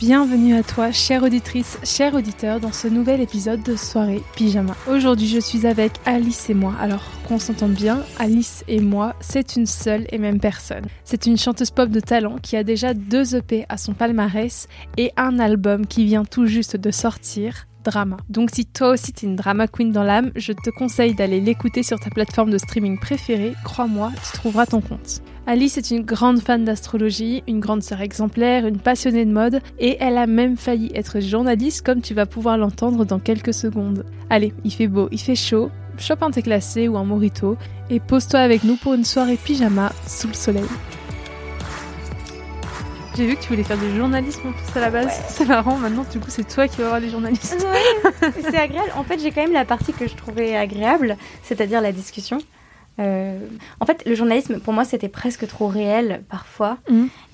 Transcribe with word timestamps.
Bienvenue 0.00 0.54
à 0.54 0.62
toi, 0.62 0.92
chère 0.92 1.24
auditrice, 1.24 1.78
cher 1.84 2.14
auditeur, 2.14 2.58
dans 2.58 2.72
ce 2.72 2.88
nouvel 2.88 3.20
épisode 3.20 3.62
de 3.62 3.76
Soirée 3.76 4.22
Pyjama. 4.34 4.74
Aujourd'hui, 4.90 5.28
je 5.28 5.38
suis 5.38 5.66
avec 5.66 5.92
Alice 6.06 6.48
et 6.48 6.54
moi. 6.54 6.72
Alors, 6.80 7.02
qu'on 7.28 7.38
s'entende 7.38 7.74
bien, 7.74 8.02
Alice 8.18 8.64
et 8.66 8.80
moi, 8.80 9.14
c'est 9.20 9.56
une 9.56 9.66
seule 9.66 10.06
et 10.10 10.16
même 10.16 10.40
personne. 10.40 10.86
C'est 11.04 11.26
une 11.26 11.36
chanteuse 11.36 11.70
pop 11.70 11.90
de 11.90 12.00
talent 12.00 12.36
qui 12.42 12.56
a 12.56 12.64
déjà 12.64 12.94
deux 12.94 13.36
EP 13.36 13.66
à 13.68 13.76
son 13.76 13.92
palmarès 13.92 14.68
et 14.96 15.12
un 15.18 15.38
album 15.38 15.86
qui 15.86 16.06
vient 16.06 16.24
tout 16.24 16.46
juste 16.46 16.78
de 16.78 16.90
sortir, 16.90 17.66
drama. 17.84 18.16
Donc 18.30 18.48
si 18.54 18.64
toi 18.64 18.88
aussi 18.88 19.12
t'es 19.12 19.26
une 19.26 19.36
drama 19.36 19.68
queen 19.68 19.92
dans 19.92 20.02
l'âme, 20.02 20.30
je 20.34 20.52
te 20.52 20.70
conseille 20.70 21.14
d'aller 21.14 21.40
l'écouter 21.40 21.82
sur 21.82 22.00
ta 22.00 22.08
plateforme 22.08 22.50
de 22.50 22.58
streaming 22.58 22.98
préférée. 22.98 23.52
Crois-moi, 23.64 24.12
tu 24.24 24.32
trouveras 24.38 24.64
ton 24.64 24.80
compte. 24.80 25.20
Alice 25.52 25.78
est 25.78 25.90
une 25.90 26.02
grande 26.02 26.38
fan 26.40 26.64
d'astrologie, 26.64 27.42
une 27.48 27.58
grande 27.58 27.82
sœur 27.82 28.02
exemplaire, 28.02 28.68
une 28.68 28.78
passionnée 28.78 29.24
de 29.24 29.32
mode, 29.32 29.60
et 29.80 29.96
elle 29.98 30.16
a 30.16 30.28
même 30.28 30.56
failli 30.56 30.92
être 30.94 31.18
journaliste 31.18 31.84
comme 31.84 32.02
tu 32.02 32.14
vas 32.14 32.24
pouvoir 32.24 32.56
l'entendre 32.56 33.04
dans 33.04 33.18
quelques 33.18 33.52
secondes. 33.52 34.06
Allez, 34.30 34.54
il 34.62 34.72
fait 34.72 34.86
beau, 34.86 35.08
il 35.10 35.18
fait 35.18 35.34
chaud, 35.34 35.72
chope 35.98 36.22
un 36.22 36.30
thé 36.30 36.42
glacé 36.42 36.86
ou 36.86 36.96
un 36.96 37.02
morito, 37.02 37.56
et 37.90 37.98
pose-toi 37.98 38.38
avec 38.38 38.62
nous 38.62 38.76
pour 38.76 38.94
une 38.94 39.02
soirée 39.02 39.36
pyjama 39.36 39.90
sous 40.06 40.28
le 40.28 40.34
soleil. 40.34 40.62
J'ai 43.16 43.26
vu 43.26 43.34
que 43.34 43.42
tu 43.42 43.48
voulais 43.48 43.64
faire 43.64 43.76
du 43.76 43.96
journalisme 43.96 44.46
en 44.46 44.52
plus 44.52 44.76
à 44.76 44.80
la 44.82 44.90
base. 44.90 45.20
C'est 45.30 45.46
marrant, 45.46 45.76
maintenant 45.78 46.06
du 46.12 46.20
coup 46.20 46.30
c'est 46.30 46.46
toi 46.46 46.68
qui 46.68 46.76
vas 46.76 46.90
voir 46.90 47.00
les 47.00 47.10
journalistes. 47.10 47.66
Ouais, 47.68 48.30
c'est 48.40 48.56
agréable. 48.56 48.92
En 48.94 49.02
fait, 49.02 49.18
j'ai 49.18 49.32
quand 49.32 49.42
même 49.42 49.52
la 49.52 49.64
partie 49.64 49.92
que 49.92 50.06
je 50.06 50.14
trouvais 50.14 50.54
agréable, 50.54 51.16
c'est-à-dire 51.42 51.80
la 51.80 51.90
discussion. 51.90 52.38
Euh, 52.98 53.38
en 53.80 53.86
fait, 53.86 54.04
le 54.06 54.14
journalisme, 54.14 54.60
pour 54.60 54.72
moi, 54.72 54.84
c'était 54.84 55.08
presque 55.08 55.46
trop 55.46 55.68
réel 55.68 56.22
parfois. 56.28 56.78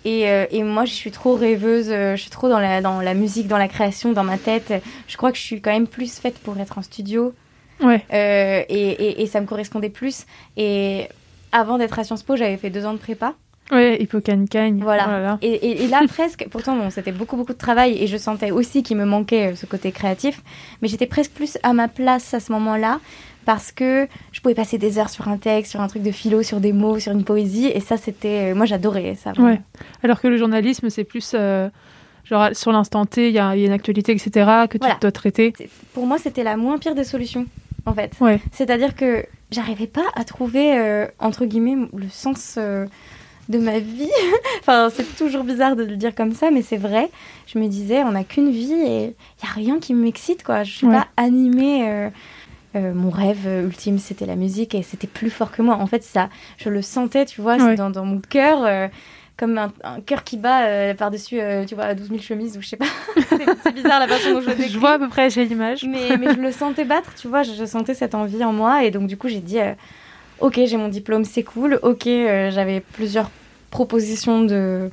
Et, 0.05 0.29
euh, 0.29 0.47
et 0.51 0.63
moi, 0.63 0.85
je 0.85 0.93
suis 0.93 1.11
trop 1.11 1.35
rêveuse, 1.35 1.89
euh, 1.91 2.15
je 2.15 2.21
suis 2.23 2.31
trop 2.31 2.49
dans 2.49 2.61
la, 2.61 2.81
dans 2.81 3.01
la 3.01 3.15
musique, 3.15 3.49
dans 3.49 3.59
la 3.59 3.69
création, 3.69 4.13
dans 4.13 4.25
ma 4.25 4.39
tête. 4.39 4.73
Je 5.09 5.17
crois 5.17 5.33
que 5.33 5.39
je 5.39 5.43
suis 5.43 5.61
quand 5.61 5.73
même 5.73 5.89
plus 5.89 6.19
faite 6.19 6.39
pour 6.39 6.59
être 6.59 6.79
en 6.79 6.83
studio. 6.83 7.35
Ouais. 7.83 8.05
Euh, 8.13 8.63
et, 8.69 8.91
et, 8.91 9.23
et 9.23 9.27
ça 9.27 9.41
me 9.41 9.47
correspondait 9.47 9.91
plus. 9.91 10.27
Et 10.57 11.09
avant 11.53 11.79
d'être 11.79 11.99
à 11.99 12.05
Sciences 12.05 12.23
Po, 12.23 12.37
j'avais 12.37 12.57
fait 12.57 12.71
deux 12.71 12.87
ans 12.87 12.93
de 12.93 12.99
prépa. 12.99 13.35
Ouais, 13.73 14.01
Hippocagne-Cagne. 14.01 14.81
Voilà. 14.81 15.05
Oh 15.09 15.11
là 15.11 15.21
là. 15.21 15.39
Et, 15.43 15.89
là, 15.89 16.03
presque, 16.09 16.47
pourtant, 16.51 16.77
bon, 16.77 16.91
c'était 16.91 17.13
beaucoup, 17.13 17.37
beaucoup 17.37 17.53
de 17.53 17.59
travail 17.59 18.01
et 18.01 18.07
je 18.07 18.17
sentais 18.17 18.51
aussi 18.51 18.83
qu'il 18.83 18.97
me 18.97 19.05
manquait 19.05 19.57
ce 19.57 19.67
côté 19.67 19.91
créatif. 19.91 20.41
Mais 20.81 20.89
j'étais 20.89 21.07
presque 21.07 21.33
plus 21.33 21.59
à 21.63 21.73
ma 21.73 21.89
place 21.89 22.33
à 22.35 22.41
ce 22.41 22.53
moment-là 22.53 23.01
parce 23.47 23.73
que 23.73 24.07
je 24.33 24.41
pouvais 24.43 24.55
passer 24.55 24.77
des 24.77 24.99
heures 24.99 25.09
sur 25.09 25.29
un 25.29 25.39
texte, 25.39 25.71
sur 25.71 25.81
un 25.81 25.89
truc 25.89 26.03
de 26.03 26.11
philo, 26.11 26.43
sur 26.43 26.61
des 26.61 26.75
mots, 26.75 26.99
sur 26.99 27.13
une 27.13 27.25
poésie. 27.25 27.67
Et 27.73 27.81
ça, 27.81 27.97
c'était. 27.97 28.51
euh, 28.53 28.55
Moi, 28.55 28.67
j'adorais 28.67 29.15
ça. 29.15 29.33
Ouais. 29.39 29.61
Alors 30.03 30.21
que 30.21 30.29
le 30.29 30.37
journalisme, 30.37 30.91
c'est 30.91 31.05
plus 31.05 31.33
euh, 31.35 31.71
genre 32.25 32.49
sur 32.53 32.73
l'instant 32.73 33.07
T, 33.07 33.29
il 33.29 33.35
y, 33.35 33.39
a 33.39 33.57
il 33.57 33.61
y 33.61 33.65
a 33.65 33.67
une 33.69 33.73
actualité, 33.73 34.13
etc., 34.13 34.31
que 34.69 34.73
tu 34.77 34.79
Voilà. 34.81 34.99
dois 35.01 35.13
traiter. 35.13 35.55
Pour 35.95 36.07
moi, 36.07 36.19
c'était 36.19 36.43
la 36.43 36.57
moins 36.59 36.77
pire 36.79 36.95
des 36.95 37.05
solutions, 37.05 37.47
en 37.87 37.95
fait. 37.95 38.13
Ouais. 38.21 38.41
C'est-à-dire 38.53 38.95
que 38.97 39.25
j'arrivais 39.53 39.87
pas 39.87 40.05
à 40.17 40.25
trouver, 40.25 40.77
euh, 40.79 41.07
entre 41.21 41.45
guillemets, 41.47 41.77
le 41.97 42.09
sens 42.11 42.57
euh, 42.59 42.85
de 43.49 43.59
ma 43.59 43.79
vie. 43.79 44.11
enfin, 44.61 44.89
c'est 44.93 45.17
toujours 45.17 45.45
bizarre 45.45 45.77
de 45.77 45.85
le 45.85 45.97
dire 45.97 46.17
comme 46.17 46.33
ça, 46.33 46.51
mais 46.51 46.63
c'est 46.63 46.79
vrai. 46.79 47.11
Je 47.47 47.61
me 47.61 47.69
disais, 47.69 48.03
on 48.03 48.11
n'a 48.11 48.25
qu'une 48.25 48.51
vie 48.51 48.73
et 48.73 49.03
il 49.05 49.45
n'y 49.45 49.49
a 49.49 49.53
rien 49.55 49.79
qui 49.79 49.95
m'excite, 49.95 50.43
quoi. 50.43 50.65
Je 50.65 50.73
suis 50.73 50.87
Ouais. 50.89 50.95
pas 50.97 51.07
animée. 51.17 52.09
Euh, 52.77 52.93
mon 52.95 53.11
rêve 53.11 53.47
euh, 53.47 53.65
ultime, 53.67 53.99
c'était 53.99 54.27
la 54.27 54.37
musique 54.37 54.75
et 54.75 54.83
c'était 54.83 55.07
plus 55.07 55.31
fort 55.31 55.51
que 55.51 55.63
moi. 55.63 55.77
En 55.77 55.87
fait, 55.87 56.03
ça, 56.05 56.29
je 56.59 56.69
le 56.69 56.83
sentais, 56.83 57.25
tu 57.27 57.41
vois, 57.41 57.57
Ouais. 57.57 57.75
dans, 57.77 57.91
dans 57.91 58.05
mon 58.05 58.21
cœur. 58.21 58.65
euh, 58.65 58.89
comme 59.39 59.59
un, 59.59 59.71
un 59.85 60.01
cœur 60.01 60.25
qui 60.25 60.39
bat 60.39 60.63
euh, 60.65 60.95
par-dessus, 60.95 61.39
tu 61.69 61.75
vois, 61.75 61.93
12 61.93 62.09
000 62.09 62.21
chemises 62.21 62.57
ou 62.57 62.63
je 62.63 62.69
sais 62.69 62.79
pas. 62.79 62.87
c'est 63.63 63.75
bizarre 63.75 64.01
la 64.01 64.09
façon 64.09 64.33
dont 64.33 64.41
je 64.41 64.47
le 64.47 64.53
Je 64.57 64.63
décris. 64.63 64.77
vois 64.79 64.93
à 64.93 64.99
peu 64.99 65.09
près, 65.11 65.29
j'ai 65.29 65.45
l'image. 65.45 65.85
Mais, 65.85 66.17
mais 66.17 66.33
je 66.35 66.41
le 66.41 66.53
sentais 66.53 66.87
battre, 66.87 67.13
tu 67.21 67.29
vois, 67.29 67.43
je, 67.43 67.53
je 67.53 67.65
sentais 67.67 67.93
cette 67.93 68.15
envie 68.15 68.43
en 68.45 68.55
moi. 68.55 68.83
Et 68.85 68.91
donc, 68.91 69.07
du 69.09 69.19
coup, 69.19 69.29
j'ai 69.29 69.41
dit, 69.41 69.59
ok, 70.41 70.59
j'ai 70.65 70.79
mon 70.79 70.89
diplôme, 70.89 71.25
c'est 71.25 71.43
cool. 71.43 71.79
Ok, 71.83 72.05
j'avais 72.07 72.81
plusieurs 72.81 73.31
propositions 73.71 74.43
de, 74.43 74.91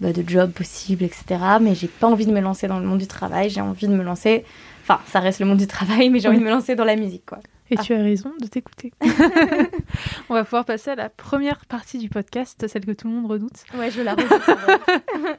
bah, 0.00 0.12
de 0.12 0.28
jobs 0.28 0.50
possibles, 0.50 1.04
etc. 1.04 1.24
Mais 1.60 1.76
j'ai 1.76 1.86
pas 1.86 2.08
envie 2.08 2.26
de 2.26 2.32
me 2.32 2.40
lancer 2.40 2.66
dans 2.66 2.80
le 2.80 2.86
monde 2.86 2.98
du 2.98 3.06
travail. 3.06 3.50
J'ai 3.50 3.60
envie 3.60 3.86
de 3.86 3.92
me 3.94 4.02
lancer. 4.02 4.44
Enfin, 4.90 5.00
ça 5.06 5.20
reste 5.20 5.38
le 5.38 5.46
monde 5.46 5.58
du 5.58 5.68
travail, 5.68 6.10
mais 6.10 6.18
j'ai 6.18 6.28
envie 6.28 6.38
de 6.38 6.44
me 6.44 6.50
lancer 6.50 6.74
dans 6.74 6.84
la 6.84 6.96
musique, 6.96 7.24
quoi. 7.26 7.38
Et 7.70 7.76
Ah. 7.78 7.82
tu 7.82 7.94
as 7.94 8.02
raison 8.02 8.32
de 8.40 8.46
t'écouter. 8.46 8.92
On 10.28 10.34
va 10.34 10.44
pouvoir 10.44 10.64
passer 10.64 10.90
à 10.90 10.94
la 10.96 11.08
première 11.08 11.64
partie 11.66 11.98
du 11.98 12.08
podcast, 12.08 12.66
celle 12.68 12.84
que 12.84 12.90
tout 12.92 13.08
le 13.08 13.14
monde 13.14 13.30
redoute. 13.30 13.64
Ouais, 13.78 13.90
je 13.90 14.02
la 14.02 14.14
redoute. 14.14 14.28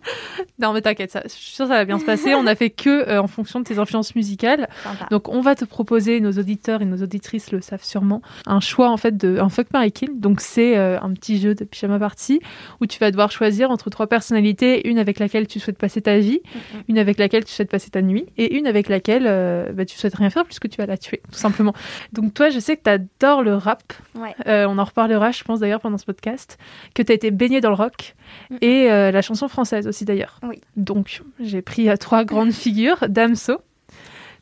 Non, 0.60 0.74
mais 0.74 0.82
t'inquiète, 0.82 1.12
ça, 1.12 1.22
je 1.24 1.30
suis 1.30 1.54
sûre 1.56 1.66
que 1.66 1.72
ça 1.72 1.78
va 1.78 1.86
bien 1.86 1.98
se 2.00 2.06
passer. 2.06 2.36
On 2.36 2.46
a 2.46 2.56
fait 2.56 2.70
que 2.70 2.90
euh, 3.10 3.22
en 3.22 3.28
fonction 3.28 3.60
de 3.60 3.66
tes 3.66 3.80
influences 3.80 4.16
musicales. 4.16 4.70
Sympa. 4.84 5.08
Donc, 5.10 5.28
on 5.30 5.42
va 5.42 5.56
te 5.56 5.66
proposer, 5.66 6.20
nos 6.20 6.32
auditeurs 6.34 6.82
et 6.82 6.86
nos 6.86 7.02
auditrices 7.02 7.52
le 7.52 7.62
savent 7.62 7.84
sûrement, 7.84 8.22
un 8.46 8.60
choix 8.60 8.90
en 8.90 8.98
fait 8.98 9.18
de 9.18 9.40
un 9.40 9.50
fuck 9.50 9.68
Mary 9.74 9.92
Kill. 9.92 10.20
Donc, 10.20 10.40
c'est 10.40 10.78
euh, 10.78 11.00
un 11.02 11.12
petit 11.14 11.40
jeu 11.40 11.56
de 11.56 11.64
pyjama 11.64 11.98
party 12.00 12.40
où 12.80 12.86
tu 12.86 13.00
vas 13.00 13.10
devoir 13.10 13.32
choisir 13.32 13.72
entre 13.72 13.90
trois 13.90 14.08
personnalités, 14.08 14.88
une 14.88 15.00
avec 15.00 15.18
laquelle 15.20 15.48
tu 15.48 15.60
souhaites 15.60 15.78
passer 15.80 16.02
ta 16.02 16.20
vie, 16.20 16.42
une 16.88 17.00
avec 17.00 17.18
laquelle 17.18 17.44
tu 17.44 17.52
souhaites 17.54 17.72
passer 17.72 17.90
ta 17.90 18.02
nuit 18.04 18.26
et 18.38 18.56
une 18.58 18.68
avec 18.68 18.88
laquelle 18.88 19.26
euh, 19.28 19.72
bah, 19.74 19.86
tu 19.86 19.98
souhaites 19.98 20.16
rien 20.16 20.30
faire 20.30 20.46
puisque 20.46 20.70
tu 20.70 20.78
vas 20.78 20.86
la 20.86 20.98
tuer, 20.98 21.22
tout 21.32 21.40
simplement. 21.40 21.74
Donc, 22.14 22.21
toi, 22.30 22.50
je 22.50 22.60
sais 22.60 22.78
que 22.78 22.84
tu 22.84 22.90
adores 22.90 23.44
le 23.44 23.56
rap. 23.56 23.94
Ouais. 24.16 24.36
Euh, 24.48 24.66
on 24.68 24.78
en 24.78 24.84
reparlera, 24.84 25.32
je 25.32 25.44
pense 25.44 25.60
d'ailleurs, 25.60 25.82
pendant 25.82 25.98
ce 25.98 26.06
podcast, 26.06 26.58
que 26.94 27.02
tu 27.02 27.12
as 27.12 27.16
été 27.16 27.32
baigné 27.32 27.62
dans 27.62 27.70
le 27.70 27.76
rock 27.76 28.16
et 28.62 28.92
euh, 28.92 29.12
la 29.12 29.22
chanson 29.22 29.48
française 29.48 29.88
aussi 29.88 30.06
d'ailleurs. 30.06 30.40
Oui. 30.44 30.62
Donc, 30.78 31.22
j'ai 31.40 31.62
pris 31.62 31.90
euh, 31.90 31.96
trois 31.96 32.24
grandes 32.24 32.52
figures 32.52 33.08
Damso, 33.10 33.62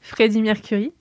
Freddie 0.02 0.42
Mercury, 0.42 0.94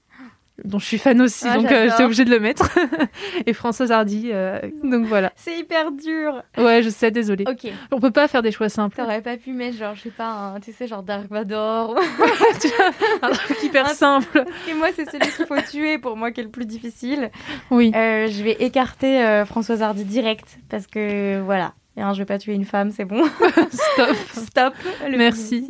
dont 0.64 0.78
je 0.78 0.84
suis 0.86 0.98
fan 0.98 1.20
aussi, 1.22 1.46
Ah, 1.48 1.56
donc 1.56 1.70
euh, 1.70 1.88
j'étais 1.90 2.02
obligée 2.04 2.24
de 2.24 2.30
le 2.30 2.40
mettre, 2.40 2.68
et 3.46 3.52
Françoise 3.52 3.92
Hardy. 3.92 4.30
euh, 4.32 4.58
donc 4.82 5.06
voilà. 5.06 5.32
C'est 5.36 5.58
hyper 5.58 5.92
dur. 5.92 6.42
Ouais, 6.56 6.82
je 6.82 6.88
sais, 6.90 7.10
désolée. 7.10 7.44
Ok. 7.48 7.70
On 7.92 8.00
peut 8.00 8.10
pas 8.10 8.28
faire 8.28 8.42
des 8.42 8.50
choix 8.52 8.68
simples. 8.68 8.96
T'aurais 8.96 9.22
pas 9.22 9.36
pu 9.36 9.52
mettre, 9.52 9.76
genre, 9.76 9.94
je 9.94 10.02
sais 10.02 10.10
pas, 10.10 10.28
un, 10.28 10.60
tu 10.60 10.72
sais, 10.72 10.86
genre 10.86 11.02
Dark 11.02 11.28
Vador. 11.30 11.96
Un 13.22 13.30
truc 13.30 13.62
hyper 13.62 13.88
simple. 13.90 14.44
Et 14.68 14.74
moi, 14.74 14.88
c'est 14.94 15.08
celui 15.10 15.30
qu'il 15.30 15.46
faut 15.46 15.60
tuer 15.70 15.98
pour 15.98 16.16
moi 16.16 16.30
qui 16.32 16.40
est 16.40 16.44
le 16.44 16.50
plus 16.50 16.66
difficile. 16.66 17.30
Oui. 17.70 17.92
Euh, 17.94 18.26
je 18.28 18.42
vais 18.42 18.56
écarter 18.60 19.22
euh, 19.24 19.44
Françoise 19.44 19.82
Hardy 19.82 20.04
direct 20.04 20.58
parce 20.68 20.86
que 20.86 21.40
voilà. 21.40 21.72
Et 21.98 22.00
un, 22.00 22.12
je 22.12 22.20
vais 22.20 22.26
pas 22.26 22.38
tuer 22.38 22.54
une 22.54 22.64
femme, 22.64 22.92
c'est 22.92 23.04
bon. 23.04 23.24
Stop. 23.72 24.16
Stop. 24.32 24.74
le 25.10 25.18
Merci. 25.18 25.68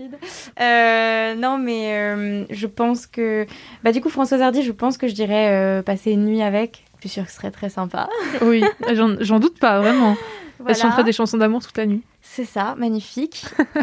Euh, 0.60 1.34
non, 1.34 1.56
mais 1.56 1.94
euh, 1.94 2.44
je 2.50 2.66
pense 2.66 3.06
que. 3.06 3.46
Bah, 3.82 3.92
du 3.92 4.02
coup, 4.02 4.10
Françoise 4.10 4.42
Hardy, 4.42 4.62
je 4.62 4.72
pense 4.72 4.98
que 4.98 5.08
je 5.08 5.14
dirais 5.14 5.50
euh, 5.50 5.82
passer 5.82 6.12
une 6.12 6.26
nuit 6.26 6.42
avec. 6.42 6.84
Je 6.96 7.08
suis 7.08 7.14
sûre 7.14 7.25
que 7.25 7.30
ce 7.30 7.36
serait 7.36 7.50
très 7.50 7.70
sympa. 7.70 8.10
Oui, 8.42 8.62
j'en 8.92 9.40
doute 9.40 9.58
pas, 9.58 9.80
vraiment. 9.80 10.16
Voilà. 10.58 10.75
Elle 10.75 10.82
chanterait 10.82 11.04
des 11.04 11.12
chansons 11.12 11.38
d'amour 11.38 11.64
toute 11.64 11.78
la 11.78 11.86
nuit. 11.86 12.02
C'est 12.20 12.44
ça, 12.44 12.75
magnifique. 12.76 13.46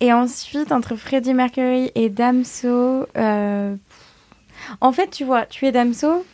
Et 0.00 0.12
ensuite, 0.12 0.70
entre 0.70 0.94
Freddie 0.94 1.34
Mercury 1.34 1.90
et 1.96 2.08
Damso, 2.08 3.06
en 3.16 4.92
fait, 4.92 5.10
tu 5.10 5.24
vois, 5.24 5.46
tu 5.46 5.66
es 5.66 5.72
Damso, 5.72 6.24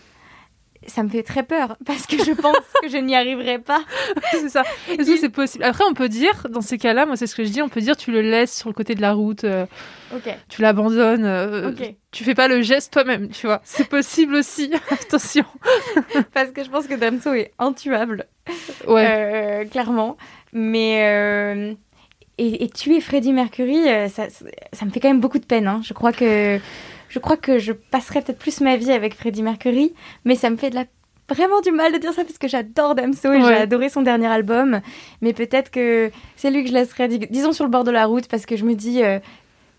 ça 0.88 1.03
me 1.03 1.09
fait 1.09 1.23
très 1.23 1.43
peur 1.43 1.77
parce 1.85 2.06
que 2.06 2.17
je 2.25 2.33
pense 2.33 2.56
que 2.83 2.88
je 2.88 2.97
n'y 2.97 3.15
arriverai 3.17 3.59
pas. 3.59 3.81
c'est 4.33 4.49
ça. 4.49 4.62
Est-ce 4.91 5.11
que 5.11 5.17
c'est 5.17 5.29
possible 5.29 5.65
Après, 5.65 5.85
on 5.88 5.94
peut 5.94 6.09
dire, 6.09 6.47
dans 6.50 6.61
ces 6.61 6.79
cas-là, 6.79 7.06
moi 7.06 7.17
c'est 7.17 7.27
ce 7.27 7.35
que 7.35 7.44
je 7.44 7.50
dis, 7.50 7.62
on 7.62 7.69
peut 7.69 7.81
dire 7.81 7.97
tu 7.97 8.11
le 8.12 8.21
laisses 8.23 8.56
sur 8.56 8.69
le 8.69 8.75
côté 8.75 8.94
de 8.94 9.00
la 9.00 9.12
route, 9.12 9.44
euh, 9.44 9.67
tu 10.49 10.62
l'abandonnes, 10.62 11.25
euh, 11.25 11.71
Ok. 11.71 11.94
tu 12.12 12.25
fais 12.25 12.35
pas 12.35 12.49
le 12.49 12.62
geste 12.62 12.93
toi-même, 12.93 13.29
tu 13.29 13.47
vois. 13.47 13.61
C'est 13.65 13.88
possible 13.88 14.35
aussi. 14.37 14.71
Attention. 14.91 15.44
Parce 16.35 16.50
que 16.50 16.65
je 16.65 16.71
pense 16.71 16.87
que 16.87 16.94
Damso 16.94 17.33
est 17.35 17.53
intuable, 17.59 18.27
Ouais. 18.87 19.06
euh, 19.09 19.65
clairement. 19.65 20.17
Mais 20.53 21.03
euh, 21.12 21.75
et, 22.38 22.65
et 22.65 22.69
tuer 22.69 23.00
Freddie 23.00 23.33
Mercury, 23.33 23.88
euh, 23.88 24.09
ça, 24.09 24.27
ça 24.31 24.85
me 24.85 24.91
fait 24.91 25.00
quand 25.00 25.09
même 25.09 25.21
beaucoup 25.21 25.38
de 25.38 25.47
peine. 25.47 25.67
hein. 25.67 25.81
Je 25.85 25.93
crois 25.94 26.12
que 26.12 26.59
je 27.16 27.20
crois 27.20 27.38
que 27.38 27.58
je 27.58 27.72
passerai 27.72 28.20
peut-être 28.20 28.38
plus 28.38 28.60
ma 28.60 28.76
vie 28.76 28.92
avec 28.92 29.14
Freddie 29.14 29.42
Mercury, 29.42 29.94
mais 30.26 30.34
ça 30.34 30.50
me 30.50 30.56
fait 30.58 30.68
de 30.68 30.74
la 30.74 30.84
vraiment 31.30 31.62
du 31.62 31.70
mal 31.72 31.92
de 31.94 31.96
dire 31.98 32.12
ça 32.12 32.24
parce 32.24 32.36
que 32.36 32.46
j'adore 32.46 32.94
Damso 32.94 33.32
et 33.32 33.38
Ouais. 33.38 33.42
j'ai 33.48 33.54
adoré 33.56 33.88
son 33.88 34.02
dernier 34.02 34.26
album. 34.26 34.80
Mais 35.22 35.32
peut-être 35.32 35.70
que 35.70 36.10
c'est 36.36 36.50
lui 36.50 36.62
que 36.62 36.68
je 36.68 36.74
laisserais, 36.74 37.08
dis- 37.08 37.26
disons, 37.30 37.52
sur 37.52 37.64
le 37.64 37.70
bord 37.70 37.84
de 37.84 37.90
la 37.90 38.04
route 38.04 38.28
parce 38.28 38.44
que 38.44 38.54
je 38.56 38.64
me 38.66 38.74
dis, 38.74 39.02
euh, 39.02 39.18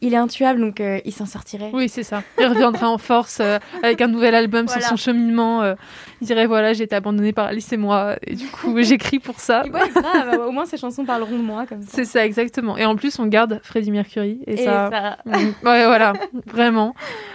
il 0.02 0.14
est 0.14 0.18
intuable 0.18 0.60
donc 0.60 0.80
euh, 0.80 1.00
il 1.06 1.12
s'en 1.12 1.26
sortirait. 1.26 1.72
Oui, 1.74 1.90
c'est 1.90 2.04
ça. 2.04 2.22
Il 2.40 2.46
reviendra 2.46 2.90
en 2.90 2.98
force 2.98 3.40
euh, 3.42 3.58
avec 3.84 4.00
un 4.02 4.08
nouvel 4.08 4.36
album 4.36 4.66
Voilà. 4.66 4.82
sur 4.82 4.90
son 4.90 4.96
cheminement. 4.96 5.64
euh, 5.64 5.74
il 6.22 6.28
dirait 6.28 6.46
voilà, 6.48 6.74
j'ai 6.74 6.84
été 6.84 6.96
abandonné 6.96 7.34
par 7.34 7.48
Alice 7.48 7.72
et 7.74 7.78
moi, 7.78 8.16
et 8.26 8.36
du 8.36 8.48
coup, 8.48 8.76
j'écris 8.82 9.20
pour 9.20 9.40
ça. 9.40 9.64
Ouais, 9.66 9.90
grave, 9.94 10.42
au 10.48 10.52
moins 10.52 10.66
ces 10.66 10.78
chansons 10.78 11.06
parleront 11.06 11.38
de 11.38 11.44
moi 11.44 11.66
comme 11.68 11.82
ça. 11.82 11.90
C'est 11.92 12.06
ça, 12.06 12.26
exactement. 12.26 12.78
Et 12.78 12.86
en 12.86 12.96
plus, 12.96 13.18
on 13.20 13.26
garde 13.28 13.60
Freddie 13.64 13.92
Mercury. 13.92 14.40
Et, 14.48 14.54
Et 14.62 14.66
ça. 14.66 14.90
ça, 14.92 15.18
ouais, 15.26 15.86
voilà, 15.86 16.14
vraiment. 16.46 16.94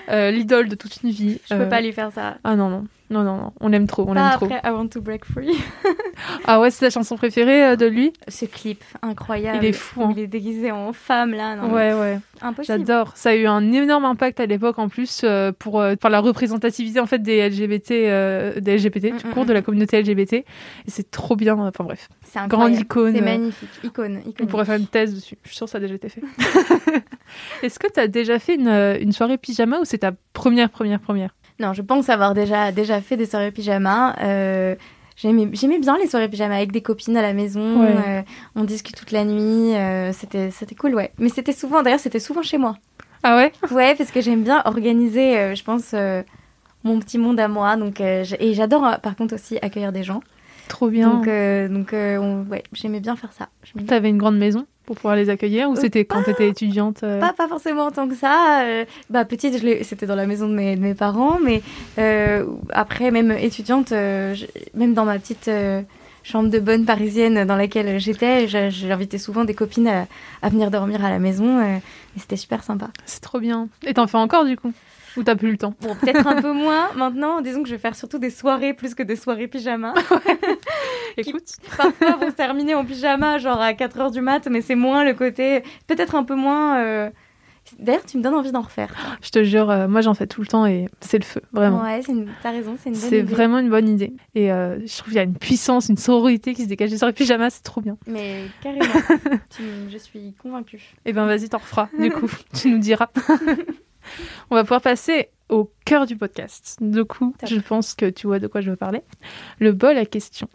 L'idole 0.09 0.69
de 0.69 0.75
toute 0.75 1.03
une 1.03 1.11
vie. 1.11 1.41
je 1.50 1.55
peux 1.56 1.69
pas 1.69 1.81
lui 1.81 1.93
faire 1.93 2.11
ça. 2.12 2.37
Ah 2.44 2.56
non, 2.56 2.69
non. 2.69 2.85
Non, 3.10 3.22
non, 3.25 3.37
non. 3.37 3.52
On 3.60 3.69
l'aime 3.69 3.87
trop, 3.87 4.04
on 4.08 4.14
Pas 4.14 4.31
trop. 4.37 4.46
après 4.46 4.60
I 4.64 4.70
Want 4.72 4.88
to 4.88 5.00
Break 5.02 5.25
Free. 5.25 5.50
Ah 6.46 6.60
ouais, 6.60 6.70
c'est 6.70 6.84
ta 6.87 6.90
chanson 6.90 7.16
préférée 7.16 7.64
euh, 7.64 7.76
de 7.76 7.87
lui? 7.87 8.12
Ce 8.28 8.44
clip 8.44 8.82
incroyable. 9.02 9.58
Il 9.60 9.66
est 9.69 9.72
fou, 9.72 10.02
hein. 10.02 10.12
Il 10.16 10.22
est 10.22 10.26
déguisé 10.26 10.70
en 10.70 10.93
femme 10.93 11.32
là. 11.32 11.56
Non, 11.56 11.72
Ouais, 11.72 11.93
ouais. 11.94 12.20
Impossible. 12.40 12.78
J'adore. 12.78 13.12
Ça 13.16 13.31
a 13.31 13.34
eu 13.34 13.46
un 13.46 13.72
énorme 13.72 14.04
impact 14.04 14.38
à 14.40 14.46
l'époque 14.46 14.78
en 14.78 14.88
plus 14.88 15.22
euh, 15.25 15.52
pour, 15.56 15.81
euh, 15.81 15.94
pour 15.96 16.10
la 16.10 16.20
représentativité 16.20 17.00
en 17.00 17.06
fait 17.06 17.19
des 17.19 17.49
LGBT, 17.49 17.90
euh, 17.93 18.60
des 18.60 18.76
LGBT, 18.78 19.12
Mm, 19.12 19.16
tout 19.19 19.28
mm, 19.28 19.32
court, 19.32 19.44
mm. 19.44 19.49
de 19.49 19.52
la 19.52 19.62
communauté 19.62 20.00
LGBT. 20.00 20.32
Et 20.34 20.44
c'est 20.88 21.10
trop 21.10 21.34
bien. 21.37 21.58
Enfin 21.58 21.84
bref, 21.84 22.08
C'est 22.25 22.38
grande 22.40 22.72
incroyable. 22.72 22.82
icône. 22.82 23.14
C'est 23.14 23.20
magnifique. 23.20 23.70
Icône. 23.84 24.16
On 24.25 24.31
iconique. 24.31 24.50
pourrait 24.50 24.64
faire 24.64 24.78
une 24.78 24.87
thèse 24.87 25.14
dessus. 25.14 25.37
Je 25.43 25.49
suis 25.49 25.56
sûre 25.56 25.66
que 25.66 25.70
ça 25.72 25.78
a 25.78 25.81
déjà 25.81 25.94
été 25.94 26.08
fait. 26.08 26.22
Est-ce 27.62 27.78
que 27.78 27.90
tu 27.93 28.00
as 28.00 28.08
déjà 28.08 28.38
fait 28.38 28.54
une, 28.54 28.69
une 28.69 29.12
soirée 29.12 29.38
pyjama 29.38 29.78
ou 29.81 29.84
c'est 29.84 29.99
ta 29.99 30.12
première, 30.32 30.70
première, 30.70 31.00
première? 31.00 31.31
Non, 31.62 31.73
je 31.73 31.82
pense 31.82 32.09
avoir 32.09 32.35
déjà, 32.35 32.73
déjà 32.73 33.00
fait 33.00 33.17
des 33.17 33.26
soirées 33.26 33.53
pyjama. 33.53 34.17
Euh, 34.23 34.75
J'aimais 35.17 35.47
bien 35.79 35.97
les 35.99 36.09
soirées 36.09 36.29
pyjama 36.29 36.56
avec 36.56 36.73
des 36.73 36.81
copines 36.81 37.17
à 37.17 37.23
la 37.23 37.32
maison. 37.35 37.81
Ouais. 37.82 37.94
euh, 37.97 38.23
on 38.56 38.64
discute 38.64 38.97
toute 38.97 39.12
la 39.12 39.25
nuit. 39.25 39.75
euh, 39.76 40.12
c'était 40.12 40.50
c'était 40.50 40.75
cool, 40.75 40.94
ouais. 40.94 41.12
Mais 41.19 41.29
c'était 41.29 41.53
souvent, 41.53 41.82
d'ailleurs, 41.82 42.00
c'était 42.00 42.19
souvent 42.19 42.43
chez 42.43 42.59
moi. 42.59 42.76
Ah 43.23 43.37
ouais? 43.37 43.53
Ouais, 43.70 43.94
parce 43.94 44.11
que 44.11 44.20
j'aime 44.20 44.43
bien 44.43 44.62
organiser, 44.64 45.55
je 45.55 45.62
pense, 45.62 45.94
mon 46.82 46.99
petit 46.99 47.19
monde 47.19 47.38
à 47.38 47.47
moi. 47.47 47.76
Donc, 47.76 48.00
et 48.00 48.25
j'adore, 48.55 48.99
par 49.00 49.14
contre, 49.14 49.35
aussi 49.35 49.59
accueillir 49.62 49.93
des 49.93 50.03
gens. 50.03 50.20
Trop 50.69 50.88
bien. 50.88 51.11
Donc, 51.20 51.26
donc 51.73 51.93
on- 51.93 52.44
ouais, 52.50 52.64
j'aimais 52.73 53.00
bien 53.00 53.14
faire 53.14 53.32
ça. 53.32 53.49
T'avais 53.87 54.09
une 54.11 54.19
grande 54.19 54.38
maison? 54.38 54.67
Pour 54.87 54.96
pouvoir 54.96 55.17
les 55.17 55.31
accueillir 55.31 55.69
ou 55.70 55.75
Euh, 55.75 55.76
c'était 55.81 56.05
quand 56.05 56.23
t'étais 56.23 56.49
étudiante 56.49 57.02
euh, 57.02 57.20
Pas, 57.20 57.32
pas 57.32 57.49
forcément 57.49 57.87
en 57.87 57.90
tant 57.90 58.08
que 58.08 58.14
ça. 58.14 58.62
euh, 58.64 58.84
bah, 59.11 59.25
petite, 59.25 59.55
c'était 59.84 60.06
dans 60.06 60.17
la 60.17 60.26
maison 60.26 60.49
de 60.49 60.55
mes, 60.55 60.76
de 60.76 60.81
mes 60.81 60.94
parents, 60.94 61.38
mais 61.43 61.62
euh, 61.99 62.44
après, 62.70 63.11
même 63.11 63.31
étudiante, 63.32 63.88
je- 63.90 64.46
même 64.75 64.94
dans 64.94 65.05
ma 65.05 65.19
petite 65.19 65.50
chambre 66.25 66.50
de 66.50 66.58
bonne 66.61 66.84
parisienne 66.84 67.44
dans 67.44 67.56
laquelle 67.56 67.99
j'étais, 67.99 68.46
j'invitais 68.49 69.19
souvent 69.19 69.44
des 69.44 69.55
copines 69.55 69.88
à, 69.88 70.06
à 70.43 70.49
venir 70.49 70.70
dormir 70.70 71.05
à 71.05 71.11
la 71.11 71.19
maison, 71.19 71.61
et 71.62 71.81
c'était 72.17 72.37
super 72.37 72.62
sympa. 72.62 72.90
C'est 73.06 73.20
trop 73.23 73.40
bien. 73.40 73.69
Et 73.87 73.94
t'en 73.94 74.06
fais 74.06 74.19
encore 74.19 74.44
du 74.44 74.56
coup? 74.56 74.73
Ou 75.17 75.23
t'as 75.23 75.37
plus 75.37 75.50
le 75.50 75.56
temps 75.59 75.75
Bon, 75.81 75.94
peut-être 75.94 76.26
un 76.26 76.41
peu 76.41 76.53
moins 76.53 76.88
maintenant. 76.94 77.41
Disons 77.41 77.62
que 77.62 77.69
je 77.69 77.75
vais 77.75 77.81
faire 77.81 77.94
surtout 77.94 78.19
des 78.19 78.31
soirées 78.31 78.75
plus 78.75 78.94
que 78.94 79.03
des 79.03 79.17
soirées 79.17 79.49
pyjama. 79.49 79.94
Écoute, 81.17 81.44
Parfois 81.76 82.17
vont 82.17 82.31
se 82.31 82.35
terminer 82.37 82.75
en 82.75 82.85
pyjama, 82.85 83.38
genre 83.38 83.61
à 83.61 83.73
4h 83.73 84.12
du 84.12 84.20
mat, 84.20 84.47
mais 84.50 84.61
c'est 84.62 84.75
moins 84.75 85.05
le 85.05 85.14
côté. 85.14 85.62
Peut-être 85.87 86.14
un 86.14 86.25
peu 86.25 86.35
moins. 86.35 86.79
euh, 86.81 87.11
D'ailleurs, 87.79 88.05
tu 88.05 88.19
me 88.19 88.23
donnes 88.23 88.35
envie 88.35 88.50
d'en 88.50 88.62
refaire. 88.62 88.93
je 89.23 89.31
te 89.31 89.44
jure, 89.44 89.70
euh, 89.70 89.87
moi 89.87 90.00
j'en 90.00 90.14
fais 90.14 90.26
tout 90.26 90.41
le 90.41 90.49
temps 90.49 90.67
et 90.67 90.88
c'est 91.00 91.19
le 91.19 91.25
feu, 91.25 91.41
vraiment. 91.53 91.81
Ouais, 91.82 92.03
c'est 92.05 92.11
une... 92.11 92.29
t'as 92.43 92.50
raison, 92.50 92.76
c'est 92.82 92.88
une 92.88 92.97
bonne 92.97 93.09
C'est 93.09 93.19
idée. 93.20 93.32
vraiment 93.35 93.59
une 93.61 93.70
bonne 93.70 93.88
idée. 93.88 94.12
Et 94.35 94.50
euh, 94.53 94.81
je 94.85 94.97
trouve 94.99 95.09
qu'il 95.11 95.17
y 95.17 95.20
a 95.20 95.23
une 95.23 95.37
puissance, 95.38 95.88
une 95.88 95.97
sororité 95.97 96.55
qui 96.55 96.64
se 96.64 96.69
dégage 96.69 96.91
des 96.91 96.99
soirées 96.99 97.12
pyjama, 97.12 97.50
c'est 97.50 97.62
trop 97.62 97.81
bien. 97.81 97.97
Mais 98.09 98.47
carrément, 98.62 98.85
Tu- 99.50 99.62
je 99.93 99.97
suis 99.99 100.35
convaincue. 100.43 100.82
Eh 101.05 101.12
ben 101.12 101.25
vas-y, 101.26 101.49
t'en 101.49 101.59
referas, 101.59 101.88
du 101.99 102.11
coup, 102.11 102.29
tu 102.61 102.69
nous 102.70 102.79
diras. 102.79 103.09
On 104.50 104.54
va 104.54 104.62
pouvoir 104.62 104.81
passer 104.81 105.28
au 105.49 105.70
cœur 105.84 106.06
du 106.06 106.16
podcast. 106.16 106.78
Du 106.81 107.04
coup, 107.04 107.34
je 107.46 107.56
pense 107.56 107.94
que 107.94 108.08
tu 108.08 108.26
vois 108.26 108.38
de 108.38 108.46
quoi 108.46 108.62
je 108.62 108.70
veux 108.70 108.76
parler. 108.76 109.02
Le 109.58 109.72
bol 109.72 109.99
à 109.99 110.06
question. 110.06 110.49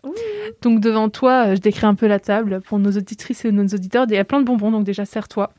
Donc 0.62 0.80
devant 0.80 1.10
toi, 1.10 1.48
euh, 1.48 1.56
je 1.56 1.62
décris 1.62 1.86
un 1.86 1.94
peu 1.94 2.08
la 2.08 2.20
table 2.20 2.62
pour 2.62 2.80
nos 2.80 2.92
auditrices 2.92 3.46
et 3.46 3.52
nos 3.52 3.64
auditeurs. 3.64 4.06
Il 4.10 4.16
y 4.16 4.18
a 4.18 4.24
plein 4.24 4.40
de 4.40 4.46
bonbons, 4.46 4.72
donc 4.72 4.84
déjà 4.86 5.06
serre-toi. 5.06 5.52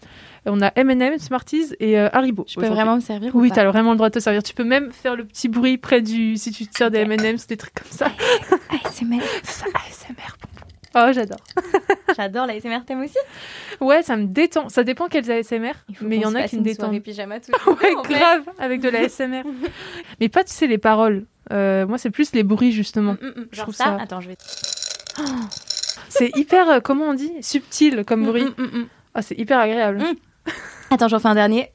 Euh, 0.47 0.51
On 0.53 0.61
a 0.61 0.73
M&M, 0.75 1.19
Smarties 1.19 1.75
et 1.79 1.99
euh, 1.99 2.09
Haribo. 2.13 2.45
Je 2.49 2.57
peux 2.57 2.67
vraiment 2.67 2.97
me 2.97 3.01
servir 3.01 3.35
ou 3.35 3.41
Oui, 3.41 3.51
pas 3.51 3.57
t'as 3.57 3.71
vraiment 3.71 3.93
le 3.93 3.97
droit 3.97 4.09
de 4.09 4.15
te 4.15 4.21
servir. 4.21 4.43
Tu 4.43 4.55
peux 4.55 4.65
même 4.65 4.91
faire 4.91 5.15
le 5.15 5.25
petit 5.25 5.49
bruit 5.49 5.79
près 5.79 6.03
du... 6.03 6.37
Si 6.37 6.51
tu 6.51 6.67
te 6.67 6.77
sers 6.77 6.91
des. 6.91 6.99
M&M, 6.99 7.39
c'est 7.39 7.51
des 7.51 7.57
trucs 7.57 7.75
comme 7.75 7.91
ça. 7.91 8.07
ASMR. 8.85 9.21
C'est 9.45 9.53
ça, 9.53 9.67
ASMR 9.67 10.08
bonbons. 10.08 10.08
Oh, 10.95 11.07
j'adore. 11.13 11.39
J'adore 12.17 12.47
la 12.47 12.55
ASMR, 12.55 12.81
t'aimes 12.87 13.03
aussi? 13.03 13.19
Ouais, 13.81 14.03
ça 14.03 14.17
me 14.17 14.25
détend. 14.27 14.69
Ça 14.71 14.83
dépend 14.85 15.07
quels 15.09 15.31
ASMR, 15.31 15.73
mais 16.01 16.17
il 16.17 16.23
y 16.23 16.27
en 16.27 16.35
a 16.35 16.45
qui 16.45 16.57
me 16.57 16.63
détendent. 16.63 16.99
pyjama 17.01 17.39
tout 17.41 17.53
Ouais, 17.71 17.95
grave, 18.05 18.43
avec 18.59 18.81
de 18.81 18.89
la 18.89 19.09
SMR. 19.09 19.43
mais 20.19 20.29
pas, 20.29 20.45
tu 20.45 20.53
sais, 20.53 20.67
les 20.67 20.79
paroles. 20.79 21.27
Euh, 21.53 21.87
moi, 21.87 21.99
c'est 21.99 22.11
plus 22.11 22.33
les 22.33 22.43
bruits, 22.43 22.73
justement. 22.73 23.13
Mm, 23.15 23.19
Je 23.51 23.57
Genre 23.57 23.65
trouve 23.67 23.75
ça. 23.75 23.85
ça- 23.85 23.99
Attends, 24.01 24.21
je 24.21 24.29
vais. 24.29 24.37
C'est 26.09 26.31
hyper, 26.37 26.69
euh, 26.71 26.81
comment 26.81 27.05
on 27.07 27.15
dit? 27.15 27.33
Subtil 27.43 28.05
comme 28.05 28.25
bruit. 28.25 28.45
Mm, 28.45 28.55
mm, 28.63 28.79
mm. 28.81 28.87
Ah, 29.15 29.23
c'est 29.23 29.39
hyper 29.39 29.59
agréable. 29.59 29.99
Mm. 29.99 30.53
Attends, 30.91 31.09
j'en 31.09 31.19
fais 31.19 31.29
un 31.29 31.35
dernier. 31.35 31.71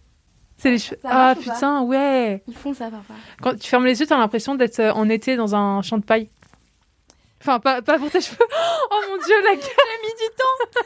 C'est 0.57 0.71
les 0.71 0.79
cheveux. 0.79 0.97
Ça 1.01 1.09
Ah, 1.11 1.35
putain, 1.39 1.81
ouais. 1.83 2.43
Ils 2.47 2.55
font 2.55 2.73
ça 2.73 2.89
parfois. 2.89 3.15
Quand 3.41 3.55
tu 3.57 3.67
fermes 3.69 3.85
les 3.85 3.99
yeux, 3.99 4.05
t'as 4.07 4.17
l'impression 4.17 4.55
d'être 4.55 4.79
euh, 4.79 4.91
en 4.93 5.07
été 5.09 5.35
dans 5.35 5.55
un 5.55 5.81
champ 5.81 5.97
de 5.97 6.03
paille. 6.03 6.29
Enfin, 7.43 7.59
pas, 7.59 7.81
pas 7.81 7.99
pour 7.99 8.09
tes 8.09 8.21
cheveux. 8.21 8.37
Oh 8.91 8.99
mon 9.09 9.17
dieu, 9.17 9.35
la 9.43 9.55
gaffe. 9.55 9.65
J'ai 9.65 10.07
mis 10.07 10.13
du 10.13 10.35
temps. 10.37 10.81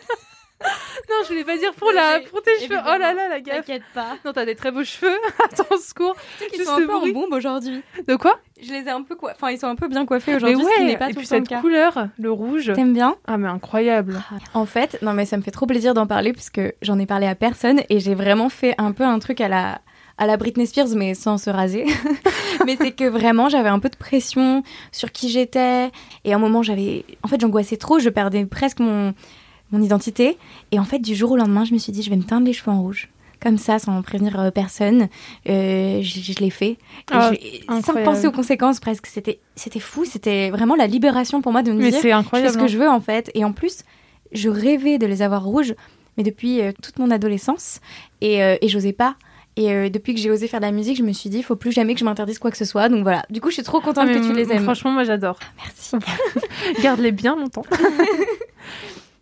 non, 1.10 1.16
je 1.24 1.28
voulais 1.28 1.44
pas 1.44 1.58
dire 1.58 1.72
pour, 1.74 1.92
la, 1.92 2.20
pour 2.32 2.42
tes 2.42 2.60
cheveux. 2.60 2.80
Oh 2.82 2.98
là 2.98 3.14
là, 3.14 3.30
la 3.30 3.40
gaffe. 3.42 3.58
T'inquiète 3.58 3.84
pas. 3.94 4.18
Non, 4.26 4.34
t'as 4.34 4.46
des 4.46 4.56
très 4.56 4.72
beaux 4.72 4.84
cheveux. 4.84 5.16
Attends, 5.44 5.78
secours. 5.78 6.16
Tu 6.16 6.44
sais 6.44 6.50
qu'ils 6.50 6.60
Juste 6.60 6.72
sont 6.72 6.78
un 6.78 6.88
peu 6.88 6.96
en 6.96 7.08
bombe 7.10 7.34
aujourd'hui. 7.34 7.84
De 8.08 8.16
quoi 8.16 8.40
Je 8.60 8.72
les 8.72 8.86
ai 8.86 8.90
un 8.90 9.04
peu 9.04 9.16
quoi. 9.16 9.34
Enfin, 9.36 9.52
ils 9.52 9.60
sont 9.60 9.68
un 9.68 9.76
peu 9.76 9.88
bien 9.88 10.06
coiffés 10.08 10.36
aujourd'hui, 10.36 10.64
ce 10.64 10.76
qui 10.76 10.82
ouais, 10.82 10.88
n'est 10.88 10.98
pas 10.98 11.10
et 11.10 11.14
tout 11.14 11.20
puis 11.20 11.28
le 11.30 11.46
cette 11.46 11.62
couleur, 11.62 12.08
le 12.18 12.32
rouge. 12.32 12.72
T'aimes 12.74 12.94
bien? 12.94 13.18
Ah, 13.28 13.38
mais 13.38 13.50
incroyable. 13.50 14.20
En 14.56 14.66
fait, 14.66 14.98
non 15.04 15.14
mais 15.14 15.26
ça 15.26 15.38
me 15.38 15.44
fait 15.44 15.52
trop 15.52 15.68
plaisir 15.68 15.94
d'en 15.94 16.08
parler 16.08 16.34
puisque 16.34 16.62
j'en 16.82 16.98
ai 16.98 17.06
parlé 17.06 17.28
à 17.28 17.36
personne 17.36 17.82
et 17.90 18.00
j'ai 18.00 18.16
vraiment 18.16 18.50
fait 18.50 18.74
un 18.80 18.94
peu 18.94 19.04
un 19.04 19.20
truc 19.20 19.42
à 19.42 19.48
la 19.48 19.82
à 20.18 20.26
la 20.26 20.38
Britney 20.38 20.66
Spears 20.68 20.96
mais 20.96 21.14
sans 21.14 21.38
se 21.38 21.50
raser. 21.50 21.86
mais 22.66 22.76
c'est 22.80 22.92
que 22.92 23.04
vraiment 23.08 23.50
j'avais 23.50 23.70
un 23.70 23.80
peu 23.80 23.90
de 23.90 23.96
pression 23.98 24.64
sur 24.92 25.12
qui 25.12 25.30
j'étais 25.30 25.92
et 26.26 26.34
à 26.34 26.36
un 26.36 26.40
moment 26.40 26.64
j'avais 26.64 27.06
en 27.24 27.28
fait 27.28 27.40
j'angoissais 27.40 27.78
trop, 27.78 28.00
je 28.00 28.10
perdais 28.10 28.46
presque 28.46 28.80
mon 28.80 29.14
mon 29.72 29.82
identité 29.82 30.38
et 30.72 30.80
en 30.80 30.86
fait 30.86 31.00
du 31.00 31.14
jour 31.14 31.32
au 31.32 31.36
lendemain, 31.38 31.66
je 31.66 31.74
me 31.74 31.78
suis 31.78 31.92
dit 31.92 32.02
je 32.02 32.10
vais 32.10 32.16
me 32.16 32.24
teindre 32.24 32.46
les 32.48 32.54
cheveux 32.54 32.72
en 32.72 32.82
rouge. 32.82 33.10
Comme 33.40 33.60
ça, 33.60 33.78
sans 33.78 34.02
prévenir 34.02 34.40
euh, 34.40 34.50
personne, 34.50 35.10
Euh, 35.48 36.02
je, 36.02 36.20
je 36.22 36.40
l'ai 36.40 36.50
fait. 36.50 36.78
Ah, 37.12 37.32
je- 37.34 37.66
sans 37.84 37.94
penser 38.04 38.26
aux 38.26 38.32
conséquences, 38.32 38.80
presque. 38.80 39.06
C'était, 39.06 39.38
c'était 39.56 39.80
fou. 39.80 40.06
C'était 40.06 40.50
vraiment 40.50 40.74
la 40.76 40.88
libération 40.88 41.44
pour 41.44 41.52
moi 41.52 41.62
de 41.62 41.72
me 41.72 41.78
Mais 41.78 41.92
dire 41.92 42.00
c'est 42.02 42.10
je 42.10 42.30
fais 42.42 42.50
ce 42.50 42.58
que 42.58 42.68
je 42.68 42.80
veux 42.80 42.90
en 42.90 43.00
fait. 43.00 43.30
Et 43.36 43.46
en 43.46 43.52
plus, 43.54 43.84
je 44.32 44.50
rêvais 44.50 44.98
de 44.98 45.06
les 45.06 45.22
avoir 45.22 45.44
rouges, 45.44 45.76
mais 46.18 46.24
depuis 46.24 46.62
euh, 46.62 46.72
toute 46.82 46.98
mon 46.98 47.12
adolescence, 47.12 47.80
et, 48.22 48.42
euh, 48.42 48.56
et 48.60 48.70
j'osais 48.70 48.92
pas. 48.92 49.16
Et 49.58 49.72
euh, 49.72 49.90
depuis 49.90 50.14
que 50.14 50.22
j'ai 50.22 50.30
osé 50.30 50.48
faire 50.48 50.60
de 50.60 50.66
la 50.66 50.72
musique, 50.72 50.98
je 50.98 51.04
me 51.04 51.12
suis 51.12 51.32
dit, 51.32 51.40
il 51.40 51.44
faut 51.44 51.56
plus 51.56 51.72
jamais 51.72 51.96
que 51.96 52.00
je 52.00 52.06
m'interdise 52.06 52.38
quoi 52.38 52.52
que 52.52 52.58
ce 52.58 52.64
soit. 52.64 52.90
Donc 52.90 53.02
voilà. 53.02 53.26
Du 53.32 53.42
coup, 53.42 53.50
je 53.50 53.56
suis 53.56 53.64
trop 53.64 53.80
Ah, 53.82 53.86
contente 53.86 54.08
mais 54.08 54.14
que 54.14 54.26
tu 54.26 54.32
les 54.32 54.52
aimes. 54.52 54.64
Franchement, 54.64 54.92
moi 54.92 55.04
j'adore. 55.04 55.40
Merci. 55.58 55.96
Garde-les 56.84 57.12
bien 57.12 57.36
longtemps. 57.36 57.66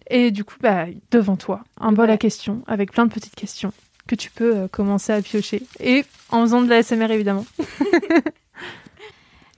Et 0.10 0.32
du 0.32 0.44
coup, 0.44 0.56
bah, 0.60 0.88
devant 1.10 1.38
toi, 1.38 1.64
un 1.80 1.94
bol 1.94 2.10
à 2.10 2.18
questions 2.18 2.64
avec 2.68 2.92
plein 2.92 3.06
de 3.06 3.14
petites 3.14 3.34
questions 3.34 3.72
que 4.08 4.16
tu 4.16 4.30
peux 4.30 4.56
euh, 4.56 4.68
commencer 4.68 5.14
à 5.14 5.22
piocher. 5.22 5.64
Et 5.80 6.04
en 6.30 6.42
faisant 6.42 6.62
de 6.62 6.70
la 6.70 6.84
SMR 6.84 7.10
évidemment. 7.12 7.46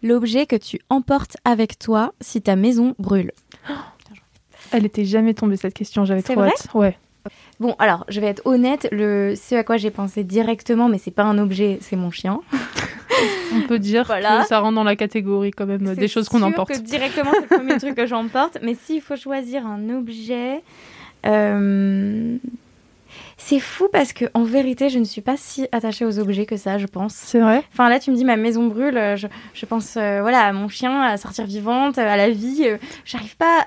L'objet 0.03 0.45
que 0.45 0.55
tu 0.55 0.79
emportes 0.89 1.37
avec 1.43 1.79
toi 1.79 2.13
si 2.21 2.41
ta 2.41 2.55
maison 2.55 2.95
brûle. 2.99 3.31
Elle 4.71 4.85
était 4.85 5.05
jamais 5.05 5.33
tombée 5.33 5.57
cette 5.57 5.73
question, 5.73 6.05
j'avais 6.05 6.21
trop 6.21 6.35
vrai 6.35 6.49
hâte. 6.49 6.67
Ouais. 6.73 6.97
Bon, 7.59 7.75
alors, 7.79 8.05
je 8.07 8.19
vais 8.21 8.27
être 8.27 8.43
honnête, 8.45 8.87
le 8.91 9.33
ce 9.35 9.55
à 9.55 9.63
quoi 9.63 9.77
j'ai 9.77 9.89
pensé 9.91 10.23
directement, 10.23 10.89
mais 10.89 10.99
c'est 10.99 11.09
pas 11.11 11.23
un 11.23 11.37
objet, 11.39 11.79
c'est 11.81 11.95
mon 11.95 12.11
chien. 12.11 12.39
On 13.55 13.61
peut 13.61 13.79
dire 13.79 14.03
Voilà. 14.05 14.41
que 14.41 14.47
ça 14.47 14.59
rentre 14.59 14.75
dans 14.75 14.83
la 14.83 14.95
catégorie 14.95 15.49
quand 15.51 15.65
même 15.65 15.95
des 15.95 16.07
choses 16.07 16.29
qu'on 16.29 16.43
emporte. 16.43 16.69
que 16.71 16.77
directement, 16.77 17.31
c'est 17.33 17.41
le 17.49 17.57
premier 17.57 17.77
truc 17.79 17.95
que 17.95 18.05
j'emporte. 18.05 18.59
Mais 18.61 18.75
s'il 18.75 19.01
faut 19.01 19.15
choisir 19.15 19.65
un 19.65 19.89
objet, 19.89 20.61
euh, 21.25 22.37
c'est 23.37 23.59
fou 23.59 23.87
parce 23.91 24.13
que 24.13 24.25
en 24.35 24.43
vérité, 24.43 24.89
je 24.89 24.99
ne 24.99 25.03
suis 25.03 25.21
pas 25.21 25.35
si 25.35 25.67
attachée 25.71 26.05
aux 26.05 26.19
objets 26.19 26.45
que 26.45 26.57
ça, 26.57 26.77
je 26.77 26.85
pense. 26.85 27.13
C'est 27.15 27.39
vrai? 27.39 27.63
Enfin 27.73 27.89
là, 27.89 27.99
tu 27.99 28.11
me 28.11 28.15
dis 28.15 28.25
ma 28.25 28.35
maison 28.37 28.67
brûle, 28.67 28.97
euh, 28.97 29.15
je, 29.15 29.25
je 29.55 29.65
pense 29.65 29.95
euh, 29.97 30.19
voilà 30.21 30.41
à 30.45 30.53
mon 30.53 30.67
chien, 30.67 31.01
à 31.01 31.17
sortir 31.17 31.45
vivante, 31.45 31.97
à 31.97 32.17
la 32.17 32.29
vie. 32.29 32.67
J'arrive 33.05 33.35
pas 33.37 33.65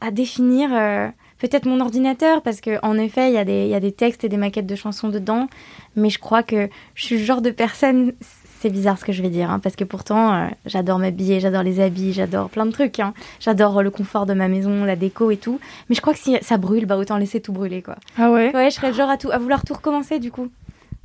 à 0.00 0.10
définir. 0.10 0.70
euh, 0.72 1.08
Peut-être 1.38 1.66
mon 1.66 1.80
ordinateur, 1.80 2.42
parce 2.42 2.60
que 2.60 2.78
en 2.84 2.98
effet, 2.98 3.28
il 3.30 3.34
y, 3.34 3.38
a 3.38 3.44
des- 3.44 3.64
il 3.64 3.68
y 3.70 3.74
a 3.74 3.80
des 3.80 3.92
textes 3.92 4.24
et 4.24 4.28
des 4.28 4.36
maquettes 4.36 4.66
de 4.66 4.74
chansons 4.74 5.08
dedans, 5.08 5.48
mais 5.96 6.10
je 6.10 6.18
crois 6.18 6.42
que 6.42 6.68
je 6.94 7.04
suis 7.04 7.18
le 7.18 7.24
genre 7.24 7.40
de 7.42 7.50
personne. 7.50 8.12
C'est 8.60 8.70
bizarre 8.70 8.98
ce 8.98 9.04
que 9.04 9.12
je 9.12 9.22
vais 9.22 9.28
dire, 9.30 9.52
hein, 9.52 9.60
parce 9.60 9.76
que 9.76 9.84
pourtant, 9.84 10.34
euh, 10.34 10.46
j'adore 10.66 10.98
m'habiller, 10.98 11.38
j'adore 11.38 11.62
les 11.62 11.78
habits, 11.78 12.12
j'adore 12.12 12.50
plein 12.50 12.66
de 12.66 12.72
trucs. 12.72 12.98
hein. 12.98 13.14
J'adore 13.38 13.84
le 13.84 13.90
confort 13.90 14.26
de 14.26 14.34
ma 14.34 14.48
maison, 14.48 14.82
la 14.84 14.96
déco 14.96 15.30
et 15.30 15.36
tout. 15.36 15.60
Mais 15.88 15.94
je 15.94 16.00
crois 16.00 16.12
que 16.12 16.18
si 16.18 16.36
ça 16.42 16.56
brûle, 16.56 16.84
bah 16.84 16.96
autant 16.96 17.18
laisser 17.18 17.40
tout 17.40 17.52
brûler, 17.52 17.82
quoi. 17.82 17.94
Ah 18.16 18.32
ouais? 18.32 18.50
Ouais, 18.52 18.68
je 18.70 18.74
serais 18.74 18.92
genre 18.92 19.10
à, 19.10 19.16
tout, 19.16 19.30
à 19.30 19.38
vouloir 19.38 19.62
tout 19.64 19.74
recommencer, 19.74 20.18
du 20.18 20.32
coup. 20.32 20.48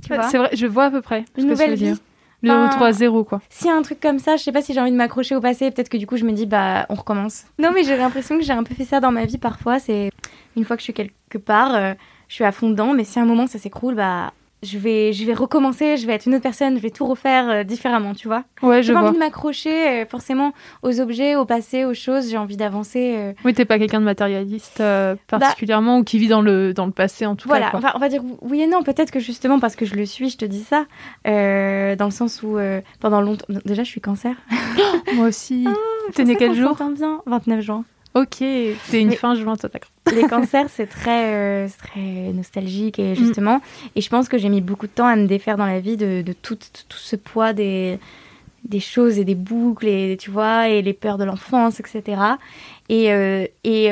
Tu 0.02 0.16
vois? 0.16 0.24
C'est 0.30 0.40
vrai, 0.40 0.50
je 0.54 0.66
vois 0.66 0.86
à 0.86 0.90
peu 0.92 1.04
près. 1.04 1.26
ce 1.36 1.42
Une 1.42 1.48
que 1.50 1.54
tu 1.54 1.62
nouvelle 1.62 1.78
dire. 1.78 1.98
Le 2.44 2.52
Enfin, 2.52 2.68
retour 2.68 2.84
à 2.84 2.92
zéro, 2.92 3.24
quoi. 3.24 3.42
S'il 3.50 3.68
y 3.68 3.70
a 3.70 3.76
un 3.76 3.82
truc 3.82 4.00
comme 4.00 4.20
ça, 4.20 4.36
je 4.36 4.44
sais 4.44 4.52
pas 4.52 4.62
si 4.62 4.74
j'ai 4.74 4.80
envie 4.82 4.92
de 4.92 4.96
m'accrocher 4.98 5.34
au 5.36 5.42
passé, 5.42 5.72
peut-être 5.72 5.90
que 5.90 5.98
du 5.98 6.06
coup 6.06 6.18
je 6.18 6.26
me 6.26 6.34
dis 6.34 6.46
bah 6.46 6.86
on 6.90 6.96
recommence. 6.96 7.46
Non 7.58 7.72
mais 7.74 7.84
j'ai 7.84 7.96
l'impression 7.98 8.38
que 8.38 8.44
j'ai 8.44 8.52
un 8.54 8.64
peu 8.64 8.76
fait 8.76 8.84
ça 8.86 9.00
dans 9.00 9.12
ma 9.12 9.26
vie 9.26 9.38
parfois, 9.38 9.80
c'est 9.80 10.12
une 10.58 10.66
fois 10.66 10.76
que 10.76 10.82
je 10.82 10.86
suis 10.86 10.94
quelque 10.94 11.38
part, 11.38 11.74
euh, 11.74 11.94
je 12.28 12.36
suis 12.36 12.44
à 12.44 12.52
fond 12.52 12.70
dedans, 12.70 12.94
mais 12.94 13.06
si 13.06 13.18
à 13.18 13.22
un 13.22 13.26
moment 13.26 13.48
ça 13.48 13.58
s'écroule, 13.60 13.96
bah 13.96 14.34
je 14.64 14.78
vais, 14.78 15.14
je 15.14 15.26
vais 15.26 15.34
recommencer, 15.34 15.98
je 15.98 16.08
vais 16.08 16.14
être 16.14 16.26
une 16.26 16.34
autre 16.36 16.44
personne, 16.44 16.76
je 16.78 16.82
vais 16.82 16.90
tout 16.90 17.06
refaire 17.06 17.50
euh, 17.50 17.64
différemment, 17.64 18.14
tu 18.14 18.28
vois. 18.28 18.44
Ouais, 18.62 18.82
je 18.82 18.92
J'ai 18.92 18.98
envie 18.98 19.14
de 19.14 19.20
m'accrocher 19.20 20.04
euh, 20.04 20.06
forcément 20.06 20.54
aux 20.82 21.00
objets, 21.02 21.36
au 21.36 21.46
passé, 21.46 21.86
aux 21.86 21.94
choses, 21.94 22.30
j'ai 22.30 22.38
envie 22.38 22.58
d'avancer. 22.58 23.16
euh, 23.18 23.34
Oui, 23.46 23.54
t'es 23.54 23.66
pas 23.66 23.78
quelqu'un 23.80 24.00
de 24.00 24.06
matérialiste 24.06 24.80
euh, 24.82 25.16
particulièrement 25.28 25.98
ou 26.00 26.04
qui 26.04 26.18
vit 26.18 26.28
dans 26.28 26.42
le, 26.42 26.74
dans 26.74 26.86
le 26.86 26.92
passé 26.92 27.26
en 27.26 27.36
tout 27.36 27.48
Voilà, 27.48 27.66
cas. 27.66 27.72
quoi. 27.72 27.80
enfin, 27.80 27.92
on 27.96 28.00
va 28.00 28.10
dire 28.10 28.22
oui 28.42 28.62
et 28.62 28.68
non. 28.68 28.84
Peut-être 28.84 29.12
que 29.12 29.20
justement 29.20 29.60
parce 29.60 29.76
que 29.76 29.86
je 29.86 29.96
le 29.96 30.06
suis, 30.06 30.30
je 30.30 30.38
te 30.38 30.46
dis 30.46 30.64
ça. 30.64 30.86
dans 31.26 32.06
le 32.06 32.12
sens 32.12 32.42
où 32.44 32.58
pendant 33.00 33.22
longtemps. 33.22 33.46
Déjà, 33.66 33.84
je 33.84 33.90
suis 33.90 34.02
cancer. 34.02 34.36
Moi 35.16 35.28
aussi. 35.28 35.68
T'es 36.16 36.24
Je 36.24 36.28
né 36.28 36.36
quel 36.36 36.54
jour? 36.54 36.76
bien 36.76 37.22
29 37.26 37.62
juin. 37.62 37.86
Ok, 38.16 38.38
t'es 38.38 39.02
une 39.02 39.10
Mais- 39.10 39.16
fin 39.16 39.34
juin, 39.36 39.56
toi, 39.56 39.70
d'accord. 39.74 39.90
Les 40.16 40.28
cancers, 40.28 40.70
c'est 40.70 40.86
très, 40.86 41.34
euh, 41.34 41.68
c'est 41.68 41.78
très 41.78 42.34
nostalgique 42.34 43.00
et 43.00 43.16
justement. 43.16 43.62
Et 43.96 44.02
je 44.02 44.10
pense 44.10 44.30
que 44.30 44.38
j'ai 44.38 44.50
mis 44.50 44.62
beaucoup 44.62 44.86
de 44.86 44.92
temps 44.92 45.08
à 45.08 45.16
me 45.16 45.26
défaire 45.26 45.58
dans 45.58 45.66
la 45.66 45.80
vie 45.80 45.98
de, 45.98 46.22
de 46.22 46.34
tout, 46.34 46.58
tout 46.90 46.98
ce 46.98 47.16
poids 47.16 47.54
des, 47.54 47.98
des 48.66 48.80
choses 48.80 49.18
et 49.18 49.26
des 49.26 49.34
boucles 49.36 49.88
et 49.88 50.18
tu 50.20 50.30
vois 50.30 50.70
et 50.70 50.82
les 50.82 50.94
peurs 50.94 51.18
de 51.18 51.24
l'enfance, 51.24 51.80
etc. 51.80 52.22
Et, 52.90 53.12
euh, 53.12 53.48
et 53.64 53.92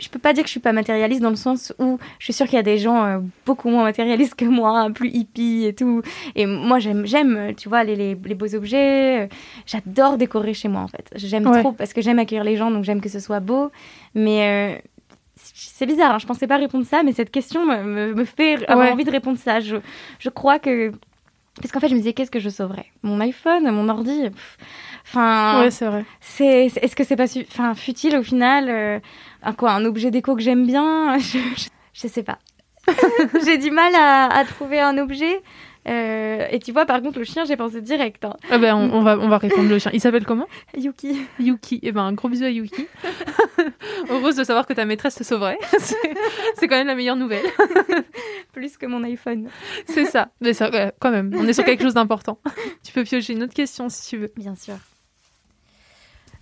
je 0.00 0.08
peux 0.08 0.18
pas 0.18 0.32
dire 0.32 0.42
que 0.42 0.48
je 0.48 0.52
suis 0.52 0.60
pas 0.60 0.72
matérialiste 0.72 1.20
dans 1.20 1.30
le 1.30 1.36
sens 1.36 1.72
où 1.78 1.98
je 2.18 2.24
suis 2.24 2.32
sûre 2.32 2.46
qu'il 2.46 2.56
y 2.56 2.58
a 2.58 2.62
des 2.62 2.78
gens 2.78 3.04
euh, 3.04 3.18
beaucoup 3.46 3.68
moins 3.68 3.84
matérialistes 3.84 4.34
que 4.34 4.44
moi, 4.44 4.88
plus 4.94 5.10
hippies 5.10 5.66
et 5.66 5.74
tout. 5.74 6.02
Et 6.34 6.46
moi, 6.46 6.78
j'aime, 6.78 7.06
j'aime, 7.06 7.54
tu 7.56 7.68
vois, 7.68 7.84
les, 7.84 7.94
les, 7.96 8.14
les 8.24 8.34
beaux 8.34 8.54
objets. 8.54 9.28
J'adore 9.66 10.16
décorer 10.16 10.54
chez 10.54 10.68
moi 10.68 10.80
en 10.82 10.88
fait. 10.88 11.10
J'aime 11.14 11.46
Ouais. 11.46 11.60
trop 11.60 11.72
parce 11.72 11.92
que 11.92 12.00
j'aime 12.00 12.18
accueillir 12.18 12.44
les 12.44 12.56
gens, 12.56 12.70
donc 12.70 12.84
j'aime 12.84 13.00
que 13.00 13.08
ce 13.08 13.20
soit 13.20 13.40
beau. 13.40 13.70
Mais 14.14 14.76
euh, 14.78 14.78
c'est 15.36 15.86
bizarre, 15.86 16.14
hein, 16.14 16.18
je 16.18 16.26
pensais 16.26 16.46
pas 16.46 16.56
répondre 16.56 16.84
ça, 16.86 17.02
mais 17.02 17.12
cette 17.12 17.30
question 17.30 17.64
me, 17.66 17.82
me, 17.82 18.14
me 18.14 18.24
fait 18.24 18.66
avoir 18.68 18.86
Ouais. 18.86 18.92
envie 18.92 19.04
de 19.04 19.10
répondre 19.10 19.38
ça. 19.38 19.60
Je, 19.60 19.76
je 20.18 20.28
crois 20.28 20.58
que. 20.58 20.92
Parce 21.56 21.72
qu'en 21.72 21.80
fait, 21.80 21.88
je 21.88 21.94
me 21.94 21.98
disais, 21.98 22.12
qu'est-ce 22.12 22.30
que 22.30 22.38
je 22.38 22.48
sauverais? 22.48 22.86
Mon 23.02 23.20
iPhone, 23.20 23.70
mon 23.70 23.88
ordi 23.88 24.30
pff, 24.30 24.56
Enfin, 25.04 25.60
Ouais, 25.60 25.70
c'est 25.70 25.86
vrai. 25.86 26.04
c'est, 26.20 26.66
est-ce 26.66 26.94
que 26.94 27.04
c'est 27.04 27.16
pas 27.16 27.24
enfin, 27.48 27.74
futile 27.74 28.16
au 28.16 28.22
final 28.22 28.68
euh, 28.68 29.00
un, 29.42 29.52
quoi, 29.52 29.72
un 29.72 29.84
objet 29.84 30.10
déco 30.10 30.36
que 30.36 30.42
j'aime 30.42 30.66
bien? 30.66 31.18
Je, 31.18 31.38
je, 31.56 31.68
je 31.92 32.06
sais 32.08 32.22
pas. 32.22 32.38
j'ai 33.44 33.58
du 33.58 33.70
mal 33.70 33.94
à, 33.94 34.26
à 34.26 34.44
trouver 34.44 34.80
un 34.80 34.96
objet. 34.98 35.42
Euh, 35.88 36.46
et 36.50 36.58
tu 36.58 36.72
vois, 36.72 36.84
par 36.86 37.00
contre, 37.00 37.18
le 37.18 37.24
chien, 37.24 37.44
j'ai 37.44 37.56
pensé 37.56 37.80
direct. 37.80 38.24
hein. 38.24 38.36
Ah 38.50 38.58
ben, 38.58 38.74
on, 38.74 38.92
on 38.92 39.02
va, 39.02 39.18
on 39.18 39.28
va 39.28 39.38
répondre 39.38 39.68
le 39.68 39.78
chien. 39.78 39.90
Il 39.94 40.00
s'appelle 40.00 40.24
comment? 40.26 40.46
Yuki. 40.76 41.16
Yuki. 41.40 41.80
Eh 41.82 41.92
ben, 41.92 42.02
un 42.02 42.12
gros 42.12 42.28
bisou 42.28 42.44
à 42.44 42.50
Yuki. 42.50 42.86
Heureuse 44.10 44.36
de 44.36 44.44
savoir 44.44 44.66
que 44.66 44.72
ta 44.74 44.84
maîtresse 44.84 45.14
te 45.14 45.24
sauverait. 45.24 45.58
C'est 46.56 46.68
quand 46.68 46.76
même 46.76 46.86
la 46.86 46.94
meilleure 46.94 47.16
nouvelle. 47.16 47.44
Plus 48.52 48.76
que 48.76 48.86
mon 48.86 49.02
iPhone. 49.04 49.48
C'est 49.86 50.04
ça. 50.06 50.28
Mais 50.40 50.52
ça, 50.52 50.70
quand 51.00 51.10
même, 51.10 51.32
on 51.36 51.46
est 51.46 51.52
sur 51.54 51.64
quelque 51.64 51.82
chose 51.82 51.94
d'important. 51.94 52.38
Tu 52.84 52.92
peux 52.92 53.04
piocher 53.04 53.32
une 53.32 53.42
autre 53.42 53.54
question 53.54 53.88
si 53.88 54.08
tu 54.10 54.16
veux. 54.18 54.32
Bien 54.36 54.54
sûr. 54.54 54.74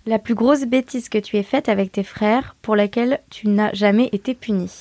La 0.05 0.17
plus 0.19 0.33
grosse 0.35 0.65
bêtise 0.65 1.09
que 1.09 1.17
tu 1.17 1.37
aies 1.37 1.43
faite 1.43 1.69
avec 1.69 1.91
tes 1.91 2.03
frères 2.03 2.55
pour 2.61 2.75
laquelle 2.75 3.19
tu 3.29 3.47
n'as 3.47 3.73
jamais 3.73 4.09
été 4.11 4.33
puni. 4.33 4.71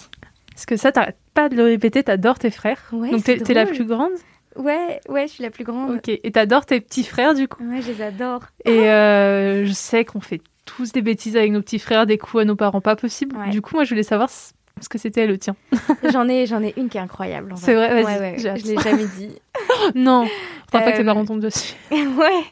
Parce 0.53 0.65
que 0.67 0.77
ça, 0.77 0.91
t'arrêtes 0.93 1.19
pas 1.35 1.49
de 1.49 1.57
le 1.57 1.65
répéter, 1.65 2.03
t'adores 2.03 2.39
tes 2.39 2.51
frères. 2.51 2.83
Ouais, 2.93 3.11
Donc 3.11 3.25
t'es 3.25 3.55
la 3.55 3.67
plus 3.67 3.85
grande? 3.85 4.13
Ouais, 4.59 5.01
ouais, 5.09 5.27
je 5.27 5.33
suis 5.33 5.43
la 5.43 5.51
plus 5.51 5.65
grande. 5.65 5.97
Ok. 5.97 6.09
Et 6.09 6.31
t'adores 6.33 6.67
tes 6.67 6.81
petits 6.81 7.05
frères 7.05 7.35
du 7.35 7.49
coup? 7.49 7.63
Ouais, 7.65 7.81
je 7.81 7.93
les 7.93 8.03
adore. 8.03 8.43
Et 8.65 8.91
euh, 8.91 9.65
je 9.65 9.73
sais 9.73 10.05
qu'on 10.05 10.21
fait 10.21 10.41
tous 10.65 10.93
des 10.93 11.01
bêtises 11.03 11.37
avec 11.37 11.51
nos 11.53 11.63
petits 11.63 11.79
frères, 11.79 12.05
des 12.07 12.19
coups 12.19 12.43
à 12.43 12.45
nos 12.45 12.57
parents, 12.57 12.81
pas 12.81 12.97
possible. 12.97 13.37
Ouais. 13.37 13.51
Du 13.51 13.63
coup, 13.63 13.75
moi, 13.77 13.85
je 13.85 13.91
voulais 13.91 14.03
savoir 14.03 14.29
ce 14.31 14.53
que 14.91 14.99
c'était 14.99 15.27
le 15.27 15.39
tien. 15.39 15.57
J'en 16.13 16.29
ai, 16.29 16.47
j'en 16.47 16.63
ai 16.63 16.75
une 16.77 16.89
qui 16.89 16.99
est 16.99 17.01
incroyable. 17.01 17.55
C'est 17.57 17.75
vrai, 17.75 17.89
vas-y, 18.03 18.05
Ouais, 18.19 18.21
ouais, 18.21 18.37
je 18.59 18.67
l'ai 18.67 18.79
jamais 18.79 19.07
dit. 19.17 19.31
non, 19.95 20.27
faudra 20.71 20.85
pas 20.85 20.93
que 20.93 20.97
tes 20.97 21.03
Euh, 21.03 21.07
parents 21.07 21.25
tombent 21.25 21.41
dessus. 21.41 21.75
ouais. 21.91 22.45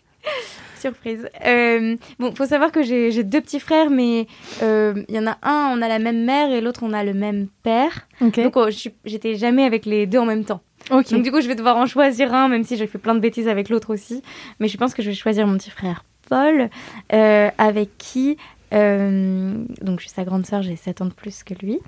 Surprise. 0.79 1.29
Euh, 1.45 1.97
bon, 2.19 2.35
faut 2.35 2.47
savoir 2.47 2.71
que 2.71 2.83
j'ai 2.83 3.23
deux 3.25 3.41
petits 3.41 3.61
frères, 3.61 3.91
mais 3.91 4.27
euh, 4.63 5.03
il 5.09 5.15
y 5.15 5.19
en 5.19 5.27
a 5.27 5.39
un, 5.43 5.73
on 5.77 5.83
a 5.83 5.89
la 5.89 5.99
même 5.99 6.25
mère 6.25 6.51
et 6.53 6.61
l'autre, 6.61 6.81
on 6.83 6.93
a 6.93 7.03
le 7.03 7.15
même 7.15 7.49
père. 7.63 8.07
Donc, 8.21 8.57
oh, 8.57 8.71
je 8.71 8.89
j'étais 9.05 9.37
jamais 9.37 9.65
avec 9.65 9.87
les 9.87 10.07
deux 10.07 10.19
en 10.19 10.27
même 10.27 10.45
temps. 10.45 10.61
Ok. 10.91 11.11
Donc, 11.11 11.23
du 11.23 11.31
coup, 11.33 11.41
je 11.41 11.49
vais 11.49 11.55
devoir 11.55 11.77
en 11.77 11.87
choisir 11.87 12.33
un, 12.35 12.49
même 12.49 12.65
si 12.65 12.77
j'ai 12.77 12.87
fait 12.87 12.99
plein 12.99 13.15
de 13.15 13.21
bêtises 13.21 13.49
avec 13.49 13.69
l'autre 13.69 13.93
aussi. 13.93 14.23
Mais 14.61 14.69
je 14.69 14.77
pense 14.77 14.95
que 14.95 15.03
je 15.03 15.09
vais 15.09 15.15
choisir 15.15 15.47
mon 15.47 15.57
petit 15.59 15.71
frère 15.71 16.05
Paul, 16.29 16.69
euh, 17.13 17.51
avec 17.59 17.97
qui. 17.99 18.37
euh, 18.75 19.55
donc, 19.81 20.01
je 20.01 20.07
suis 20.07 20.15
sa 20.15 20.25
grande 20.25 20.45
sœur, 20.45 20.63
j'ai 20.63 20.75
7 20.77 21.01
ans 21.01 21.07
de 21.07 21.13
plus 21.13 21.45
que 21.45 21.55
lui. 21.55 21.79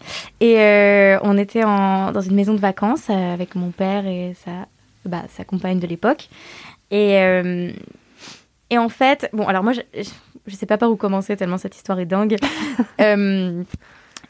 Et 0.41 0.61
euh, 0.61 1.19
on 1.23 1.37
était 1.37 1.65
en- 1.65 2.13
dans 2.13 2.21
une 2.21 2.35
maison 2.37 2.55
de 2.55 2.61
vacances 2.61 3.11
avec 3.11 3.55
mon 3.57 3.71
père 3.71 4.07
et 4.07 4.35
sa, 4.45 4.67
bah, 5.05 5.25
sa 5.29 5.45
compagne 5.45 5.81
de 5.81 5.87
l'époque. 5.87 6.29
Et, 6.91 7.15
et 8.71 8.79
en 8.79 8.89
fait, 8.89 9.29
bon, 9.33 9.47
alors 9.47 9.63
moi, 9.65 9.73
je, 9.73 9.81
je, 9.95 10.09
je 10.47 10.55
sais 10.55 10.67
pas 10.67 10.79
par 10.79 10.91
où 10.91 10.97
commencer 10.97 11.37
tellement 11.37 11.59
cette 11.59 11.75
histoire 11.77 11.99
est 11.99 12.07
dingue. 12.07 12.37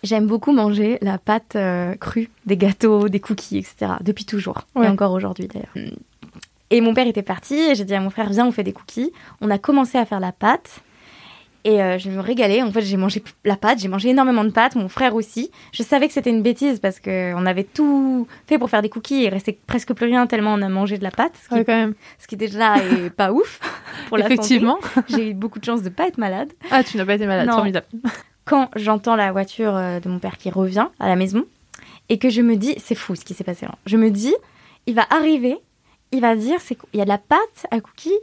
J'aime 0.03 0.27
beaucoup 0.27 0.53
manger 0.53 0.99
la 1.03 1.19
pâte 1.19 1.57
euh, 1.57 1.95
crue 1.97 2.31
des 2.47 2.57
gâteaux, 2.57 3.09
des 3.09 3.21
cookies, 3.21 3.59
etc. 3.59 3.93
Depuis 4.01 4.25
toujours. 4.25 4.59
Ouais. 4.75 4.87
Et 4.87 4.89
encore 4.89 5.13
aujourd'hui 5.13 5.49
d'ailleurs. 5.49 5.91
Et 6.71 6.81
mon 6.81 6.95
père 6.95 7.07
était 7.07 7.23
parti 7.23 7.55
et 7.55 7.75
j'ai 7.75 7.85
dit 7.85 7.95
à 7.95 8.01
mon 8.01 8.11
frère, 8.11 8.29
viens, 8.31 8.47
on 8.47 8.53
fait 8.53 8.63
des 8.63 8.73
cookies. 8.73 9.13
On 9.41 9.51
a 9.51 9.59
commencé 9.59 9.99
à 9.99 10.05
faire 10.05 10.21
la 10.21 10.33
pâte. 10.33 10.81
Et 11.65 11.83
euh, 11.83 11.99
je 11.99 12.09
me 12.09 12.21
régalais. 12.21 12.63
En 12.63 12.71
fait, 12.71 12.83
j'ai 12.83 12.97
mangé 12.97 13.23
la 13.45 13.57
pâte, 13.57 13.81
j'ai 13.81 13.89
mangé 13.89 14.11
énormément 14.11 14.45
de 14.45 14.51
pâte, 14.51 14.77
mon 14.77 14.89
frère 14.89 15.15
aussi. 15.17 15.51
Je 15.73 15.83
savais 15.83 16.07
que 16.07 16.15
c'était 16.15 16.31
une 16.31 16.43
bêtise 16.43 16.79
parce 16.79 17.01
qu'on 17.01 17.45
avait 17.47 17.65
tout 17.65 18.27
fait 18.47 18.59
pour 18.59 18.71
faire 18.71 18.81
des 18.81 18.89
cookies 18.89 19.23
et 19.23 19.27
il 19.27 19.29
restait 19.31 19.59
presque 19.67 19.93
plus 19.93 20.07
rien 20.07 20.27
tellement 20.27 20.55
on 20.55 20.63
a 20.63 20.69
mangé 20.69 20.97
de 20.99 21.03
la 21.03 21.11
pâte. 21.11 21.33
Ce 21.43 21.49
qui, 21.49 21.55
Ouais, 21.55 21.65
quand 21.65 21.75
même. 21.77 21.95
ce 22.21 22.27
qui 22.29 22.37
déjà 22.37 22.77
est 22.79 23.11
pas 23.11 23.33
ouf 23.33 23.61
pour 24.09 24.17
la 24.17 24.25
santé. 24.25 24.35
Effectivement. 24.35 24.79
J'ai 25.09 25.31
eu 25.31 25.35
beaucoup 25.35 25.59
de 25.59 25.65
chance 25.65 25.83
de 25.83 25.89
pas 25.89 26.07
être 26.07 26.19
malade 26.19 26.53
Ah, 26.71 26.85
tu 26.85 26.97
n'as 26.97 27.05
pas 27.05 27.15
été 27.15 27.27
malade, 27.27 27.49
Non. 27.49 27.55
formidable. 27.55 27.87
Quand 28.49 28.71
j'entends 28.77 29.17
la 29.17 29.31
voiture 29.33 29.77
euh, 29.77 30.01
de 30.01 30.09
mon 30.09 30.19
père 30.19 30.39
qui 30.39 30.51
revient 30.51 30.87
à 30.99 31.09
la 31.09 31.17
maison 31.17 31.45
et 32.09 32.19
que 32.19 32.31
je 32.31 32.41
me 32.43 32.57
dis, 32.57 32.75
c'est 32.79 32.95
fou 32.95 33.15
ce 33.15 33.25
qui 33.25 33.35
s'est 33.35 33.45
passé 33.45 33.67
là. 33.67 33.75
Je 33.87 33.97
me 33.97 34.11
dis, 34.11 34.35
il 34.87 34.95
va 34.95 35.07
arriver, 35.11 35.57
il 36.13 36.21
va 36.21 36.35
dire, 36.37 36.59
c'est 36.61 36.77
il 36.93 36.99
y 36.99 37.03
a 37.03 37.05
de 37.05 37.11
la 37.11 37.19
pâte 37.19 37.67
à 37.71 37.81
cookies, 37.81 38.19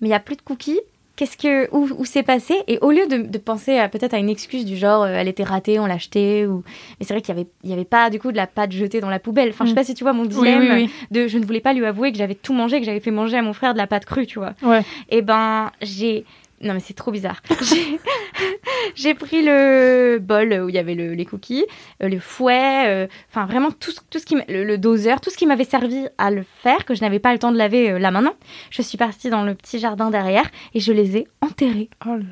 mais 0.00 0.08
il 0.08 0.10
y 0.10 0.14
a 0.14 0.20
plus 0.20 0.36
de 0.36 0.42
cookies. 0.42 0.80
Qu'est-ce 1.16 1.36
que 1.36 1.68
où, 1.74 1.86
où 1.98 2.04
c'est 2.06 2.22
passé? 2.22 2.54
Et 2.66 2.78
au 2.80 2.90
lieu 2.90 3.06
de, 3.06 3.18
de 3.18 3.38
penser 3.38 3.78
peut-être 3.92 4.14
à 4.14 4.18
une 4.18 4.30
excuse 4.30 4.64
du 4.64 4.74
genre, 4.74 5.02
euh, 5.02 5.08
elle 5.14 5.28
était 5.28 5.44
ratée, 5.44 5.78
on 5.78 5.84
l'a 5.84 5.94
achetée, 5.94 6.46
ou 6.46 6.64
mais 6.98 7.04
c'est 7.04 7.12
vrai 7.12 7.20
qu'il 7.20 7.36
y 7.36 7.38
avait 7.38 7.46
il 7.62 7.68
y 7.68 7.72
avait 7.74 7.84
pas 7.84 8.08
du 8.08 8.18
coup 8.18 8.32
de 8.32 8.38
la 8.38 8.46
pâte 8.46 8.72
jetée 8.72 9.00
dans 9.00 9.10
la 9.10 9.18
poubelle. 9.18 9.50
Enfin, 9.50 9.66
je 9.66 9.70
sais 9.70 9.72
Mm. 9.74 9.76
pas 9.76 9.84
si 9.84 9.94
tu 9.94 10.02
vois 10.02 10.14
mon 10.14 10.22
Oui, 10.22 10.28
dilemme 10.28 10.60
oui, 10.60 10.68
oui. 10.72 10.90
de 11.10 11.28
je 11.28 11.36
ne 11.36 11.44
voulais 11.44 11.60
pas 11.60 11.74
lui 11.74 11.84
avouer 11.84 12.10
que 12.10 12.16
j'avais 12.16 12.34
tout 12.34 12.54
mangé, 12.54 12.80
que 12.80 12.86
j'avais 12.86 13.00
fait 13.00 13.10
manger 13.10 13.36
à 13.36 13.42
mon 13.42 13.52
frère 13.52 13.74
de 13.74 13.78
la 13.78 13.86
pâte 13.86 14.06
crue, 14.06 14.26
tu 14.26 14.38
vois. 14.38 14.54
Ouais. 14.62 14.80
Et 15.10 15.20
ben, 15.20 15.70
j'ai. 15.82 16.24
Non, 16.62 16.74
mais 16.74 16.80
c'est 16.80 16.94
trop 16.94 17.10
bizarre. 17.10 17.40
J'ai- 18.94 19.14
pris 19.14 19.42
le 19.42 20.18
bol 20.20 20.52
où 20.64 20.68
il 20.68 20.74
y 20.74 20.78
avait 20.78 20.94
le- 20.94 21.14
les 21.14 21.24
cookies, 21.24 21.64
euh, 22.02 22.08
le 22.08 22.18
fouet, 22.20 22.86
euh, 22.86 23.06
enfin 23.30 23.46
vraiment 23.46 23.70
tout, 23.70 23.90
ce- 23.92 24.00
tout 24.10 24.18
ce 24.18 24.26
qui. 24.26 24.36
Le, 24.48 24.64
le 24.64 24.78
doseur, 24.78 25.20
tout 25.20 25.30
ce 25.30 25.36
qui 25.36 25.46
m'avait 25.46 25.64
servi 25.64 26.06
à 26.18 26.30
le 26.30 26.44
faire, 26.62 26.84
que 26.84 26.94
je 26.94 27.00
n'avais 27.02 27.18
pas 27.18 27.32
le 27.32 27.38
temps 27.38 27.52
de 27.52 27.56
laver 27.58 27.90
euh, 27.92 27.98
là 27.98 28.10
maintenant. 28.10 28.34
Je 28.70 28.82
suis 28.82 28.98
partie 28.98 29.30
dans 29.30 29.44
le 29.44 29.54
petit 29.54 29.78
jardin 29.78 30.10
derrière 30.10 30.48
et 30.74 30.80
je 30.80 30.92
les 30.92 31.16
ai 31.18 31.28
enterrés. 31.40 31.88
Oh 32.06 32.16
là, 32.16 32.24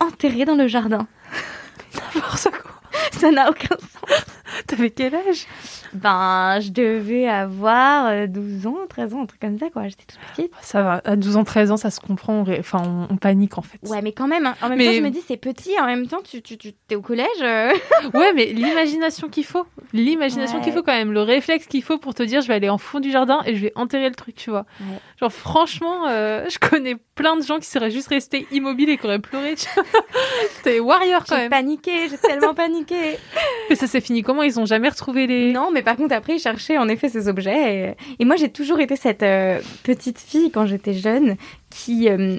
Enterrés 0.00 0.44
dans 0.44 0.54
le 0.54 0.66
jardin. 0.68 1.06
n'importe 2.14 2.48
quoi. 2.50 2.77
Ça 3.12 3.30
n'a 3.30 3.50
aucun 3.50 3.76
sens. 3.78 4.24
T'avais 4.66 4.90
quel 4.90 5.14
âge? 5.14 5.46
Ben, 5.94 6.58
je 6.60 6.70
devais 6.70 7.28
avoir 7.28 8.06
euh, 8.08 8.26
12 8.26 8.66
ans, 8.66 8.76
13 8.88 9.14
ans, 9.14 9.22
un 9.22 9.26
truc 9.26 9.40
comme 9.40 9.58
ça, 9.58 9.70
quoi. 9.70 9.88
J'étais 9.88 10.04
toute 10.06 10.18
petite. 10.34 10.52
Ça 10.62 10.82
va, 10.82 11.00
à 11.04 11.16
12 11.16 11.36
ans, 11.36 11.44
13 11.44 11.70
ans, 11.72 11.76
ça 11.76 11.90
se 11.90 12.00
comprend. 12.00 12.34
on 12.40 12.44
ré- 12.44 12.58
Enfin, 12.60 12.82
on, 13.10 13.14
on 13.14 13.16
panique 13.16 13.56
en 13.58 13.62
fait. 13.62 13.78
Ouais, 13.88 14.02
mais 14.02 14.12
quand 14.12 14.26
même, 14.26 14.46
hein. 14.46 14.54
en 14.62 14.68
même 14.68 14.78
Mais- 14.78 14.86
temps, 14.86 14.92
je 14.92 15.00
me 15.00 15.10
dis, 15.10 15.22
c'est 15.26 15.36
petit, 15.36 15.78
en 15.80 15.86
même 15.86 16.06
temps, 16.06 16.20
tu, 16.22 16.42
tu, 16.42 16.56
tu 16.58 16.72
es 16.90 16.94
au 16.96 17.02
collège. 17.02 17.26
euh. 17.42 17.72
Ouais, 18.14 18.32
mais 18.34 18.46
l'imagination 18.46 19.28
qu'il 19.28 19.44
faut. 19.44 19.66
L'imagination 19.92 20.58
Ouais. 20.58 20.64
qu'il 20.64 20.72
faut 20.72 20.82
quand 20.82 20.92
même. 20.92 21.12
Le 21.12 21.22
réflexe 21.22 21.66
qu'il 21.66 21.82
faut 21.82 21.98
pour 21.98 22.14
te 22.14 22.22
dire 22.22 22.40
je 22.42 22.48
vais 22.48 22.54
aller 22.54 22.68
en 22.68 22.78
fond 22.78 23.00
du 23.00 23.10
jardin 23.10 23.40
et 23.46 23.54
je 23.56 23.62
vais 23.62 23.72
enterrer 23.74 24.08
le 24.08 24.14
truc, 24.14 24.34
tu 24.34 24.50
vois. 24.50 24.66
Ouais. 24.80 24.98
Genre, 25.20 25.32
franchement, 25.32 26.06
euh, 26.08 26.44
je 26.50 26.58
connais 26.58 26.96
plein 27.14 27.36
de 27.36 27.42
gens 27.42 27.58
qui 27.58 27.66
seraient 27.66 27.90
juste 27.90 28.08
restés 28.08 28.46
immobiles 28.52 28.90
et 28.90 28.98
qui 28.98 29.06
auraient 29.06 29.18
pleuré. 29.18 29.54
T'es 30.62 30.80
warrior 30.80 31.24
quand 31.24 31.34
J'ai 31.36 31.42
même. 31.42 31.50
paniqué, 31.50 32.08
j'ai 32.10 32.18
tellement 32.18 32.54
paniqué. 32.54 33.18
Mais 33.70 33.76
ça 33.76 33.86
s'est 33.86 34.00
fini 34.00 34.22
comment? 34.22 34.42
Ils 34.42 34.58
ont 34.60 34.66
jamais 34.66 34.88
retrouvé 34.88 35.26
les. 35.26 35.52
Non, 35.52 35.70
mais 35.72 35.82
par 35.82 35.96
contre, 35.96 36.14
après, 36.14 36.34
ils 36.36 36.40
cherchaient 36.40 36.78
en 36.78 36.88
effet 36.88 37.08
ces 37.08 37.28
objets. 37.28 37.96
Et, 38.18 38.22
et 38.22 38.24
moi, 38.24 38.36
j'ai 38.36 38.50
toujours 38.50 38.80
été 38.80 38.96
cette 38.96 39.22
euh, 39.22 39.60
petite 39.84 40.18
fille 40.20 40.50
quand 40.50 40.66
j'étais 40.66 40.94
jeune 40.94 41.36
qui. 41.70 42.08
euh, 42.08 42.38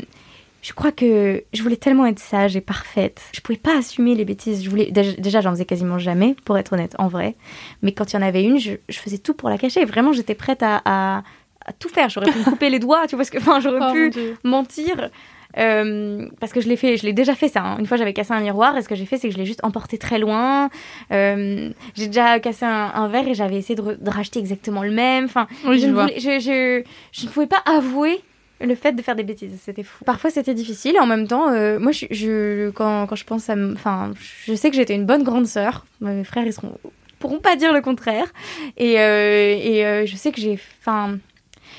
je 0.62 0.74
crois 0.74 0.92
que 0.92 1.44
je 1.54 1.64
voulais 1.64 1.78
tellement 1.78 2.06
être 2.06 2.20
sage 2.20 2.56
et 2.56 2.62
parfaite. 2.62 3.22
Je 3.34 3.40
pouvais 3.42 3.58
pas 3.58 3.78
assumer 3.78 4.14
les 4.16 4.26
bêtises. 4.26 4.64
Je 4.64 4.70
voulais 4.70 4.92
déjà, 4.92 5.42
j'en 5.42 5.52
faisais 5.52 5.66
quasiment 5.66 5.98
jamais, 6.00 6.36
pour 6.46 6.58
être 6.58 6.74
honnête, 6.74 6.96
en 7.00 7.08
vrai. 7.08 7.36
Mais 7.82 7.92
quand 7.94 8.12
il 8.12 8.16
y 8.18 8.20
en 8.20 8.22
avait 8.22 8.44
une, 8.44 8.60
je, 8.60 8.72
je 8.90 9.00
faisais 9.00 9.18
tout 9.20 9.34
pour 9.34 9.50
la 9.50 9.58
cacher. 9.58 9.86
Vraiment, 9.86 10.12
j'étais 10.14 10.36
prête 10.36 10.62
à, 10.64 10.82
à- 10.86 11.24
à 11.66 11.74
tout 11.74 11.90
faire. 11.90 12.10
J'aurais 12.10 12.32
pu 12.32 12.40
me 12.40 12.44
couper 12.44 12.70
les 12.70 12.80
doigts, 12.80 13.06
tu 13.08 13.16
vois, 13.16 13.20
parce 13.20 13.30
que, 13.30 13.38
enfin, 13.38 13.60
j'aurais 13.60 13.80
Oh, 13.82 13.94
pu 13.94 14.12
mentir. 14.44 15.10
euh, 15.58 16.28
parce 16.40 16.52
que 16.54 16.62
je 16.62 16.68
l'ai 16.70 16.76
fait, 16.76 16.98
je 16.98 17.04
l'ai 17.06 17.14
déjà 17.14 17.36
fait 17.36 17.48
ça. 17.48 17.62
hein. 17.64 17.78
Une 17.80 17.86
fois, 17.86 17.98
j'avais 17.98 18.14
cassé 18.14 18.34
un 18.34 18.40
miroir 18.40 18.76
et 18.78 18.82
ce 18.82 18.90
que 18.90 18.96
j'ai 18.96 19.06
fait, 19.06 19.18
c'est 19.18 19.28
que 19.30 19.34
je 19.34 19.40
l'ai 19.40 19.46
juste 19.46 19.64
emporté 19.64 19.98
très 19.98 20.20
loin. 20.20 20.70
Euh, 21.12 21.70
j'ai 21.96 22.08
déjà 22.08 22.40
cassé 22.40 22.66
un, 22.66 22.92
un 22.94 23.08
verre 23.08 23.28
et 23.28 23.34
j'avais 23.34 23.56
essayé 23.58 23.76
de, 23.76 23.98
racheter 24.10 24.40
exactement 24.40 24.84
le 24.84 24.92
même. 24.92 25.26
Enfin, 25.26 25.48
Oui, 25.66 25.78
je, 25.78 25.84
je 25.84 25.88
ne 25.88 25.94
vois. 25.94 26.04
voulais- 26.04 26.20
je, 26.20 26.40
je- 26.40 26.84
je 27.12 27.26
ne 27.26 27.32
pouvais 27.32 27.48
pas 27.48 27.62
avouer 27.66 28.22
le 28.62 28.76
fait 28.76 28.92
de 28.94 29.02
faire 29.02 29.16
des 29.16 29.24
bêtises. 29.24 29.60
C'était 29.64 29.84
fou. 29.84 30.04
Parfois, 30.06 30.30
c'était 30.30 30.54
difficile. 30.54 30.98
En 31.00 31.06
même 31.06 31.28
temps, 31.28 31.50
euh, 31.50 31.80
moi, 31.80 31.92
je, 31.92 32.06
je- 32.12 32.70
quand, 32.72 33.08
quand 33.08 33.16
je 33.16 33.24
pense 33.26 33.50
à... 33.50 33.56
Enfin, 33.74 34.14
je 34.46 34.54
sais 34.54 34.70
que 34.70 34.76
j'étais 34.76 34.96
une 34.96 35.06
bonne 35.06 35.24
grande 35.24 35.48
sœur. 35.48 35.86
Mes 36.02 36.24
frères, 36.24 36.46
ils 36.46 36.54
seront 36.54 36.78
pourront 37.20 37.40
pas 37.40 37.56
dire 37.58 37.74
le 37.74 37.82
contraire. 37.82 38.28
Et, 38.78 39.00
euh, 39.00 39.56
et 39.62 39.86
euh, 39.86 40.06
je 40.06 40.16
sais 40.16 40.32
que 40.32 40.40
j'ai... 40.40 40.58
Enfin... 40.82 41.18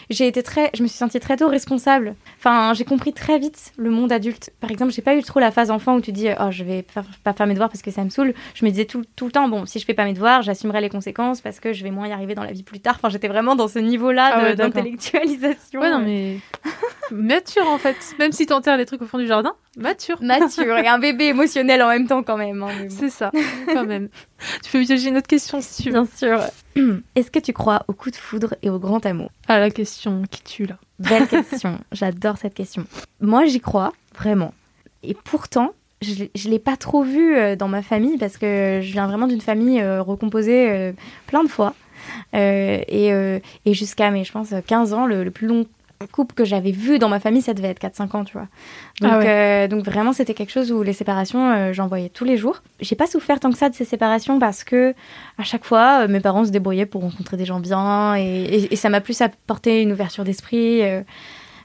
J'ai 0.09 0.27
été 0.27 0.43
très, 0.43 0.71
je 0.75 0.83
me 0.83 0.89
suis 0.89 0.97
sentie 0.97 1.21
très 1.21 1.37
tôt 1.37 1.49
responsable. 1.49 2.15
Enfin, 2.39 2.73
j'ai 2.75 2.85
compris 2.85 3.13
très 3.13 3.39
vite 3.39 3.73
le 3.77 3.91
monde 3.91 4.13
adulte. 4.13 4.51
Par 4.61 4.71
exemple, 4.71 4.93
j'ai 4.93 5.03
pas 5.03 5.15
eu 5.15 5.23
trop 5.23 5.41
la 5.41 5.51
phase 5.51 5.71
enfant 5.71 5.97
où 5.97 6.01
tu 6.01 6.13
dis, 6.13 6.29
oh, 6.39 6.51
je 6.51 6.65
vais 6.65 6.85
pas, 7.25 7.33
faire 7.33 7.47
mes 7.47 7.55
devoirs 7.55 7.69
parce 7.69 7.83
que 7.83 7.91
ça 7.91 8.05
me 8.05 8.11
saoule. 8.11 8.35
Je 8.55 8.65
me 8.65 8.71
disais 8.71 8.85
tout, 8.85 9.05
tout 9.17 9.27
le 9.27 9.33
temps, 9.33 9.49
bon, 9.49 9.67
si 9.67 9.79
je 9.79 9.85
fais 9.85 9.95
pas 9.95 10.05
mes 10.05 10.15
devoirs, 10.15 10.43
j'assumerai 10.43 10.81
les 10.81 10.89
conséquences 10.89 11.41
parce 11.41 11.61
que 11.61 11.73
je 11.73 11.83
vais 11.85 11.91
moins 11.91 12.09
y 12.09 12.13
arriver 12.13 12.35
dans 12.35 12.45
la 12.45 12.53
vie 12.53 12.63
plus 12.63 12.81
tard. 12.81 12.97
Enfin, 12.97 13.09
j'étais 13.09 13.29
vraiment 13.29 13.57
dans 13.57 13.69
ce 13.69 13.79
niveau-là 13.79 14.31
Ah 14.33 14.43
ouais, 14.43 14.55
d'intellectualisation. 14.57 15.81
Ouais, 15.81 15.91
non, 15.91 16.01
mais. 16.01 16.39
mature 17.11 17.69
en 17.69 17.79
fait. 17.79 18.15
Même 18.19 18.33
si 18.33 18.47
t'enterres 18.47 18.77
les 18.77 18.87
trucs 18.87 19.03
au 19.03 19.07
fond 19.07 19.19
du 19.19 19.27
jardin, 19.27 19.55
mature. 19.77 20.19
Mature 20.23 20.79
et 20.79 20.89
un 20.89 20.99
bébé 20.99 21.27
émotionnel 21.27 21.83
en 21.83 21.89
même 21.89 22.07
temps 22.07 22.23
quand 22.23 22.37
même. 22.37 22.62
hein, 22.62 22.69
mais 22.79 22.89
bon. 22.89 22.97
C'est 22.99 23.11
ça, 23.11 23.31
quand 23.73 23.85
même. 23.85 24.09
Tu 24.62 24.71
peux 24.71 24.85
j'ai 24.85 25.09
une 25.09 25.17
autre 25.17 25.27
question 25.27 25.61
si 25.61 25.83
tu 25.83 25.91
veux. 25.91 26.03
Bien 26.03 26.09
sûr. 26.17 26.41
Est-ce 27.15 27.31
que 27.31 27.39
tu 27.39 27.53
crois 27.53 27.85
au 27.89 27.93
coup 27.93 28.11
de 28.11 28.17
foudre 28.17 28.55
et 28.62 28.71
au 28.71 28.79
grand 28.79 29.05
amour? 29.07 29.31
Ah, 29.49 29.59
la 29.61 29.71
question 29.71 30.23
qui 30.31 30.43
tue 30.43 30.67
là. 30.67 30.77
Belle 30.99 31.27
question. 31.29 31.79
J'adore 31.93 32.37
cette 32.39 32.55
question. 32.55 32.85
Moi, 33.21 33.45
j'y 33.47 33.61
crois, 33.61 33.93
vraiment. 34.17 34.53
Et 35.03 35.15
pourtant, 35.15 35.73
je 36.03 36.25
ne 36.25 36.50
l'ai 36.50 36.59
pas 36.59 36.77
trop 36.77 37.03
vu 37.03 37.37
euh, 37.37 37.57
dans 37.57 37.69
ma 37.69 37.83
famille 37.83 38.17
parce 38.19 38.37
que 38.39 38.81
je 38.83 38.93
viens 38.93 39.07
vraiment 39.07 39.27
d'une 39.27 39.41
famille 39.41 39.81
euh, 39.81 40.03
recomposée 40.03 40.71
euh, 40.71 40.93
plein 41.27 41.43
de 41.45 41.49
fois. 41.49 41.75
Euh, 42.35 42.79
et 42.89 43.12
euh, 43.12 43.39
et 43.67 43.75
jusqu'à, 43.75 44.11
mes, 44.11 44.25
je 44.25 44.33
pense, 44.33 44.49
15 44.67 44.95
ans, 44.95 45.07
le, 45.07 45.23
le 45.25 45.31
plus 45.31 45.47
long 45.47 45.67
couple 46.07 46.35
que 46.35 46.45
j'avais 46.45 46.71
vu 46.71 46.99
dans 46.99 47.09
ma 47.09 47.21
famille, 47.21 47.42
ça 47.42 47.52
devait 47.54 47.69
être 47.69 47.78
4-5 47.78 48.14
ans, 48.16 48.25
tu 48.25 48.33
vois. 48.33 48.49
Donc, 49.00 49.11
Ah 49.12 49.19
ouais. 49.19 49.28
euh, 49.28 49.69
donc 49.69 49.85
vraiment, 49.85 50.12
c'était 50.12 50.35
quelque 50.35 50.50
chose 50.50 50.73
où 50.73 50.83
les 50.83 50.92
séparations, 50.92 51.50
euh, 51.52 51.73
j'en 51.73 51.87
voyais 51.88 52.09
tous 52.09 52.25
les 52.25 52.37
jours. 52.37 52.62
J'ai 52.80 52.97
pas 52.97 53.07
souffert 53.07 53.38
tant 53.38 53.50
que 53.50 53.59
ça 53.59 53.69
de 53.69 53.75
ces 53.75 53.85
séparations 53.85 54.38
parce 54.38 54.64
que 54.64 54.95
à 55.38 55.45
chaque 55.45 55.64
fois, 55.64 56.02
euh, 56.04 56.09
mes 56.09 56.21
parents 56.21 56.45
se 56.45 56.50
débrouillaient 56.50 56.87
pour 56.87 57.02
rencontrer 57.02 57.37
des 57.37 57.45
gens 57.45 57.61
bien 57.61 58.14
et, 58.16 58.23
et- 58.23 58.73
et 58.73 58.76
ça 58.76 58.88
m'a 58.88 59.00
plus 59.00 59.21
apporté 59.21 59.83
une 59.83 59.92
ouverture 59.92 60.25
d'esprit. 60.25 60.80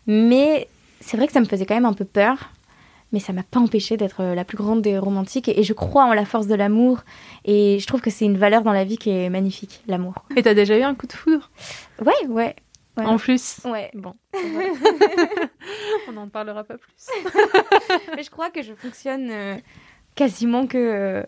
mais 0.07 0.67
c'est 0.99 1.17
vrai 1.17 1.27
que 1.27 1.33
ça 1.33 1.39
me 1.39 1.45
faisait 1.45 1.65
quand 1.65 1.75
même 1.75 1.85
un 1.85 1.93
peu 1.93 2.05
peur. 2.05 2.51
Mais 3.13 3.19
ça 3.19 3.31
m'a 3.31 3.43
pas 3.43 3.59
empêché 3.61 3.95
d'être 3.95 4.21
la 4.23 4.43
plus 4.43 4.57
grande 4.57 4.81
des 4.81 4.97
romantiques 4.97 5.47
et, 5.47 5.59
et 5.59 5.63
je 5.63 5.71
crois 5.71 6.03
en 6.05 6.13
la 6.13 6.25
force 6.25 6.47
de 6.47 6.55
l'amour 6.55 6.99
et 7.45 7.77
je 7.79 7.85
trouve 7.87 8.01
que 8.01 8.09
c'est 8.09 8.25
une 8.25 8.37
valeur 8.37 8.63
dans 8.63 8.73
la 8.73 8.83
vie 8.83 8.97
qui 8.97 9.09
est 9.11 9.29
magnifique, 9.29 9.81
l'amour. 9.87 10.15
Et 10.35 10.41
t'as 10.41 10.55
déjà 10.55 10.77
eu 10.77 10.81
un 10.81 10.95
coup 10.95 11.07
de 11.07 11.13
foudre? 11.13 11.49
Ouais, 12.03 12.27
ouais, 12.27 12.55
Ouais. 12.98 13.05
En 13.05 13.18
plus 13.18 13.60
ouais. 13.66 13.92
Bon. 13.94 14.14
On 16.08 16.12
n'en 16.14 16.29
parlera 16.29 16.64
pas 16.64 16.75
plus. 16.77 16.94
Mais 18.16 18.24
je 18.24 18.29
crois 18.29 18.50
que 18.50 18.62
je 18.62 18.74
fonctionne 18.74 19.29
euh, 19.31 19.55
quasiment 20.16 20.68
que 20.68 20.77
euh, 20.77 21.24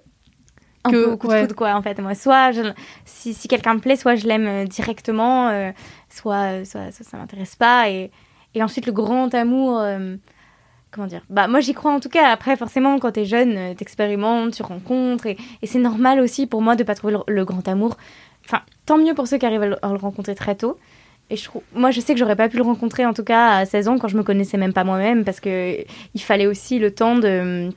un 0.84 0.92
Que- 0.92 1.06
peu 1.06 1.12
au 1.12 1.18
coup 1.18 1.28
ouais. 1.28 1.36
de 1.42 1.48
foudre, 1.48 1.56
quoi, 1.56 1.74
en 1.76 1.82
fait. 1.82 2.00
Moi, 2.00 2.16
soit 2.16 2.52
je- 2.52 2.72
si, 3.06 3.34
si 3.34 3.48
quelqu'un 3.48 3.74
me 3.76 3.80
plaît, 3.80 3.96
soit 3.96 4.16
je 4.16 4.28
l'aime 4.28 4.48
euh, 4.48 4.66
directement, 4.66 5.50
euh, 5.50 5.72
soit, 6.10 6.64
soit, 6.66 6.92
soit 6.92 7.06
ça 7.06 7.18
m'intéresse 7.18 7.56
pas. 7.56 7.90
Et, 7.90 8.12
et 8.56 8.64
ensuite, 8.64 8.86
le 8.86 8.94
grand 8.94 9.34
amour. 9.34 9.82
comment 10.92 11.08
dire? 11.08 11.24
Bah, 11.30 11.48
moi, 11.48 11.60
j'y 11.60 11.74
crois 11.74 11.92
en 11.92 12.00
tout 12.00 12.10
cas. 12.10 12.30
Après, 12.30 12.56
forcément, 12.56 12.98
quand 13.00 13.12
t'es 13.12 13.26
jeune, 13.26 13.76
t'expérimentes, 13.76 14.54
tu 14.54 14.64
rencontres. 14.64 15.26
Et, 15.26 15.38
et 15.62 15.68
c'est 15.68 15.80
normal 15.80 16.20
aussi 16.22 16.48
pour 16.48 16.62
moi 16.62 16.76
de 16.76 16.84
pas 16.84 16.96
trouver 16.96 17.14
le, 17.14 17.20
le 17.28 17.46
grand 17.46 17.68
amour. 17.68 17.98
Enfin, 18.46 18.62
tant 18.86 18.98
mieux 18.98 19.14
pour 19.14 19.28
ceux 19.28 19.38
qui 19.38 19.46
arrivent 19.46 19.64
à 19.64 19.68
le, 19.68 19.86
à 19.86 19.90
le 19.90 19.98
rencontrer 19.98 20.34
très 20.36 20.56
tôt. 20.56 20.78
Et 21.30 21.36
je 21.36 21.44
trouve, 21.44 21.62
moi, 21.76 21.92
je 21.92 22.00
sais 22.00 22.14
que 22.14 22.20
j'aurais 22.20 22.38
pas 22.38 22.48
pu 22.48 22.56
le 22.58 22.64
rencontrer 22.64 23.06
en 23.06 23.14
tout 23.14 23.24
cas 23.24 23.58
à 23.58 23.66
16 23.66 23.88
ans 23.90 23.98
quand 23.98 24.08
je 24.08 24.16
me 24.18 24.24
connaissais 24.24 24.58
même 24.58 24.72
pas 24.74 24.84
moi-même 24.86 25.26
parce 25.26 25.40
que 25.42 25.78
il 26.14 26.22
fallait 26.22 26.48
aussi 26.48 26.80
le 26.80 26.92
temps 26.92 27.16
de 27.18 27.70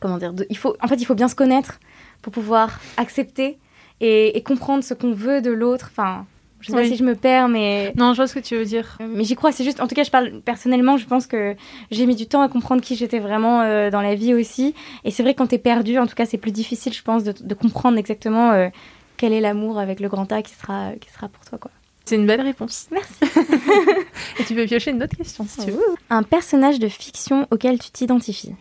comment 0.00 0.16
dire 0.16 0.32
de- 0.32 0.46
il 0.48 0.56
faut 0.56 0.74
en 0.82 0.88
fait 0.88 0.96
il 0.96 1.04
faut 1.04 1.14
bien 1.14 1.28
se 1.28 1.34
connaître 1.34 1.80
pour 2.22 2.32
pouvoir 2.32 2.80
accepter 2.96 3.58
et, 4.00 4.36
et 4.38 4.42
comprendre 4.42 4.82
ce 4.82 4.94
qu'on 4.94 5.12
veut 5.12 5.42
de 5.42 5.50
l'autre. 5.50 5.88
Enfin 5.92 6.24
je 6.60 6.68
sais 6.68 6.72
pas 6.72 6.84
si 6.88 6.96
je 6.96 7.04
me 7.04 7.14
perds 7.14 7.48
mais 7.48 7.92
Non, 7.96 8.12
je 8.14 8.16
vois 8.16 8.26
ce 8.26 8.34
que 8.34 8.40
tu 8.40 8.56
veux 8.56 8.64
dire. 8.64 8.96
mais 9.00 9.22
j'y 9.22 9.36
crois 9.36 9.52
c'est 9.52 9.62
juste 9.64 9.80
en 9.80 9.86
tout 9.86 9.94
cas 9.94 10.02
je 10.02 10.10
parle 10.10 10.40
personnellement 10.44 10.96
je 10.96 11.06
pense 11.06 11.26
que 11.28 11.54
j'ai 11.92 12.04
mis 12.06 12.16
du 12.16 12.26
temps 12.26 12.40
à 12.40 12.48
comprendre 12.48 12.80
qui 12.82 12.96
j'étais 12.96 13.20
vraiment 13.20 13.60
euh, 13.60 13.90
dans 13.90 14.00
la 14.00 14.14
vie 14.16 14.32
aussi. 14.34 14.74
Et 15.04 15.10
c'est 15.12 15.22
vrai 15.22 15.34
que 15.34 15.38
quand 15.38 15.46
t'es 15.48 15.58
perdu 15.58 15.98
en 15.98 16.06
tout 16.06 16.14
cas 16.16 16.24
c'est 16.24 16.38
plus 16.38 16.50
difficile 16.52 16.92
je 16.94 17.02
pense 17.02 17.22
de, 17.22 17.32
de 17.38 17.54
comprendre 17.54 17.98
exactement 17.98 18.50
euh, 18.52 18.68
quel 19.18 19.32
est 19.34 19.40
l'amour 19.40 19.78
avec 19.78 20.00
le 20.00 20.08
grand 20.08 20.32
A 20.32 20.42
qui 20.42 20.54
sera 20.54 20.92
qui 21.00 21.10
sera 21.12 21.28
pour 21.28 21.44
toi 21.44 21.58
quoi 21.58 21.70
C'est 22.08 22.16
une 22.16 22.26
belle 22.26 22.40
réponse. 22.40 22.86
merci 22.90 23.12
Et 24.40 24.44
tu 24.44 24.54
peux 24.54 24.64
piocher 24.64 24.90
une 24.92 25.02
autre 25.02 25.16
question 25.16 25.44
si 25.48 25.64
tu 25.64 25.70
veux. 25.72 25.80
un 26.10 26.22
personnage 26.22 26.78
de 26.78 26.88
fiction 26.88 27.46
auquel 27.50 27.78
tu 27.78 27.90
t'identifies. 27.90 28.54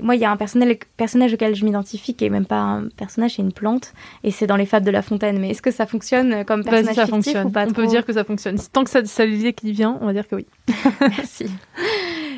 Moi, 0.00 0.14
il 0.14 0.20
y 0.20 0.24
a 0.24 0.30
un 0.30 0.36
personnage 0.36 1.34
auquel 1.34 1.56
je 1.56 1.64
m'identifie 1.64 2.14
qui 2.14 2.24
est 2.24 2.30
même 2.30 2.46
pas 2.46 2.60
un 2.60 2.88
personnage, 2.96 3.34
c'est 3.34 3.42
une 3.42 3.52
plante, 3.52 3.92
et 4.22 4.30
c'est 4.30 4.46
dans 4.46 4.54
les 4.54 4.66
Fables 4.66 4.86
de 4.86 4.92
La 4.92 5.02
Fontaine. 5.02 5.40
Mais 5.40 5.50
est-ce 5.50 5.62
que 5.62 5.72
ça 5.72 5.84
fonctionne 5.86 6.44
comme 6.44 6.62
personnage 6.62 6.94
ça 6.94 7.06
fictif 7.06 7.10
fonctionne. 7.32 7.46
ou 7.48 7.50
pas 7.50 7.66
on 7.66 7.72
peut 7.72 7.86
dire 7.88 8.06
que 8.06 8.12
ça 8.12 8.22
fonctionne. 8.22 8.56
Tant 8.72 8.84
que 8.84 8.90
ça, 8.90 9.04
ça 9.04 9.26
l'idée 9.26 9.52
qui 9.52 9.72
vient, 9.72 9.98
on 10.00 10.06
va 10.06 10.12
dire 10.12 10.28
que 10.28 10.36
oui. 10.36 10.46
Merci. 11.00 11.46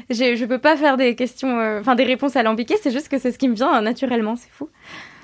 J'ai- 0.09 0.37
Je 0.37 0.45
peux 0.47 0.59
pas 0.61 0.77
faire 0.79 0.97
des 0.97 1.15
questions, 1.15 1.59
euh, 1.61 1.81
enfin 1.81 1.95
des 1.95 2.05
réponses 2.05 2.37
alambiquées, 2.37 2.77
c'est 2.83 2.91
juste 2.91 3.09
que 3.09 3.19
c'est 3.19 3.33
ce 3.33 3.39
qui 3.39 3.49
me 3.49 3.55
vient 3.55 3.77
euh, 3.77 3.81
naturellement, 3.83 4.37
c'est 4.37 4.51
fou. 4.51 4.71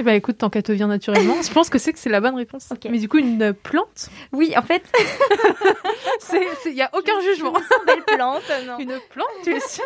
Eh 0.02 0.04
ben 0.04 0.14
écoute, 0.16 0.38
tant 0.38 0.50
qu'elle 0.50 0.64
te 0.64 0.72
vient 0.72 0.88
naturellement, 0.88 1.36
je 1.46 1.52
pense 1.52 1.70
que 1.70 1.78
c'est 1.78 1.92
que 1.92 1.98
c'est 2.00 2.10
la 2.10 2.20
bonne 2.20 2.34
réponse. 2.34 2.68
Mais 2.90 2.98
du 2.98 3.08
coup, 3.08 3.18
une 3.18 3.52
plante, 3.52 4.08
Oui, 4.32 4.52
en 4.56 4.62
fait, 4.62 4.82
il 6.66 6.72
y 6.72 6.82
a 6.82 6.90
aucun 6.92 7.20
jugement. 7.20 7.52
belle 7.86 8.02
plante, 8.02 8.42
non. 8.66 8.78
Une 8.80 8.98
plante, 9.10 9.28
tu 9.44 9.54
es 9.54 9.60
sûre? 9.60 9.84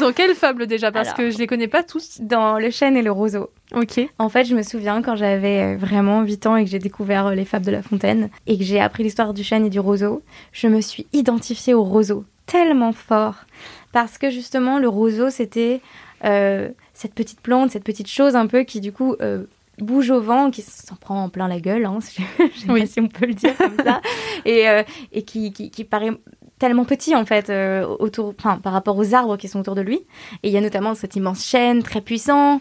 Dans 0.00 0.12
quelle 0.12 0.34
fable 0.34 0.66
déjà? 0.66 0.90
Parce 0.90 1.10
Alors. 1.10 1.18
que 1.18 1.30
je 1.30 1.38
les 1.38 1.46
connais 1.46 1.68
pas 1.68 1.84
tous. 1.84 2.20
Dans 2.20 2.58
Le 2.58 2.70
chêne 2.70 2.96
et 2.96 3.02
le 3.02 3.12
roseau. 3.12 3.50
Ok. 3.72 4.00
En 4.18 4.28
fait, 4.28 4.44
je 4.46 4.56
me 4.56 4.62
souviens 4.62 5.00
quand 5.00 5.14
j'avais 5.14 5.74
euh, 5.74 5.76
vraiment 5.76 6.22
8 6.22 6.46
ans 6.46 6.56
et 6.56 6.64
que 6.64 6.70
j'ai 6.70 6.80
découvert 6.80 7.26
euh, 7.28 7.34
les 7.36 7.44
fables 7.44 7.66
de 7.66 7.70
La 7.70 7.82
Fontaine 7.82 8.30
et 8.48 8.58
que 8.58 8.64
j'ai 8.64 8.80
appris 8.80 9.04
l'histoire 9.04 9.32
du 9.32 9.44
chêne 9.44 9.64
et 9.64 9.70
du 9.70 9.78
roseau, 9.78 10.22
je 10.50 10.66
me 10.66 10.80
suis 10.80 11.06
identifiée 11.12 11.74
au 11.74 11.84
roseau 11.84 12.24
tellement 12.46 12.92
fort 12.92 13.44
parce 13.92 14.18
que 14.18 14.28
justement 14.28 14.80
le 14.80 14.88
roseau 14.88 15.30
c'était 15.30 15.80
euh, 16.24 16.68
cette 17.00 17.14
petite 17.14 17.40
plante, 17.40 17.70
cette 17.70 17.84
petite 17.84 18.08
chose 18.08 18.36
un 18.36 18.46
peu 18.46 18.62
qui 18.64 18.80
du 18.80 18.92
coup 18.92 19.14
euh, 19.22 19.44
bouge 19.78 20.10
au 20.10 20.20
vent, 20.20 20.50
qui 20.50 20.60
s'en 20.62 20.96
prend 20.96 21.24
en 21.24 21.28
plein 21.30 21.48
la 21.48 21.58
gueule, 21.60 21.86
hein, 21.86 21.98
si- 22.00 22.20
je 22.38 22.70
Oui. 22.70 22.86
si 22.86 23.00
on 23.00 23.08
peut 23.08 23.26
le 23.26 23.34
dire 23.34 23.56
comme 23.56 23.76
ça, 23.82 24.00
et, 24.44 24.68
euh, 24.68 24.82
et 25.12 25.22
qui, 25.22 25.52
qui, 25.52 25.70
qui 25.70 25.84
paraît 25.84 26.10
tellement 26.58 26.84
petit 26.84 27.16
en 27.16 27.24
fait 27.24 27.48
euh, 27.48 27.86
autour, 28.00 28.34
enfin, 28.38 28.58
par 28.58 28.74
rapport 28.74 28.98
aux 28.98 29.14
arbres 29.14 29.38
qui 29.38 29.48
sont 29.48 29.60
autour 29.60 29.74
de 29.74 29.80
lui. 29.80 29.96
Et 30.42 30.48
il 30.48 30.50
y 30.50 30.58
a 30.58 30.60
notamment 30.60 30.94
cet 30.94 31.16
immense 31.16 31.42
chêne 31.46 31.82
très 31.82 32.02
puissant 32.02 32.60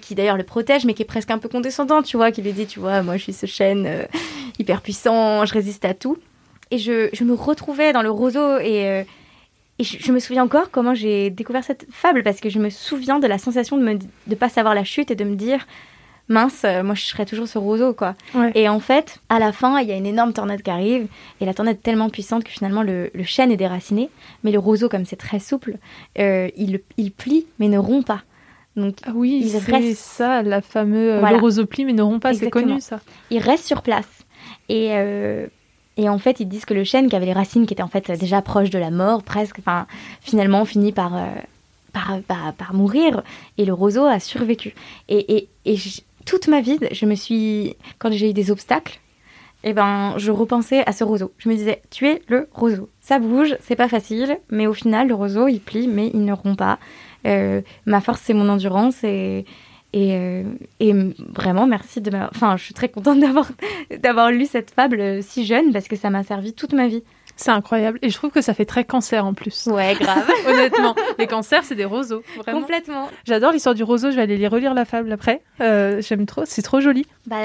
qui 0.00 0.16
d'ailleurs 0.16 0.36
le 0.36 0.42
protège, 0.42 0.84
mais 0.84 0.94
qui 0.94 1.02
est 1.02 1.06
presque 1.06 1.30
un 1.30 1.38
peu 1.38 1.48
condescendant, 1.48 2.02
tu 2.02 2.16
vois, 2.16 2.32
qui 2.32 2.42
lui 2.42 2.52
dit, 2.52 2.66
tu 2.66 2.80
vois, 2.80 3.02
moi 3.02 3.16
je 3.16 3.22
suis 3.22 3.32
ce 3.32 3.46
chêne 3.46 3.88
hyper 4.58 4.82
puissant, 4.82 5.44
je 5.46 5.52
résiste 5.54 5.84
à 5.84 5.94
tout. 5.94 6.16
Et 6.72 6.78
je, 6.78 7.08
je 7.12 7.22
me 7.22 7.34
retrouvais 7.34 7.92
dans 7.92 8.02
le 8.02 8.10
roseau 8.10 8.58
et, 8.58 9.06
et 9.78 9.84
je, 9.84 9.98
je 9.98 10.12
me 10.12 10.18
souviens 10.18 10.44
encore 10.44 10.70
comment 10.70 10.94
j'ai 10.94 11.30
découvert 11.30 11.64
cette 11.64 11.86
fable 11.90 12.22
parce 12.22 12.40
que 12.40 12.48
je 12.50 12.58
me 12.58 12.70
souviens 12.70 13.18
de 13.18 13.26
la 13.26 13.38
sensation 13.38 13.76
de 13.76 13.82
ne 13.84 13.94
de 14.26 14.34
pas 14.34 14.48
savoir 14.48 14.74
la 14.74 14.84
chute 14.84 15.10
et 15.10 15.14
de 15.14 15.24
me 15.24 15.34
dire, 15.36 15.66
mince, 16.28 16.62
euh, 16.64 16.82
moi 16.82 16.94
je 16.94 17.02
serais 17.04 17.26
toujours 17.26 17.46
ce 17.46 17.58
roseau 17.58 17.92
quoi. 17.94 18.14
Ouais. 18.34 18.50
Et 18.54 18.68
en 18.68 18.80
fait, 18.80 19.18
à 19.28 19.38
la 19.38 19.52
fin, 19.52 19.78
il 19.80 19.88
y 19.88 19.92
a 19.92 19.96
une 19.96 20.06
énorme 20.06 20.32
tornade 20.32 20.62
qui 20.62 20.70
arrive 20.70 21.06
et 21.40 21.44
la 21.46 21.54
tornade 21.54 21.76
est 21.76 21.82
tellement 21.82 22.10
puissante 22.10 22.44
que 22.44 22.50
finalement 22.50 22.82
le, 22.82 23.10
le 23.14 23.22
chêne 23.24 23.52
est 23.52 23.56
déraciné, 23.56 24.10
mais 24.44 24.50
le 24.50 24.58
roseau 24.58 24.88
comme 24.88 25.04
c'est 25.04 25.16
très 25.16 25.38
souple, 25.38 25.76
euh, 26.18 26.48
il, 26.56 26.80
il 26.96 27.12
plie 27.12 27.46
mais 27.58 27.68
ne 27.68 27.78
rompt 27.78 28.04
pas. 28.06 28.22
Donc 28.76 28.96
Ah 29.06 29.12
oui, 29.14 29.40
Il 29.42 29.48
c'est 29.50 29.58
reste- 29.72 29.96
ça, 30.02 30.42
la 30.42 30.60
fameuse 30.60 31.12
euh, 31.14 31.20
Voilà. 31.20 31.36
le 31.36 31.40
rosopli, 31.42 31.84
mais 31.86 31.92
ne 31.94 32.02
rompt 32.02 32.20
pas, 32.20 32.34
c'est 32.34 32.50
connu 32.50 32.78
ça. 32.80 33.00
il 33.30 33.38
reste 33.38 33.64
sur 33.64 33.80
place. 33.82 34.06
Et, 34.68 34.88
euh, 34.92 35.46
et 35.96 36.08
en 36.08 36.18
fait, 36.18 36.40
ils 36.40 36.48
disent 36.48 36.64
que 36.64 36.74
le 36.74 36.84
chêne, 36.84 37.08
qui 37.08 37.16
avait 37.16 37.26
les 37.26 37.32
racines 37.32 37.66
qui 37.66 37.74
étaient 37.74 37.82
en 37.82 37.88
fait 37.88 38.10
déjà 38.12 38.42
proches 38.42 38.70
de 38.70 38.78
la 38.78 38.90
mort, 38.90 39.22
presque, 39.22 39.60
finalement 40.20 40.64
finit 40.64 40.92
par, 40.92 41.16
euh, 41.16 41.26
par, 41.92 42.52
par, 42.52 42.74
mourir. 42.74 43.22
Et 43.56 43.64
le 43.64 43.72
roseau 43.72 44.04
a 44.04 44.20
survécu. 44.20 44.74
Et, 45.08 45.36
et, 45.36 45.48
et 45.64 45.76
toute 46.26 46.48
ma 46.48 46.60
vie, 46.60 46.78
je 46.92 47.06
me 47.06 47.14
suis. 47.14 47.76
Quand 47.98 48.12
j'ai 48.12 48.30
eu 48.30 48.32
des 48.34 48.50
obstacles, 48.50 49.00
eh 49.64 49.72
ben, 49.72 50.14
je 50.18 50.30
repensais 50.30 50.86
à 50.86 50.92
ce 50.92 51.02
roseau. 51.02 51.32
Je 51.38 51.48
me 51.48 51.54
disais, 51.54 51.82
tu 51.90 52.06
es 52.06 52.22
le 52.28 52.48
roseau. 52.52 52.90
Ça 53.00 53.18
bouge, 53.18 53.56
c'est 53.60 53.76
pas 53.76 53.88
facile, 53.88 54.38
mais 54.50 54.66
au 54.66 54.74
final, 54.74 55.08
le 55.08 55.14
roseau, 55.14 55.48
il 55.48 55.60
plie, 55.60 55.88
mais 55.88 56.10
il 56.12 56.24
ne 56.24 56.32
rompt 56.32 56.58
pas. 56.58 56.78
Euh, 57.26 57.62
ma 57.86 58.02
force, 58.02 58.20
c'est 58.22 58.34
mon 58.34 58.48
endurance 58.48 59.02
et. 59.02 59.46
Et, 59.98 60.12
euh, 60.14 60.42
et 60.78 60.92
vraiment, 61.32 61.66
merci 61.66 62.02
de 62.02 62.10
m'avoir. 62.10 62.30
Enfin, 62.34 62.56
je 62.58 62.64
suis 62.64 62.74
très 62.74 62.90
contente 62.90 63.18
d'avoir 63.20 63.50
d'avoir 64.02 64.30
lu 64.30 64.44
cette 64.44 64.70
fable 64.70 65.00
euh, 65.00 65.20
si 65.22 65.46
jeune 65.46 65.72
parce 65.72 65.88
que 65.88 65.96
ça 65.96 66.10
m'a 66.10 66.22
servi 66.22 66.52
toute 66.52 66.74
ma 66.74 66.86
vie. 66.86 67.02
C'est 67.38 67.50
incroyable. 67.50 67.98
Et 68.02 68.08
je 68.10 68.14
trouve 68.16 68.30
que 68.30 68.40
ça 68.40 68.54
fait 68.54 68.64
très 68.64 68.84
cancer 68.84 69.24
en 69.26 69.34
plus. 69.34 69.66
Ouais, 69.66 69.94
grave. 70.00 70.26
Honnêtement, 70.48 70.94
les 71.18 71.26
cancers, 71.26 71.64
c'est 71.64 71.74
des 71.74 71.84
roseaux. 71.84 72.22
Vraiment. 72.38 72.60
Complètement. 72.60 73.08
J'adore 73.26 73.52
l'histoire 73.52 73.74
du 73.74 73.82
roseau. 73.84 74.10
Je 74.10 74.16
vais 74.16 74.22
aller 74.22 74.36
les 74.38 74.48
relire 74.48 74.72
la 74.74 74.84
fable 74.86 75.12
après. 75.12 75.42
Euh, 75.60 76.00
J'aime 76.02 76.24
trop. 76.26 76.42
C'est 76.46 76.62
trop 76.62 76.80
joli. 76.80 77.04
Bah, 77.26 77.36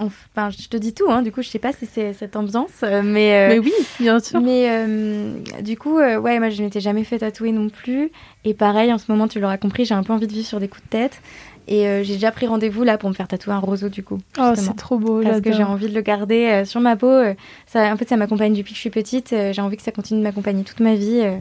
enfin, 0.00 0.50
je 0.50 0.68
te 0.68 0.76
dis 0.76 0.92
tout, 0.94 1.10
hein. 1.10 1.22
Du 1.22 1.32
coup, 1.32 1.40
je 1.42 1.48
sais 1.48 1.58
pas 1.58 1.72
si 1.72 1.86
c'est 1.86 2.12
cette 2.12 2.36
ambiance, 2.36 2.82
mais. 2.82 3.34
euh, 3.34 3.48
Mais 3.48 3.58
oui, 3.58 3.72
bien 4.00 4.18
sûr. 4.20 4.40
Mais 4.40 4.66
euh, 4.70 5.32
du 5.62 5.76
coup, 5.78 5.96
ouais, 5.96 6.38
moi 6.38 6.50
je 6.50 6.62
m'étais 6.62 6.80
jamais 6.80 7.04
fait 7.04 7.18
tatouer 7.18 7.52
non 7.52 7.68
plus. 7.70 8.10
Et 8.44 8.52
pareil, 8.54 8.92
en 8.92 8.98
ce 8.98 9.10
moment, 9.10 9.28
tu 9.28 9.40
l'auras 9.40 9.56
compris, 9.58 9.84
j'ai 9.86 9.94
un 9.94 10.02
peu 10.02 10.12
envie 10.12 10.26
de 10.26 10.32
vivre 10.32 10.46
sur 10.46 10.60
des 10.60 10.68
coups 10.68 10.84
de 10.84 10.88
tête. 10.90 11.20
Et 11.70 11.86
euh, 11.86 12.02
j'ai 12.02 12.14
déjà 12.14 12.30
pris 12.32 12.46
rendez-vous 12.46 12.82
là 12.82 12.96
pour 12.98 13.08
me 13.10 13.14
faire 13.14 13.28
tatouer 13.28 13.52
un 13.52 13.58
roseau 13.58 13.88
du 13.90 14.02
coup. 14.02 14.18
Oh, 14.38 14.52
c'est 14.54 14.74
trop 14.74 14.96
beau. 14.98 15.22
parce 15.22 15.40
que 15.42 15.52
j'ai 15.52 15.62
envie 15.64 15.88
de 15.88 15.94
le 15.94 16.00
garder 16.00 16.46
euh, 16.46 16.64
sur 16.64 16.80
ma 16.80 16.96
peau. 16.96 17.06
euh, 17.08 17.34
ça, 17.66 17.92
en 17.92 17.96
fait, 17.98 18.08
ça 18.08 18.16
m'accompagne 18.16 18.54
depuis 18.54 18.70
que 18.72 18.76
je 18.76 18.80
suis 18.80 18.90
petite. 18.90 19.28
j'ai 19.30 19.60
envie 19.60 19.76
que 19.76 19.82
ça 19.82 19.92
continue 19.92 20.20
de 20.20 20.24
m'accompagner 20.24 20.64
toute 20.64 20.80
ma 20.80 20.94
vie. 20.94 21.20
euh. 21.22 21.38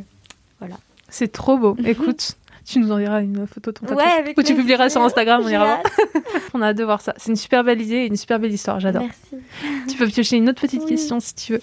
C'est 1.10 1.32
trop 1.32 1.58
beau. 1.58 1.78
Écoute, 1.86 2.34
tu 2.66 2.80
nous 2.80 2.92
enverras 2.92 3.22
une 3.22 3.48
photo 3.48 3.72
de 3.72 3.78
ton 3.80 3.86
tatouage. 3.86 4.06
Ouais, 4.06 4.12
avec 4.20 4.38
Ou 4.38 4.44
tu 4.44 4.54
publieras 4.56 4.90
sur 4.90 5.02
Instagram, 5.02 5.42
on 5.46 5.48
ira. 5.48 5.80
On 6.54 6.62
a 6.62 6.68
hâte 6.68 6.78
de 6.78 6.84
voir 6.84 7.00
ça. 7.00 7.14
C'est 7.18 7.30
une 7.30 7.38
super 7.38 7.64
belle 7.64 7.82
idée 7.82 7.96
et 7.96 8.06
une 8.08 8.18
super 8.18 8.40
belle 8.40 8.52
histoire. 8.52 8.80
J'adore. 8.82 9.04
Merci. 9.04 9.46
Tu 9.88 9.96
peux 9.98 10.08
piocher 10.08 10.36
une 10.38 10.50
autre 10.50 10.60
petite 10.60 10.82
Oui. 10.82 10.90
question 10.90 11.20
si 11.22 11.34
tu 11.36 11.54
veux. 11.54 11.62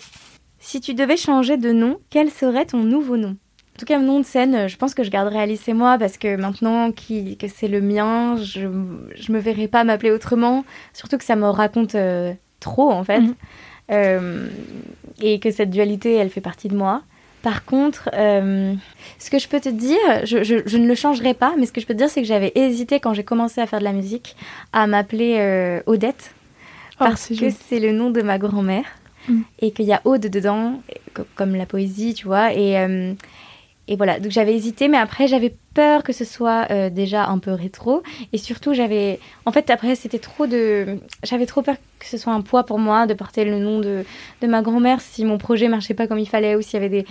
Si 0.58 0.80
tu 0.80 0.94
devais 0.94 1.18
changer 1.18 1.58
de 1.58 1.72
nom, 1.72 1.98
quel 2.08 2.30
serait 2.30 2.64
ton 2.64 2.78
nouveau 2.78 3.18
nom? 3.18 3.36
En 3.74 3.78
tout 3.78 3.86
cas, 3.86 3.98
mon 3.98 4.06
nom 4.06 4.20
de 4.20 4.24
scène, 4.24 4.54
euh, 4.54 4.68
je 4.68 4.76
pense 4.76 4.94
que 4.94 5.02
je 5.02 5.10
garderai 5.10 5.40
Alice 5.40 5.66
et 5.68 5.72
moi 5.74 5.98
parce 5.98 6.16
que 6.16 6.36
maintenant 6.36 6.92
que 6.92 7.48
c'est 7.48 7.66
le 7.68 7.80
mien, 7.80 8.36
je, 8.36 8.68
je 9.16 9.32
me 9.32 9.38
verrai 9.40 9.66
pas 9.66 9.82
m'appeler 9.82 10.12
autrement. 10.12 10.64
Surtout 10.92 11.18
que 11.18 11.24
ça 11.24 11.34
me 11.34 11.46
raconte 11.48 11.96
euh, 11.96 12.32
trop 12.60 12.90
en 12.92 13.02
fait. 13.02 13.20
Mhm. 13.20 13.34
Euh, 13.90 14.46
et 15.20 15.40
que 15.40 15.50
cette 15.50 15.70
dualité, 15.70 16.14
elle 16.14 16.30
fait 16.30 16.40
partie 16.40 16.68
de 16.68 16.76
moi. 16.76 17.02
Par 17.42 17.64
contre, 17.66 18.08
euh, 18.14 18.72
ce 19.18 19.28
que 19.28 19.38
je 19.38 19.48
peux 19.48 19.60
te 19.60 19.68
dire, 19.68 19.98
je, 20.24 20.42
je- 20.44 20.62
je 20.64 20.76
ne 20.78 20.86
le 20.86 20.94
changerai 20.94 21.34
pas, 21.34 21.52
mais 21.58 21.66
ce 21.66 21.72
que 21.72 21.80
je 21.80 21.86
peux 21.86 21.92
te 21.92 21.98
dire, 21.98 22.08
c'est 22.08 22.22
que 22.22 22.26
j'avais 22.28 22.52
hésité 22.54 23.00
quand 23.00 23.12
j'ai 23.12 23.24
commencé 23.24 23.60
à 23.60 23.66
faire 23.66 23.80
de 23.80 23.84
la 23.84 23.92
musique 23.92 24.34
à 24.72 24.86
m'appeler 24.86 25.36
euh, 25.38 25.80
Odette 25.86 26.32
Oh, 27.00 27.04
parce 27.06 27.28
que 27.28 27.50
c'est 27.50 27.80
le 27.80 27.90
nom 27.92 28.10
de 28.10 28.22
ma 28.22 28.38
grand-mère 28.38 28.84
Mm. 29.26 29.40
et 29.60 29.70
qu'il 29.70 29.86
y 29.86 29.92
a 29.94 30.02
Aude 30.04 30.20
dedans, 30.26 30.82
co- 31.14 31.22
comme 31.34 31.54
la 31.56 31.64
poésie, 31.64 32.12
tu 32.12 32.26
vois. 32.26 32.52
Et, 32.52 32.78
euh, 32.78 33.14
et 33.88 33.96
voilà, 33.96 34.18
donc 34.18 34.32
j'avais 34.32 34.54
hésité, 34.54 34.88
mais 34.88 34.96
après 34.96 35.26
j'avais 35.28 35.54
peur 35.74 36.02
que 36.04 36.12
ce 36.12 36.24
soit 36.24 36.66
euh, 36.70 36.88
déjà 36.88 37.26
un 37.26 37.38
peu 37.38 37.52
rétro. 37.52 38.02
Et 38.32 38.38
surtout, 38.38 38.72
j'avais. 38.74 39.18
En 39.44 39.52
fait, 39.52 39.68
après, 39.70 39.94
c'était 39.94 40.18
trop 40.20 40.46
de. 40.46 40.98
J'avais 41.22 41.46
trop 41.46 41.60
peur 41.62 41.76
que 41.98 42.06
ce 42.06 42.16
soit 42.16 42.32
un 42.32 42.40
poids 42.42 42.64
pour 42.64 42.78
moi 42.78 43.06
de 43.06 43.14
porter 43.14 43.44
le 43.44 43.58
nom 43.58 43.80
de, 43.80 44.04
de 44.40 44.46
ma 44.46 44.62
grand-mère 44.62 45.00
si 45.00 45.24
mon 45.24 45.36
projet 45.38 45.68
marchait 45.68 45.94
pas 45.94 46.06
comme 46.06 46.18
il 46.18 46.28
fallait 46.28 46.54
ou 46.56 46.62
s'il 46.62 46.74
y 46.74 46.76
avait 46.76 46.88
des, 46.88 47.06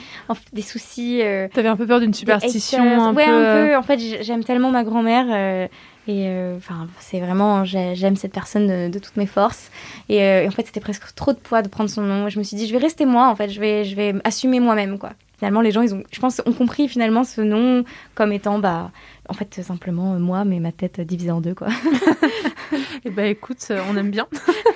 des 0.53 0.61
soucis. 0.61 1.21
euh, 1.21 1.47
T'avais 1.53 1.67
un 1.67 1.75
peu 1.75 1.85
peur 1.85 1.99
d'une 1.99 2.13
superstition, 2.13 2.83
un 2.83 3.13
ouais, 3.13 3.25
peu. 3.25 3.31
un 3.31 3.35
euh, 3.35 3.67
peu. 3.67 3.77
En 3.77 3.83
fait, 3.83 3.99
j'aime 4.23 4.43
tellement 4.43 4.71
ma 4.71 4.83
grand-mère. 4.83 5.25
euh, 5.29 5.67
et 6.07 6.27
euh, 6.27 6.57
enfin, 6.57 6.87
c'est 6.99 7.19
vraiment, 7.21 7.63
j'ai- 7.63 7.95
j'aime 7.95 8.15
cette 8.17 8.33
personne 8.33 8.67
de, 8.67 8.89
de 8.91 8.99
toutes 8.99 9.15
mes 9.15 9.25
forces. 9.25 9.69
Et, 10.09 10.21
euh, 10.23 10.43
et 10.43 10.47
en 10.47 10.51
fait, 10.51 10.65
c'était 10.65 10.81
presque 10.81 11.13
trop 11.15 11.31
de 11.33 11.37
poids 11.37 11.61
de 11.61 11.69
prendre 11.69 11.89
son 11.89 12.01
nom. 12.01 12.27
Je 12.29 12.39
me 12.39 12.43
suis 12.43 12.57
dit, 12.57 12.67
je 12.67 12.73
vais 12.73 12.79
rester 12.79 13.05
moi. 13.05 13.29
En 13.29 13.35
fait, 13.35 13.49
je 13.49 13.59
vais, 13.59 13.85
je 13.85 13.95
vais 13.95 14.13
assumer 14.23 14.59
moi-même, 14.59 14.97
quoi. 14.97 15.11
Finalement, 15.43 15.59
les 15.59 15.71
gens, 15.71 15.81
ils 15.81 15.93
ont, 15.93 16.03
je 16.09 16.21
pense, 16.21 16.41
ont 16.45 16.53
compris 16.53 16.87
finalement 16.87 17.25
ce 17.25 17.41
nom 17.41 17.83
comme 18.15 18.31
étant, 18.31 18.59
bah, 18.59 18.91
en 19.27 19.33
fait, 19.33 19.61
simplement 19.61 20.13
euh, 20.13 20.17
moi, 20.17 20.45
mais 20.45 20.61
ma 20.61 20.71
tête 20.71 21.01
divisée 21.01 21.31
en 21.31 21.41
deux, 21.41 21.53
quoi. 21.53 21.67
Eh 23.05 23.09
ben 23.09 23.25
écoute, 23.25 23.57
euh, 23.69 23.81
on 23.91 23.97
aime 23.97 24.09
bien. 24.09 24.25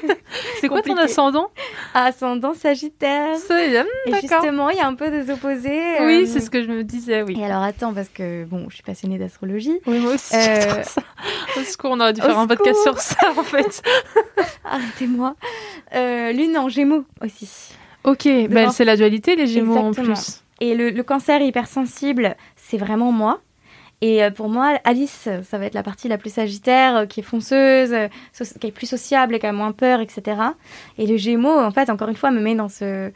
c'est 0.59 0.67
quoi 0.67 0.81
ton 0.81 0.97
ascendant? 0.97 1.49
Ascendant 1.93 2.53
Sagittaire. 2.53 3.37
C'est- 3.37 3.79
hum, 3.79 3.87
Et 4.07 4.11
justement, 4.19 4.69
il 4.69 4.75
y 4.77 4.81
a 4.81 4.87
un 4.87 4.93
peu 4.95 5.09
des 5.09 5.31
opposés. 5.31 5.79
Oui, 6.01 6.23
euh, 6.23 6.25
c'est 6.27 6.41
ce 6.41 6.49
que 6.49 6.61
je 6.61 6.67
me 6.67 6.83
disais, 6.83 7.21
oui. 7.21 7.37
Et 7.39 7.45
alors, 7.45 7.63
attends, 7.63 7.93
parce 7.93 8.09
que 8.09 8.43
bon, 8.43 8.65
je 8.69 8.75
suis 8.75 8.83
passionnée 8.83 9.17
d'astrologie. 9.17 9.79
Oui, 9.87 9.99
moi 9.99 10.15
aussi. 10.15 10.35
Euh, 10.35 10.83
ça. 10.83 11.01
Au 11.57 11.61
secours, 11.63 11.91
on 11.93 11.99
aurait 12.01 12.11
dû 12.11 12.19
au 12.21 12.25
faire 12.25 12.37
un 12.37 12.45
podcast 12.47 12.77
sur 12.83 12.99
ça, 12.99 13.31
en 13.37 13.43
fait. 13.43 13.81
Arrêtez-moi. 14.65 15.35
Euh, 15.95 16.33
Lune 16.33 16.57
en 16.57 16.67
Gémeaux 16.67 17.05
aussi. 17.23 17.49
Ok, 18.03 18.25
Devant- 18.25 18.71
c'est 18.71 18.85
la 18.85 18.97
dualité, 18.97 19.37
les 19.37 19.47
Gémeaux 19.47 19.77
en 19.77 19.93
plus. 19.93 20.43
Et 20.61 20.75
le, 20.75 20.89
le 20.89 21.03
cancer 21.03 21.41
hypersensible, 21.41 22.35
c'est 22.55 22.77
vraiment 22.77 23.11
moi. 23.11 23.41
Et 24.01 24.23
euh, 24.23 24.29
pour 24.29 24.49
moi, 24.49 24.77
Alice, 24.83 25.27
ça 25.43 25.57
va 25.57 25.65
être 25.65 25.73
la 25.73 25.81
partie 25.83 26.07
la 26.07 26.17
plus 26.19 26.31
sagittaire, 26.31 26.95
euh, 26.97 27.05
qui 27.07 27.21
est 27.21 27.23
fonceuse, 27.23 27.93
euh, 27.93 28.07
so- 28.31 28.45
qui 28.59 28.67
est 28.67 28.71
plus 28.71 28.85
sociable 28.87 29.33
et 29.35 29.39
qui 29.39 29.47
a 29.47 29.51
moins 29.53 29.71
peur, 29.71 30.01
etc. 30.01 30.37
Et 30.99 31.07
le 31.07 31.17
Gémeaux, 31.17 31.57
en 31.59 31.71
fait, 31.71 31.89
encore 31.89 32.09
une 32.09 32.15
fois, 32.15 32.29
me 32.31 32.39
met 32.39 32.55
dans 32.55 32.69
ce... 32.69 33.11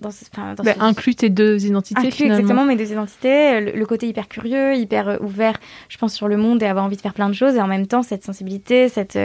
Dans 0.00 0.10
ce, 0.10 0.24
enfin, 0.32 0.54
dans 0.54 0.62
Bah, 0.64 0.72
ce- 0.74 0.80
inclus 0.80 1.16
tes 1.16 1.28
deux 1.28 1.66
identités, 1.66 1.98
inclut 2.00 2.12
finalement. 2.12 2.38
exactement 2.38 2.64
mes 2.64 2.76
deux 2.76 2.92
identités, 2.92 3.60
le, 3.60 3.72
le 3.72 3.86
côté 3.86 4.08
hyper 4.08 4.26
curieux, 4.28 4.74
hyper 4.76 5.18
ouvert, 5.20 5.58
je 5.88 5.98
pense, 5.98 6.14
sur 6.14 6.28
le 6.28 6.36
monde 6.38 6.62
et 6.62 6.66
avoir 6.66 6.84
envie 6.84 6.96
de 6.96 7.02
faire 7.02 7.12
plein 7.14 7.28
de 7.28 7.34
choses, 7.34 7.56
et 7.56 7.60
en 7.60 7.66
même 7.66 7.86
temps, 7.86 8.02
cette 8.02 8.24
sensibilité, 8.24 8.88
cette... 8.88 9.18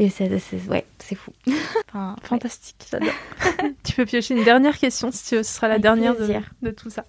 et 0.00 0.08
c'est, 0.08 0.38
c'est- 0.38 0.66
ouais, 0.68 0.86
c'est 0.98 1.14
fou. 1.14 1.30
Enfin. 1.88 2.16
Fantastique, 2.22 2.76
j'adore. 2.90 3.12
tu 3.84 3.92
peux 3.92 4.06
piocher 4.06 4.34
une 4.34 4.44
dernière 4.44 4.78
question, 4.78 5.10
si 5.12 5.28
tu 5.28 5.36
veux, 5.36 5.42
ce 5.42 5.52
sera 5.54 5.68
la 5.68 5.74
Avec 5.74 5.82
dernière 5.82 6.14
de, 6.62 6.70
tout 6.70 6.88
ça. 6.88 7.04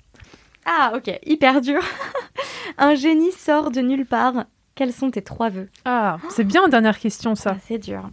Ah, 0.66 0.92
ok, 0.96 1.10
hyper 1.26 1.62
dur. 1.62 1.82
Un 2.78 2.94
génie 2.96 3.32
sort 3.32 3.72
de 3.72 3.80
nulle 3.82 4.06
part. 4.06 4.46
Quels 4.76 4.92
sont 4.94 5.10
tes 5.10 5.22
trois 5.22 5.50
vœux? 5.50 5.70
Ah, 5.86 6.18
c'est 6.30 6.44
bien, 6.44 6.68
dernière 6.68 7.00
question, 7.00 7.36
ça. 7.36 7.54
Ah, 7.56 7.62
C'est 7.66 7.78
dur. 7.78 8.10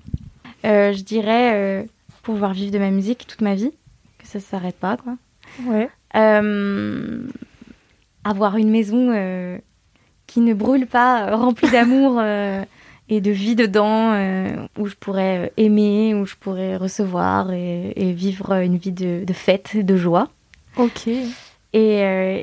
Euh, 0.65 0.93
je 0.93 1.03
dirais 1.03 1.55
euh, 1.55 1.85
pouvoir 2.23 2.53
vivre 2.53 2.73
de 2.73 2.79
ma 2.79 2.91
musique 2.91 3.27
toute 3.27 3.41
ma 3.41 3.55
vie, 3.55 3.73
que 4.19 4.27
ça 4.27 4.39
ne 4.39 4.43
s'arrête 4.45 4.77
pas, 4.77 4.97
quoi. 4.97 5.15
Ouais. 5.65 5.89
Euh, 6.17 7.27
avoir 8.25 8.57
une 8.57 8.71
maison 8.71 9.11
euh, 9.13 9.59
qui 10.27 10.41
ne 10.41 10.55
brûle 10.55 10.87
pas, 10.87 11.35
remplie 11.37 11.71
d'amour 11.71 12.21
et 13.09 13.21
de 13.21 13.31
vie 13.31 13.55
dedans, 13.57 14.13
euh, 14.13 14.49
où 14.79 14.87
je 14.87 14.95
pourrais 14.95 15.47
euh, 15.47 15.49
aimer, 15.57 16.15
où 16.15 16.27
je 16.27 16.35
pourrais 16.37 16.77
recevoir 16.77 17.53
et, 17.53 17.93
et 17.97 18.13
vivre 18.13 18.53
une 18.53 18.77
vie 18.77 18.93
de, 18.93 19.25
de 19.25 19.33
fête, 19.33 19.77
de 19.77 19.97
joie. 19.97 20.29
Ok. 20.77 21.07
Et, 21.09 21.25
euh, 21.75 22.43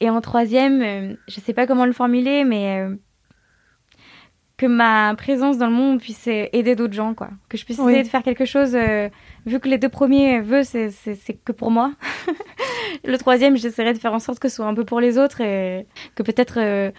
et 0.00 0.10
en 0.10 0.20
troisième, 0.20 0.82
euh, 0.82 1.14
je 1.28 1.40
sais 1.40 1.52
pas 1.52 1.66
comment 1.66 1.86
le 1.86 1.92
formuler, 1.92 2.44
mais 2.44 2.84
que 4.56 4.66
ma 4.66 5.14
présence 5.16 5.56
dans 5.56 5.68
le 5.68 5.72
monde 5.72 6.00
puisse 6.00 6.26
aider 6.26 6.74
d'autres 6.76 6.92
gens, 6.92 7.14
quoi. 7.14 7.30
Que 7.48 7.56
je 7.56 7.64
puisse 7.64 7.78
Oui. 7.78 7.92
essayer 7.92 8.02
de 8.02 8.08
faire 8.08 8.22
quelque 8.22 8.44
chose, 8.44 8.76
vu 9.46 9.58
que 9.58 9.68
les 9.68 9.78
deux 9.78 9.88
premiers 9.88 10.40
vœux, 10.40 10.64
c'est, 10.64 10.90
que 11.44 11.52
pour 11.52 11.70
moi. 11.70 11.92
le 13.04 13.16
troisième, 13.16 13.56
j'essaierai 13.56 13.94
de 13.94 13.98
faire 13.98 14.12
en 14.12 14.18
sorte 14.18 14.38
que 14.38 14.48
ce 14.50 14.56
soit 14.56 14.66
un 14.66 14.74
peu 14.74 14.84
pour 14.84 15.00
les 15.00 15.16
autres 15.16 15.40
et 15.40 15.86
que 16.14 16.22
peut-être 16.22 16.92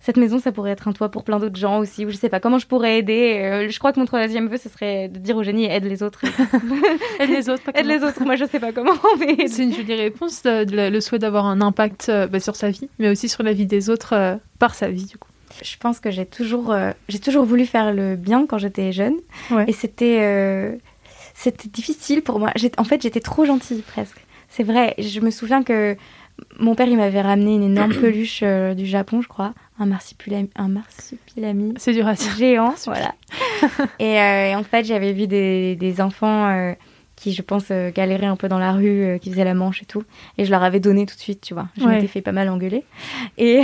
cette 0.00 0.16
maison, 0.16 0.38
ça 0.38 0.52
pourrait 0.52 0.70
être 0.70 0.86
un 0.86 0.92
toit 0.92 1.08
pour 1.10 1.24
plein 1.24 1.38
d'autres 1.38 1.56
gens 1.58 1.78
aussi, 1.80 2.06
ou 2.06 2.10
je 2.10 2.16
sais 2.16 2.28
pas 2.28 2.38
comment 2.40 2.58
je 2.58 2.66
pourrais 2.66 2.98
aider. 2.98 3.40
Euh, 3.42 3.68
je 3.68 3.78
crois 3.78 3.92
que 3.92 3.98
mon 3.98 4.06
troisième 4.06 4.46
vœu, 4.48 4.56
ce 4.56 4.68
serait 4.68 5.08
de 5.08 5.18
dire 5.18 5.36
au 5.36 5.42
génie 5.42 5.64
aide 5.66 5.84
les 5.84 6.02
autres. 6.02 6.22
Aide 7.20 7.30
les 7.30 7.48
autres, 7.48 7.62
pas 7.64 7.72
aide 7.80 7.86
les 7.86 8.02
autres, 8.04 8.22
moi 8.24 8.36
je 8.36 8.44
sais 8.44 8.60
pas 8.60 8.72
comment, 8.72 8.92
mais 9.18 9.48
C'est 9.48 9.64
une 9.64 9.74
jolie 9.74 9.94
réponse, 9.94 10.44
la- 10.44 10.64
le 10.90 11.00
souhait 11.00 11.18
d'avoir 11.18 11.46
un 11.46 11.60
impact 11.60 12.08
euh, 12.10 12.26
bah, 12.28 12.38
sur 12.40 12.54
sa 12.56 12.70
vie, 12.70 12.88
mais 13.00 13.08
aussi 13.08 13.28
sur 13.28 13.42
la 13.42 13.52
vie 13.52 13.66
des 13.66 13.90
autres 13.90 14.12
euh, 14.14 14.36
par 14.60 14.74
sa 14.74 14.88
vie, 14.88 15.04
du 15.06 15.18
coup. 15.18 15.28
Je 15.64 15.76
pense 15.78 15.98
que 15.98 16.10
j'ai 16.12 16.26
toujours, 16.26 16.70
euh, 16.72 16.92
j'ai 17.08 17.18
toujours 17.18 17.44
voulu 17.44 17.66
faire 17.66 17.92
le 17.92 18.14
bien 18.14 18.46
quand 18.46 18.58
j'étais 18.58 18.92
jeune. 18.92 19.14
Ouais. 19.50 19.64
Et 19.66 19.72
c'était, 19.72 20.20
euh, 20.22 20.76
c'était 21.34 21.68
difficile 21.68 22.22
pour 22.22 22.38
moi. 22.38 22.52
En 22.76 22.84
fait, 22.84 23.02
j'étais 23.02 23.20
trop 23.20 23.44
gentille 23.44 23.82
presque. 23.82 24.18
C'est 24.48 24.62
vrai. 24.62 24.94
Je 24.98 25.18
me 25.20 25.30
souviens 25.30 25.64
que 25.64 25.96
mon 26.60 26.76
père, 26.76 26.86
il 26.86 26.96
m'avait 26.96 27.20
ramené 27.22 27.54
une 27.56 27.64
énorme 27.64 27.94
peluche 28.00 28.40
euh, 28.44 28.74
du 28.74 28.86
Japon, 28.86 29.20
je 29.22 29.26
crois, 29.28 29.52
un 29.78 29.86
marsupilami, 29.86 30.50
un 30.56 30.68
marsupilami 30.68 31.74
C'est 31.76 31.92
dur 31.92 32.06
à 32.06 32.14
dire. 32.14 32.32
géant, 32.36 32.74
voilà. 32.86 33.14
et, 33.98 34.20
euh, 34.20 34.50
et 34.50 34.54
en 34.56 34.62
fait, 34.64 34.84
j'avais 34.84 35.12
vu 35.12 35.26
des, 35.26 35.76
des 35.76 36.00
enfants 36.00 36.48
euh, 36.48 36.72
qui, 37.16 37.32
je 37.32 37.42
pense, 37.42 37.66
euh, 37.70 37.90
galéraient 37.92 38.26
un 38.26 38.36
peu 38.36 38.48
dans 38.48 38.58
la 38.58 38.72
rue, 38.72 39.18
qui 39.20 39.30
faisaient 39.30 39.44
la 39.44 39.54
manche 39.54 39.82
et 39.82 39.86
tout. 39.86 40.02
Et 40.36 40.44
je 40.44 40.50
leur 40.50 40.62
avais 40.62 40.80
donné 40.80 41.06
tout 41.06 41.14
de 41.14 41.20
suite, 41.20 41.40
tu 41.40 41.54
vois. 41.54 41.68
Je 41.76 41.84
Ouais. 41.84 41.94
m'étais 41.94 42.06
fait 42.08 42.22
pas 42.22 42.32
mal 42.32 42.48
engueuler. 42.48 42.84
Et 43.38 43.60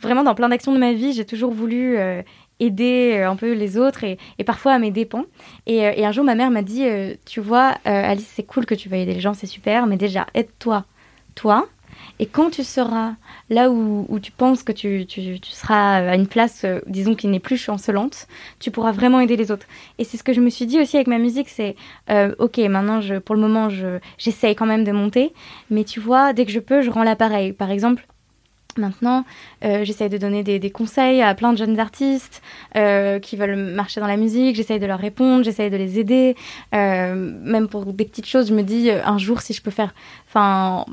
vraiment, 0.00 0.22
dans 0.22 0.34
plein 0.34 0.48
d'actions 0.48 0.72
de 0.72 0.78
ma 0.78 0.92
vie, 0.92 1.12
j'ai 1.12 1.24
toujours 1.24 1.52
voulu 1.52 1.96
aider 2.58 3.22
un 3.26 3.36
peu 3.36 3.52
les 3.52 3.76
autres 3.76 4.04
et, 4.04 4.18
et 4.38 4.44
parfois 4.44 4.72
à 4.72 4.78
mes 4.78 4.90
dépens. 4.90 5.24
Et, 5.66 5.76
et 5.78 6.06
un 6.06 6.12
jour, 6.12 6.24
ma 6.24 6.34
mère 6.34 6.50
m'a 6.50 6.62
dit, 6.62 6.84
tu 7.26 7.40
vois, 7.40 7.74
Alice, 7.84 8.30
c'est 8.34 8.44
cool 8.44 8.66
que 8.66 8.74
tu 8.74 8.88
veuilles 8.88 9.02
aider 9.02 9.14
les 9.14 9.20
gens, 9.20 9.34
c'est 9.34 9.46
super, 9.46 9.86
mais 9.86 9.96
déjà, 9.96 10.26
aide-toi, 10.34 10.84
toi. 11.34 11.66
Et 12.18 12.26
quand 12.26 12.50
tu 12.50 12.64
seras 12.64 13.12
là 13.50 13.70
où, 13.70 14.18
tu 14.20 14.32
penses 14.32 14.62
que 14.62 14.72
tu, 14.72 15.06
tu- 15.06 15.38
seras 15.42 15.96
à 16.10 16.14
une 16.16 16.26
place, 16.26 16.62
euh, 16.64 16.80
disons, 16.86 17.14
qui 17.14 17.28
n'est 17.28 17.40
plus 17.40 17.56
chancelante, 17.58 18.26
tu 18.58 18.70
pourras 18.70 18.92
vraiment 18.92 19.20
aider 19.20 19.36
les 19.36 19.50
autres. 19.50 19.66
Et 19.98 20.04
c'est 20.04 20.16
ce 20.16 20.24
que 20.24 20.32
je 20.32 20.40
me 20.40 20.50
suis 20.50 20.66
dit 20.66 20.80
aussi 20.80 20.96
avec 20.96 21.08
ma 21.08 21.18
musique, 21.18 21.48
c'est, 21.48 21.76
euh, 22.10 22.34
ok, 22.38 22.58
maintenant, 22.58 23.00
je, 23.00 23.16
pour 23.16 23.34
le 23.34 23.40
moment, 23.40 23.68
je, 23.68 23.98
j'essaye 24.18 24.54
quand 24.54 24.66
même 24.66 24.84
de 24.84 24.92
monter, 24.92 25.32
mais 25.70 25.84
tu 25.84 26.00
vois, 26.00 26.32
dès 26.32 26.46
que 26.46 26.52
je 26.52 26.60
peux, 26.60 26.80
je 26.82 26.90
rends 26.90 27.04
l'appareil. 27.04 27.52
Par 27.52 27.70
exemple, 27.70 28.06
Maintenant, 28.78 29.24
euh, 29.64 29.84
j'essaye 29.84 30.10
de 30.10 30.18
donner 30.18 30.42
des, 30.42 30.70
conseils 30.70 31.22
à 31.22 31.34
plein 31.34 31.54
de 31.54 31.56
jeunes 31.56 31.80
artistes 31.80 32.42
qui 32.74 33.36
veulent 33.36 33.56
marcher 33.56 34.00
dans 34.02 34.06
la 34.06 34.18
musique. 34.18 34.54
J'essaye 34.54 34.78
de 34.78 34.84
leur 34.84 34.98
répondre, 34.98 35.44
j'essaye 35.44 35.70
de 35.70 35.78
les 35.78 35.98
aider. 35.98 36.36
Même 36.72 37.68
pour 37.70 37.86
des 37.86 38.04
petites 38.04 38.26
choses, 38.26 38.48
je 38.48 38.54
me 38.54 38.62
dis 38.62 38.90
un 38.90 39.16
jour 39.16 39.40
si 39.40 39.54
je 39.54 39.62
peux 39.62 39.70
faire. 39.70 39.94
Enfin, 40.28 40.84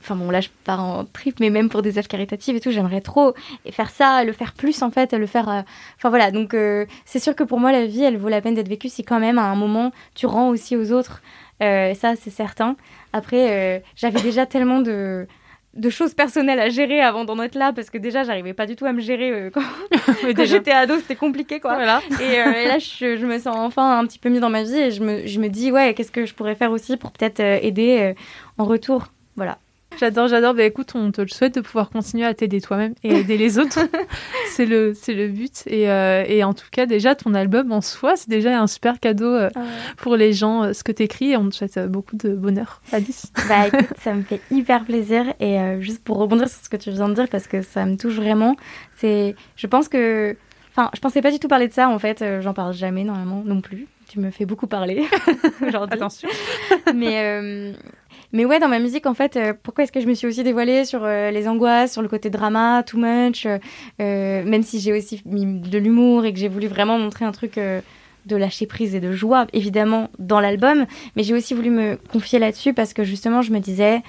enfin 0.00 0.16
bon, 0.16 0.30
là 0.30 0.40
je 0.40 0.48
pars 0.64 0.82
en 0.82 1.04
trip, 1.04 1.40
mais 1.40 1.50
même 1.50 1.68
pour 1.68 1.82
des 1.82 1.98
œuvres 1.98 2.08
caritatives 2.08 2.56
et 2.56 2.60
tout, 2.60 2.70
j'aimerais 2.70 3.00
trop 3.00 3.34
faire 3.70 3.90
ça, 3.90 4.24
le 4.24 4.32
faire 4.32 4.52
plus 4.52 4.82
en 4.82 4.90
fait, 4.90 5.12
le 5.12 5.26
faire. 5.26 5.48
euh, 5.48 5.60
Enfin 5.96 6.08
voilà, 6.10 6.30
donc 6.30 6.54
euh, 6.54 6.86
c'est 7.04 7.18
sûr 7.18 7.34
que 7.34 7.44
pour 7.44 7.60
moi 7.60 7.72
la 7.72 7.86
vie, 7.86 8.02
elle 8.02 8.16
vaut 8.18 8.28
la 8.28 8.40
peine 8.40 8.54
d'être 8.54 8.68
vécue 8.68 8.88
si 8.88 9.04
quand 9.04 9.20
même 9.20 9.38
à 9.38 9.44
un 9.44 9.54
moment 9.56 9.92
tu 10.14 10.26
rends 10.26 10.48
aussi 10.48 10.76
aux 10.76 10.92
autres. 10.92 11.22
Euh, 11.62 11.94
ça 11.94 12.14
c'est 12.16 12.30
certain. 12.30 12.76
Après, 13.12 13.82
j'avais 13.96 14.20
déjà 14.20 14.46
tellement 14.54 14.80
de 14.80 15.26
de 15.74 15.90
choses 15.90 16.14
personnelles 16.14 16.58
à 16.58 16.70
gérer 16.70 17.02
avant 17.02 17.26
d'en 17.26 17.38
être 17.42 17.54
là 17.54 17.70
parce 17.74 17.90
que 17.90 17.98
déjà 17.98 18.24
j'arrivais 18.24 18.54
pas 18.54 18.64
du 18.64 18.76
tout 18.76 18.86
à 18.86 18.94
me 18.94 19.00
gérer 19.02 19.30
euh, 19.30 19.50
quand, 19.52 19.60
j'étais 20.46 20.70
ado 20.72 20.96
c'était 20.98 21.16
compliqué 21.16 21.60
quoi 21.60 21.74
Voilà. 21.74 22.00
et, 22.18 22.40
euh, 22.40 22.52
et 22.52 22.66
là 22.66 22.78
je, 22.78 23.18
je 23.18 23.26
me 23.26 23.38
sens 23.38 23.54
enfin 23.58 23.98
un 23.98 24.06
petit 24.06 24.18
peu 24.18 24.30
mieux 24.30 24.40
dans 24.40 24.48
ma 24.48 24.62
vie 24.62 24.78
et 24.78 24.90
je 24.90 25.02
me, 25.04 25.26
je 25.26 25.38
me 25.38 25.48
dis 25.48 25.70
ouais 25.70 25.92
qu'est-ce 25.92 26.10
que 26.10 26.24
je 26.24 26.32
pourrais 26.32 26.54
faire 26.54 26.70
aussi 26.70 26.96
pour 26.96 27.10
peut-être 27.12 27.40
aider 27.40 27.98
euh, 28.00 28.14
en 28.56 28.64
retour 28.64 29.08
voilà 29.36 29.58
J'adore, 29.98 30.28
j'adore. 30.28 30.54
Bah 30.54 30.64
écoute, 30.64 30.92
on 30.94 31.10
te 31.10 31.20
le 31.22 31.28
souhaite 31.28 31.54
de 31.54 31.60
pouvoir 31.60 31.90
continuer 31.90 32.24
à 32.26 32.34
t'aider 32.34 32.60
toi-même 32.60 32.94
et 33.02 33.14
aider 33.14 33.36
les 33.38 33.58
autres. 33.58 33.78
c'est 34.50 34.66
le, 34.66 34.92
c'est 34.94 35.14
le 35.14 35.28
but. 35.28 35.62
Et, 35.66 35.90
euh, 35.90 36.24
et 36.26 36.44
en 36.44 36.52
tout 36.54 36.66
cas, 36.70 36.86
déjà, 36.86 37.14
ton 37.14 37.34
album 37.34 37.72
en 37.72 37.80
soi, 37.80 38.16
c'est 38.16 38.28
déjà 38.28 38.60
un 38.60 38.66
super 38.66 39.00
cadeau 39.00 39.32
euh, 39.32 39.50
pour 39.96 40.16
les 40.16 40.32
gens, 40.32 40.64
euh, 40.64 40.72
ce 40.72 40.84
que 40.84 40.92
t'écris. 40.92 41.32
Et 41.32 41.36
on 41.36 41.48
te 41.48 41.54
souhaite 41.54 41.78
beaucoup 41.88 42.16
de 42.16 42.34
bonheur, 42.34 42.82
Alice. 42.92 43.32
bah 43.48 43.68
écoute 43.68 43.88
ça 44.00 44.12
me 44.12 44.22
fait 44.22 44.40
hyper 44.50 44.84
plaisir 44.84 45.24
et 45.40 45.58
juste 45.80 46.02
pour 46.04 46.18
rebondir 46.18 46.48
sur 46.48 46.62
ce 46.62 46.68
que 46.68 46.76
tu 46.76 46.90
viens 46.90 47.08
de 47.08 47.14
dire 47.14 47.28
parce 47.28 47.46
que 47.46 47.62
ça 47.62 47.84
me 47.86 47.96
touche 47.96 48.14
vraiment 48.14 48.56
c'est 48.96 49.34
je 49.56 49.66
pense 49.66 49.88
que 49.88 50.36
enfin 50.72 50.90
je 50.94 51.00
pensais 51.00 51.22
pas 51.22 51.30
du 51.30 51.38
tout 51.38 51.48
parler 51.48 51.68
de 51.68 51.72
ça 51.72 51.88
en 51.88 51.98
fait 51.98 52.24
j'en 52.40 52.52
parle 52.54 52.72
jamais 52.72 53.04
normalement 53.04 53.42
non 53.44 53.60
plus 53.60 53.86
tu 54.08 54.20
me 54.20 54.30
fais 54.30 54.46
beaucoup 54.46 54.66
parler 54.66 55.04
aujourd'hui 55.66 55.96
Attention. 55.96 56.28
mais 56.94 57.20
euh, 57.24 57.72
mais 58.32 58.44
ouais 58.44 58.58
dans 58.58 58.68
ma 58.68 58.78
musique 58.78 59.06
en 59.06 59.14
fait 59.14 59.36
euh, 59.36 59.52
pourquoi 59.62 59.84
est-ce 59.84 59.92
que 59.92 60.00
je 60.00 60.06
me 60.06 60.14
suis 60.14 60.26
aussi 60.26 60.42
dévoilée 60.42 60.84
sur 60.84 61.04
euh, 61.04 61.30
les 61.30 61.48
angoisses 61.48 61.92
sur 61.92 62.02
le 62.02 62.08
côté 62.08 62.30
drama 62.30 62.82
too 62.82 62.98
much 62.98 63.46
euh, 63.46 64.44
même 64.44 64.62
si 64.62 64.80
j'ai 64.80 64.92
aussi 64.92 65.22
mis 65.24 65.60
de 65.60 65.78
l'humour 65.78 66.24
et 66.24 66.32
que 66.32 66.38
j'ai 66.38 66.48
voulu 66.48 66.66
vraiment 66.66 66.98
montrer 66.98 67.24
un 67.24 67.32
truc 67.32 67.58
de 67.58 68.36
lâcher 68.36 68.66
prise 68.66 68.94
et 68.94 69.00
de 69.00 69.12
joie 69.12 69.46
évidemment 69.52 70.10
dans 70.18 70.40
l'album 70.40 70.86
mais 71.14 71.22
j'ai 71.22 71.34
aussi 71.34 71.54
voulu 71.54 71.70
me 71.70 71.96
confier 72.12 72.38
là-dessus 72.38 72.74
parce 72.74 72.92
que 72.92 73.04
justement 73.04 73.42
je 73.42 73.52
me 73.52 73.58
disais 73.58 74.02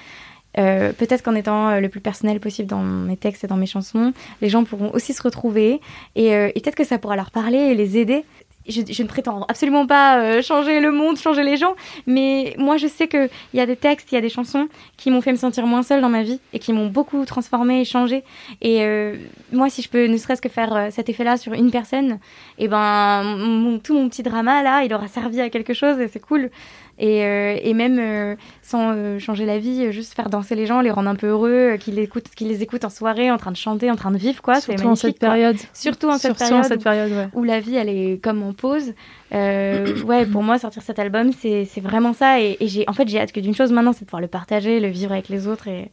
peut-être 0.54 1.22
qu'en 1.22 1.36
étant 1.36 1.78
le 1.78 1.88
plus 1.88 2.00
personnel 2.00 2.40
possible 2.40 2.68
dans 2.68 2.82
mes 2.82 3.16
textes 3.16 3.44
et 3.44 3.46
dans 3.46 3.56
mes 3.56 3.66
chansons, 3.66 4.12
les 4.42 4.48
gens 4.48 4.64
pourront 4.64 4.90
aussi 4.92 5.12
se 5.12 5.22
retrouver 5.22 5.80
et, 6.16 6.30
et 6.30 6.52
peut-être 6.52 6.74
que 6.74 6.82
ça 6.82 6.98
pourra 6.98 7.14
leur 7.14 7.30
parler 7.30 7.58
et 7.58 7.74
les 7.76 7.96
aider. 7.96 8.24
Je, 8.68 9.02
ne 9.02 9.08
prétends 9.08 9.42
absolument 9.48 9.86
pas 9.86 10.18
euh, 10.20 10.42
changer 10.42 10.80
le 10.80 10.92
monde, 10.92 11.16
changer 11.18 11.42
les 11.42 11.56
gens, 11.56 11.74
mais 12.06 12.54
moi 12.58 12.76
je 12.76 12.86
sais 12.86 13.08
qu'il 13.08 13.30
y 13.54 13.60
a 13.60 13.66
des 13.66 13.76
textes, 13.76 14.12
il 14.12 14.14
y 14.14 14.18
a 14.18 14.20
des 14.20 14.28
chansons 14.28 14.66
qui 14.96 15.10
m'ont 15.10 15.20
fait 15.20 15.32
me 15.32 15.36
sentir 15.38 15.66
moins 15.66 15.82
seule 15.82 16.00
dans 16.02 16.08
ma 16.08 16.22
vie 16.22 16.40
et 16.52 16.58
qui 16.58 16.72
m'ont 16.72 16.86
beaucoup 16.88 17.24
transformée 17.24 17.80
et 17.80 17.84
changée. 17.84 18.24
Et 18.60 18.82
euh, 18.82 19.16
moi, 19.52 19.70
si 19.70 19.82
je 19.82 19.88
peux 19.88 20.06
ne 20.06 20.16
serait-ce 20.16 20.42
que 20.42 20.48
faire 20.48 20.74
euh, 20.76 20.88
cet 20.90 21.08
effet-là 21.08 21.36
sur 21.36 21.52
une 21.54 21.70
personne, 21.70 22.18
et 22.58 22.68
ben 22.68 23.22
mon- 23.24 23.78
tout 23.78 23.94
mon 23.94 24.08
petit 24.08 24.22
drama 24.22 24.62
là, 24.62 24.84
il 24.84 24.92
aura 24.92 25.08
servi 25.08 25.40
à 25.40 25.48
quelque 25.50 25.72
chose 25.74 25.98
et 26.00 26.08
c'est 26.08 26.20
cool. 26.20 26.50
Et, 26.98 27.24
euh, 27.24 27.56
et 27.62 27.74
même 27.74 27.98
euh, 28.00 28.34
sans 28.62 28.92
euh, 28.92 29.18
changer 29.18 29.46
la 29.46 29.58
vie, 29.58 29.92
juste 29.92 30.14
faire 30.14 30.28
danser 30.28 30.56
les 30.56 30.66
gens, 30.66 30.80
les 30.80 30.90
rendre 30.90 31.08
un 31.08 31.14
peu 31.14 31.28
heureux, 31.28 31.76
qu'ils 31.78 31.98
écoutent, 31.98 32.28
qu'ils 32.34 32.48
les 32.48 32.62
écoutent 32.62 32.84
en 32.84 32.90
soirée, 32.90 33.30
en 33.30 33.38
train 33.38 33.52
de 33.52 33.56
chanter, 33.56 33.90
en 33.90 33.96
train 33.96 34.10
de 34.10 34.18
vivre, 34.18 34.42
quoi. 34.42 34.60
Surtout 34.60 34.86
en 34.88 34.94
cette 34.96 35.18
quoi. 35.18 35.28
période. 35.28 35.56
Surtout 35.72 36.08
en 36.08 36.18
cette 36.18 36.36
Surtout 36.36 36.38
période 36.38 36.64
en 36.64 36.68
cette 36.68 36.82
période, 36.82 37.12
ouais. 37.12 37.28
où 37.34 37.44
la 37.44 37.60
vie 37.60 37.76
elle 37.76 37.88
est 37.88 38.22
comme 38.22 38.42
en 38.42 38.52
pause. 38.52 38.94
Ouais, 39.30 40.26
pour 40.32 40.42
moi 40.42 40.58
sortir 40.58 40.82
cet 40.82 40.98
album 40.98 41.32
c'est 41.32 41.68
vraiment 41.80 42.12
ça 42.12 42.40
et, 42.40 42.56
et 42.60 42.66
j'ai 42.66 42.84
en 42.88 42.92
fait 42.92 43.06
j'ai 43.08 43.20
hâte 43.20 43.32
que 43.32 43.40
d'une 43.40 43.54
chose 43.54 43.72
maintenant 43.72 43.92
c'est 43.92 44.00
de 44.00 44.06
pouvoir 44.06 44.22
le 44.22 44.28
partager, 44.28 44.80
le 44.80 44.88
vivre 44.88 45.12
avec 45.12 45.28
les 45.28 45.46
autres 45.46 45.68
et 45.68 45.90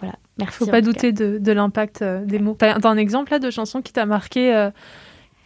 voilà. 0.00 0.14
Merci. 0.38 0.58
Faut 0.58 0.66
pas 0.66 0.80
douter 0.80 1.12
de, 1.12 1.38
de 1.38 1.52
l'impact 1.52 2.02
euh, 2.02 2.24
des 2.24 2.38
mots. 2.38 2.56
T'as 2.58 2.78
t'as 2.80 2.88
un 2.88 2.96
exemple 2.96 3.30
là 3.32 3.38
de 3.38 3.50
chanson 3.50 3.80
qui 3.80 3.92
t'a 3.92 4.06
marqué, 4.06 4.54
euh, 4.54 4.70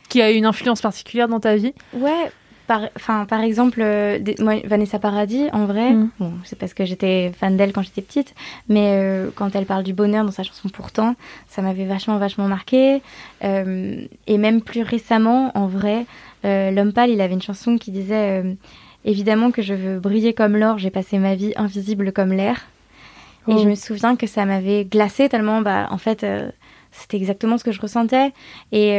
qui 0.09 0.23
a 0.23 0.33
eu 0.33 0.37
une 0.37 0.47
influence 0.47 0.81
particulière 0.81 1.29
dans 1.29 1.41
ta 1.41 1.57
vie? 1.57 1.75
Ouais. 1.93 2.31
Par, 2.69 2.83
enfin, 2.97 3.25
par 3.25 3.41
exemple, 3.41 3.81
euh, 3.83 4.19
des- 4.21 4.37
moi, 4.39 4.57
Vanessa 4.65 4.99
Paradis, 4.99 5.47
en 5.53 5.65
vrai, 5.65 5.93
Mm. 5.95 6.11
bon, 6.21 6.33
c'est 6.45 6.57
parce 6.59 6.75
que 6.75 6.85
j'étais 6.85 7.33
fan 7.37 7.57
d'elle 7.57 7.73
quand 7.73 7.83
j'étais 7.83 8.03
petite, 8.03 8.35
mais 8.69 8.93
euh, 8.99 9.31
quand 9.35 9.57
elle 9.57 9.65
parle 9.67 9.83
du 9.85 9.95
bonheur 9.95 10.25
dans 10.25 10.31
sa 10.31 10.43
chanson 10.45 10.69
Pourtant, 10.69 11.15
ça 11.49 11.63
m'avait 11.63 11.87
vachement, 11.87 12.19
vachement 12.19 12.47
marqué. 12.47 13.01
Euh, 13.43 14.03
et 14.27 14.39
même 14.39 14.61
plus 14.63 14.83
récemment, 14.83 15.51
en 15.57 15.67
vrai, 15.67 16.07
L'homme 16.45 16.93
pâle, 16.93 17.11
il 17.11 17.21
avait 17.21 17.35
une 17.35 17.43
chanson 17.43 17.79
qui 17.79 17.91
disait 17.91 18.45
Évidemment 19.05 19.51
que 19.51 19.61
je 19.63 19.75
veux 19.75 19.99
briller 19.99 20.35
comme 20.35 20.57
l'or, 20.57 20.79
j'ai 20.79 20.91
passé 20.91 21.19
ma 21.19 21.35
vie 21.35 21.53
invisible 21.57 22.13
comme 22.13 22.33
l'air. 22.33 22.69
Et 23.49 23.55
Oh. 23.55 23.59
je 23.59 23.69
me 23.69 23.75
souviens 23.75 24.15
que 24.15 24.27
ça 24.29 24.45
m'avait 24.45 24.85
glacé 24.85 25.29
tellement, 25.29 25.63
bah, 25.63 25.89
en 25.91 25.99
fait, 25.99 26.25
c'était 26.93 27.17
exactement 27.17 27.57
ce 27.59 27.65
que 27.65 27.73
je 27.73 27.81
ressentais. 27.81 28.33
Et, 28.73 28.93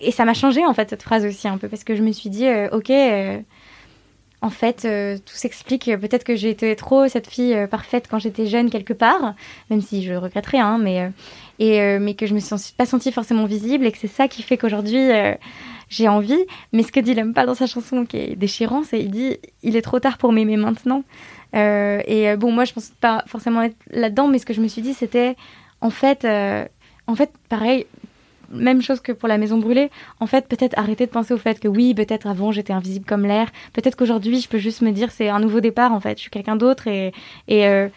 et 0.00 0.10
ça 0.10 0.24
m'a 0.24 0.34
changé, 0.34 0.64
en 0.64 0.74
fait, 0.74 0.90
cette 0.90 1.02
phrase 1.02 1.24
aussi, 1.24 1.48
un 1.48 1.58
peu, 1.58 1.68
parce 1.68 1.84
que 1.84 1.94
je 1.94 2.02
me 2.02 2.12
suis 2.12 2.30
dit, 2.30 2.46
euh, 2.46 2.68
ok, 2.70 2.90
euh, 2.90 3.38
en 4.42 4.50
fait, 4.50 4.84
euh, 4.84 5.18
tout 5.18 5.34
s'explique. 5.34 5.90
Peut-être 6.00 6.24
que 6.24 6.34
j'ai 6.34 6.50
été 6.50 6.74
trop 6.76 7.08
cette 7.08 7.26
fille 7.26 7.56
parfaite 7.70 8.06
quand 8.10 8.18
j'étais 8.18 8.46
jeune, 8.46 8.70
quelque 8.70 8.92
part, 8.92 9.34
même 9.68 9.80
si 9.80 10.02
je 10.02 10.14
regrette 10.14 10.46
rien, 10.46 10.66
hein, 10.66 10.78
mais, 10.78 11.10
et, 11.58 11.98
mais 11.98 12.14
que 12.14 12.26
je 12.26 12.34
me 12.34 12.40
suis 12.40 12.56
pas 12.76 12.86
sentie 12.86 13.12
forcément 13.12 13.44
visible, 13.44 13.86
et 13.86 13.92
que 13.92 13.98
c'est 13.98 14.06
ça 14.08 14.28
qui 14.28 14.42
fait 14.42 14.56
qu'aujourd'hui, 14.56 15.10
j'ai 15.88 16.08
envie. 16.08 16.42
Mais 16.72 16.82
ce 16.82 16.92
que 16.92 17.00
dit 17.00 17.14
l'homme 17.14 17.34
pas 17.34 17.44
dans 17.44 17.54
sa 17.54 17.66
chanson, 17.66 18.06
qui 18.06 18.16
est 18.16 18.36
déchirant, 18.36 18.82
c'est 18.82 19.00
il 19.00 19.10
dit, 19.10 19.36
il 19.62 19.76
est 19.76 19.82
trop 19.82 20.00
tard 20.00 20.16
pour 20.16 20.32
m'aimer 20.32 20.56
maintenant. 20.56 21.02
Et 21.52 22.34
bon, 22.38 22.50
moi, 22.50 22.64
je 22.64 22.72
pense 22.72 22.92
pas 23.00 23.24
forcément 23.26 23.62
être 23.62 23.76
là-dedans, 23.90 24.28
mais 24.28 24.38
ce 24.38 24.46
que 24.46 24.54
je 24.54 24.62
me 24.62 24.68
suis 24.68 24.82
dit, 24.82 24.94
c'était, 24.94 25.36
en 25.82 25.90
fait, 25.90 26.26
en 27.06 27.14
fait, 27.14 27.30
pareil, 27.48 27.86
même 28.50 28.82
chose 28.82 29.00
que 29.00 29.12
pour 29.12 29.28
la 29.28 29.38
maison 29.38 29.58
brûlée. 29.58 29.90
En 30.18 30.26
fait, 30.26 30.46
peut-être 30.48 30.78
arrêter 30.78 31.06
de 31.06 31.10
penser 31.10 31.34
au 31.34 31.38
fait 31.38 31.60
que 31.60 31.68
oui, 31.68 31.94
peut-être 31.94 32.26
avant 32.26 32.52
j'étais 32.52 32.72
invisible 32.72 33.06
comme 33.06 33.24
l'air. 33.24 33.48
Peut-être 33.72 33.96
qu'aujourd'hui, 33.96 34.40
je 34.40 34.48
peux 34.48 34.58
juste 34.58 34.82
me 34.82 34.90
dire 34.90 35.10
c'est 35.10 35.28
un 35.28 35.40
nouveau 35.40 35.60
départ. 35.60 35.92
En 35.92 36.00
fait, 36.00 36.16
je 36.18 36.22
suis 36.22 36.30
quelqu'un 36.30 36.56
d'autre 36.56 36.86
et 36.86 37.12
et 37.48 37.66
euh, 37.66 37.88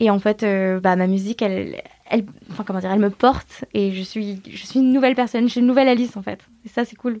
et 0.00 0.10
en 0.10 0.18
fait, 0.18 0.42
euh, 0.42 0.80
bah 0.80 0.96
ma 0.96 1.06
musique, 1.06 1.42
elle, 1.42 1.80
elle, 2.10 2.24
enfin 2.50 2.64
comment 2.66 2.80
dire, 2.80 2.90
elle 2.90 2.98
me 2.98 3.10
porte 3.10 3.64
et 3.72 3.92
je 3.92 4.02
suis 4.02 4.40
je 4.50 4.66
suis 4.66 4.80
une 4.80 4.92
nouvelle 4.92 5.14
personne. 5.14 5.44
Je 5.46 5.52
suis 5.52 5.60
une 5.60 5.66
nouvelle 5.66 5.88
Alice 5.88 6.16
en 6.16 6.22
fait. 6.22 6.40
Et 6.64 6.68
ça, 6.68 6.84
c'est 6.84 6.96
cool. 6.96 7.20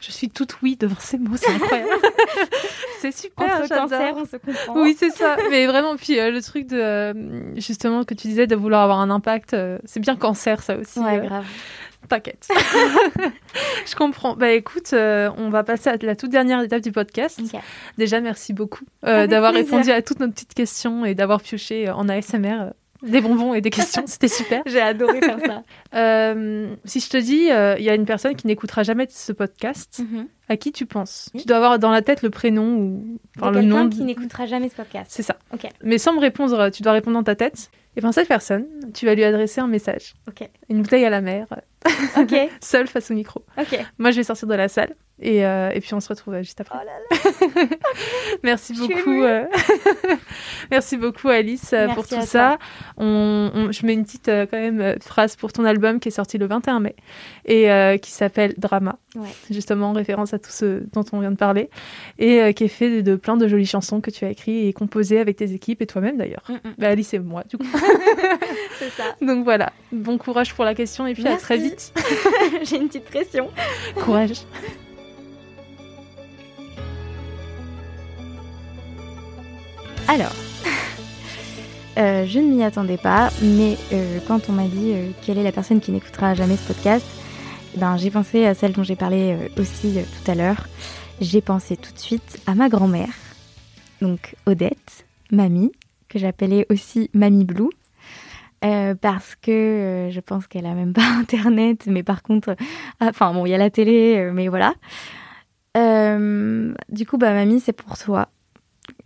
Je 0.00 0.12
suis 0.12 0.28
toute 0.28 0.60
oui 0.62 0.76
devant 0.76 0.98
ces 0.98 1.16
mots, 1.16 1.36
c'est 1.36 1.50
incroyable. 1.50 1.90
c'est 3.12 3.16
super, 3.28 3.46
Entre 3.46 3.66
j'adore. 3.68 3.88
cancer, 3.90 4.14
on 4.16 4.24
se 4.24 4.36
comprend. 4.36 4.80
Oui, 4.82 4.96
c'est 4.98 5.10
ça. 5.10 5.36
Mais 5.50 5.66
vraiment, 5.66 5.96
puis 5.96 6.18
euh, 6.18 6.30
le 6.30 6.40
truc 6.42 6.66
de 6.66 6.76
euh, 6.80 7.12
justement 7.56 8.04
que 8.04 8.14
tu 8.14 8.28
disais 8.28 8.46
de 8.46 8.56
vouloir 8.56 8.82
avoir 8.82 9.00
un 9.00 9.10
impact, 9.10 9.52
euh, 9.54 9.78
c'est 9.84 10.00
bien 10.00 10.16
cancer 10.16 10.62
ça 10.62 10.76
aussi. 10.76 10.98
Ouais, 11.00 11.18
grave. 11.18 11.44
T'inquiète. 12.08 12.48
Je 13.86 13.94
comprends. 13.94 14.36
Bah 14.36 14.50
écoute, 14.50 14.92
euh, 14.92 15.30
on 15.38 15.48
va 15.50 15.64
passer 15.64 15.88
à 15.90 15.96
la 16.00 16.16
toute 16.16 16.30
dernière 16.30 16.60
étape 16.62 16.82
du 16.82 16.92
podcast. 16.92 17.40
Déjà, 17.98 18.20
merci 18.20 18.52
beaucoup 18.52 18.84
euh, 19.06 19.26
d'avoir 19.26 19.52
répondu 19.54 19.90
à 19.90 20.02
toutes 20.02 20.20
nos 20.20 20.28
petites 20.28 20.54
questions 20.54 21.04
et 21.04 21.14
d'avoir 21.14 21.40
pioché 21.40 21.88
en 21.90 22.08
ASMR 22.08 22.46
euh, 22.60 22.70
des 23.02 23.20
bonbons 23.22 23.54
et 23.54 23.60
des 23.62 23.70
questions. 23.70 24.02
C'était 24.06 24.28
super. 24.28 24.62
J'ai 24.66 24.80
adoré 24.82 25.20
faire 25.20 25.38
ça. 25.46 25.62
Si 26.84 27.00
je 27.00 27.08
te 27.08 27.16
dis, 27.16 27.44
il 27.78 27.84
y 27.84 27.90
a 27.90 27.94
une 27.94 28.06
personne 28.06 28.34
qui 28.36 28.46
n'écoutera 28.46 28.82
jamais 28.82 29.06
ce 29.10 29.32
podcast, 29.32 30.00
Mhm. 30.00 30.26
À 30.48 30.56
qui 30.56 30.72
tu 30.72 30.84
penses 30.86 31.30
Oui. 31.34 31.40
Tu 31.40 31.46
dois 31.46 31.56
avoir 31.56 31.78
dans 31.78 31.90
la 31.90 32.02
tête 32.02 32.22
le 32.22 32.30
prénom 32.30 32.76
ou 32.76 33.18
enfin, 33.38 33.50
le 33.50 33.62
nom. 33.62 33.76
quelqu'un 33.76 33.84
de- 33.88 33.94
qui 33.94 34.02
n'écoutera 34.04 34.46
jamais 34.46 34.68
ce 34.68 34.74
podcast. 34.76 35.10
C'est 35.10 35.22
ça. 35.22 35.36
Ok. 35.52 35.66
Mais 35.82 35.98
sans 35.98 36.12
me 36.12 36.20
répondre, 36.20 36.68
tu 36.70 36.82
dois 36.82 36.92
répondre 36.92 37.16
dans 37.16 37.22
ta 37.24 37.34
tête. 37.34 37.70
Et 37.96 38.00
bien 38.00 38.10
cette 38.10 38.26
personne, 38.28 38.66
tu 38.92 39.06
vas 39.06 39.14
lui 39.14 39.22
adresser 39.24 39.60
un 39.60 39.68
message. 39.68 40.14
Ok. 40.28 40.48
Une 40.68 40.82
bouteille 40.82 41.04
à 41.04 41.10
la 41.10 41.20
mer, 41.20 41.46
Ok. 42.18 42.34
seule 42.60 42.88
face 42.88 43.10
au 43.10 43.14
micro. 43.14 43.44
Ok. 43.56 43.78
Moi, 43.98 44.10
je 44.10 44.16
vais 44.16 44.24
sortir 44.24 44.48
de 44.48 44.54
la 44.54 44.68
salle 44.68 44.94
et, 45.20 45.46
euh, 45.46 45.70
et 45.72 45.80
puis 45.80 45.94
on 45.94 46.00
se 46.00 46.08
retrouve 46.08 46.34
euh, 46.34 46.42
juste 46.42 46.60
après. 46.60 46.76
Oh 46.82 46.84
là 46.84 46.92
là. 47.62 47.66
Merci 48.42 48.74
Je 48.74 48.80
beaucoup. 48.80 49.22
euh, 49.22 49.44
Merci 50.72 50.96
beaucoup 50.96 51.28
Alice 51.28 51.72
euh, 51.72 51.86
pour 51.88 52.06
tout 52.06 52.20
ça. 52.22 52.58
On, 52.96 53.50
on- 53.54 53.72
je 53.72 53.86
mets 53.86 53.94
une 53.94 54.04
petite 54.04 54.28
euh, 54.28 54.46
quand 54.50 54.58
même 54.58 54.80
euh, 54.80 54.96
phrase 55.00 55.36
pour 55.36 55.52
ton 55.52 55.64
album 55.64 56.00
qui 56.00 56.08
est 56.08 56.12
sorti 56.12 56.36
le 56.36 56.46
21 56.46 56.80
mai 56.80 56.96
et 57.44 57.70
euh, 57.70 57.96
qui 57.98 58.10
s'appelle 58.10 58.54
Drama, 58.58 58.98
Ouais. 59.14 59.28
justement 59.50 59.90
en 59.90 59.92
référence 59.92 60.33
à 60.33 60.33
tout 60.38 60.50
ce 60.50 60.82
dont 60.92 61.04
on 61.12 61.20
vient 61.20 61.30
de 61.30 61.36
parler 61.36 61.70
et 62.18 62.40
euh, 62.40 62.52
qui 62.52 62.64
est 62.64 62.68
fait 62.68 63.02
de, 63.02 63.10
de 63.12 63.16
plein 63.16 63.36
de 63.36 63.46
jolies 63.48 63.66
chansons 63.66 64.00
que 64.00 64.10
tu 64.10 64.24
as 64.24 64.30
écrites 64.30 64.66
et 64.66 64.72
composées 64.72 65.18
avec 65.20 65.36
tes 65.36 65.52
équipes 65.52 65.82
et 65.82 65.86
toi-même 65.86 66.16
d'ailleurs. 66.16 66.42
Mm, 66.48 66.52
mm. 66.52 66.74
Bah, 66.78 66.88
Alice 66.88 67.14
et 67.14 67.18
moi 67.18 67.44
du 67.48 67.58
coup. 67.58 67.66
C'est 68.78 68.90
ça. 68.90 69.16
Donc 69.20 69.44
voilà, 69.44 69.72
bon 69.92 70.18
courage 70.18 70.54
pour 70.54 70.64
la 70.64 70.74
question 70.74 71.06
et 71.06 71.14
puis 71.14 71.26
à 71.26 71.36
très 71.36 71.58
vite. 71.58 71.92
J'ai 72.62 72.76
une 72.76 72.88
petite 72.88 73.04
pression. 73.04 73.50
courage. 73.96 74.42
Alors, 80.06 80.32
euh, 81.96 82.26
je 82.26 82.40
ne 82.40 82.54
m'y 82.54 82.64
attendais 82.64 82.96
pas, 82.96 83.30
mais 83.40 83.76
euh, 83.92 84.18
quand 84.26 84.48
on 84.48 84.52
m'a 84.52 84.64
dit 84.64 84.92
euh, 84.92 85.10
quelle 85.22 85.38
est 85.38 85.42
la 85.42 85.52
personne 85.52 85.80
qui 85.80 85.92
n'écoutera 85.92 86.34
jamais 86.34 86.56
ce 86.56 86.66
podcast, 86.66 87.06
ben, 87.76 87.96
j'ai 87.96 88.10
pensé 88.10 88.46
à 88.46 88.54
celle 88.54 88.72
dont 88.72 88.82
j'ai 88.82 88.96
parlé 88.96 89.32
euh, 89.32 89.60
aussi 89.60 89.98
euh, 89.98 90.02
tout 90.02 90.30
à 90.30 90.34
l'heure. 90.34 90.68
J'ai 91.20 91.40
pensé 91.40 91.76
tout 91.76 91.92
de 91.92 91.98
suite 91.98 92.40
à 92.46 92.54
ma 92.54 92.68
grand-mère, 92.68 93.12
donc 94.00 94.34
Odette, 94.46 95.06
mamie, 95.30 95.72
que 96.08 96.18
j'appelais 96.18 96.66
aussi 96.70 97.10
Mamie 97.14 97.44
Blue. 97.44 97.70
euh, 98.64 98.94
parce 98.94 99.34
que 99.36 100.08
je 100.10 100.20
pense 100.20 100.46
qu'elle 100.46 100.66
a 100.66 100.74
même 100.74 100.92
pas 100.92 101.06
internet, 101.20 101.86
mais 101.86 102.02
par 102.02 102.22
contre, 102.22 102.56
enfin 103.00 103.32
bon, 103.32 103.46
il 103.46 103.50
y 103.50 103.54
a 103.54 103.58
la 103.58 103.70
télé, 103.70 104.30
mais 104.32 104.48
voilà. 104.48 104.74
Du 105.76 107.06
coup, 107.06 107.18
bah 107.18 107.32
mamie, 107.32 107.60
c'est 107.60 107.72
pour 107.72 107.98
toi 107.98 108.28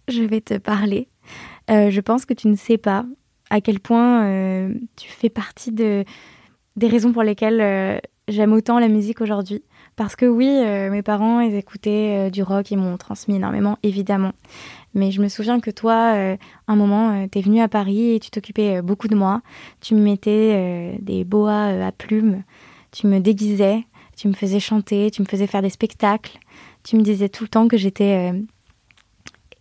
je 0.09 0.23
vais 0.23 0.41
te 0.41 0.59
parler. 0.59 1.09
Je 1.69 2.01
pense 2.01 2.25
que 2.25 2.35
tu 2.35 2.49
ne 2.49 2.57
sais 2.57 2.79
pas 2.79 3.05
à 3.51 3.61
quel 3.61 3.81
point 3.81 4.71
tu 4.97 5.11
fais 5.11 5.29
partie 5.29 5.73
de, 5.73 6.05
des 6.77 6.89
raisons 6.89 7.13
pour 7.13 7.23
lesquelles 7.23 8.01
j'aime 8.29 8.53
autant 8.53 8.79
la 8.79 8.89
musique 8.89 9.21
aujourd'hui. 9.21 9.63
Parce 9.99 10.15
que 10.15 10.27
oui, 10.27 10.49
euh, 10.49 10.91
mes 10.91 11.03
parents, 11.03 11.41
ils 11.41 11.57
écoutaient 11.57 12.29
euh, 12.29 12.31
du 12.31 12.45
rock, 12.45 12.71
ils 12.71 12.79
m'ont 12.79 12.97
transmis 12.97 13.35
énormément, 13.35 13.79
évidemment. 13.83 14.33
Mais 14.95 15.11
je 15.11 15.21
me 15.21 15.27
souviens 15.27 15.59
que 15.59 15.73
toi, 15.73 16.15
euh, 16.15 16.37
un 16.69 16.77
moment, 16.77 17.27
t'es 17.27 17.41
venu 17.41 17.61
à 17.61 17.67
Paris 17.67 18.15
et 18.15 18.21
tu 18.21 18.31
t'occupais 18.31 18.81
beaucoup 18.81 19.09
de 19.09 19.17
moi. 19.17 19.43
Tu 19.81 19.97
me 19.97 20.01
mettais 20.01 20.97
des 21.01 21.25
boas 21.25 21.85
à 21.85 21.91
plumes, 21.91 22.45
tu 22.93 23.09
me 23.09 23.19
déguisais, 23.19 23.85
tu 24.17 24.29
me 24.29 24.35
faisais 24.35 24.61
chanter, 24.61 25.11
tu 25.11 25.21
me 25.21 25.27
faisais 25.27 25.49
faire 25.49 25.63
des 25.63 25.71
spectacles. 25.71 26.39
Tu 26.85 26.97
me 26.97 27.03
disais 27.03 27.29
tout 27.29 27.43
le 27.43 27.49
temps 27.49 27.67
que 27.67 27.77
j'étais... 27.77 28.33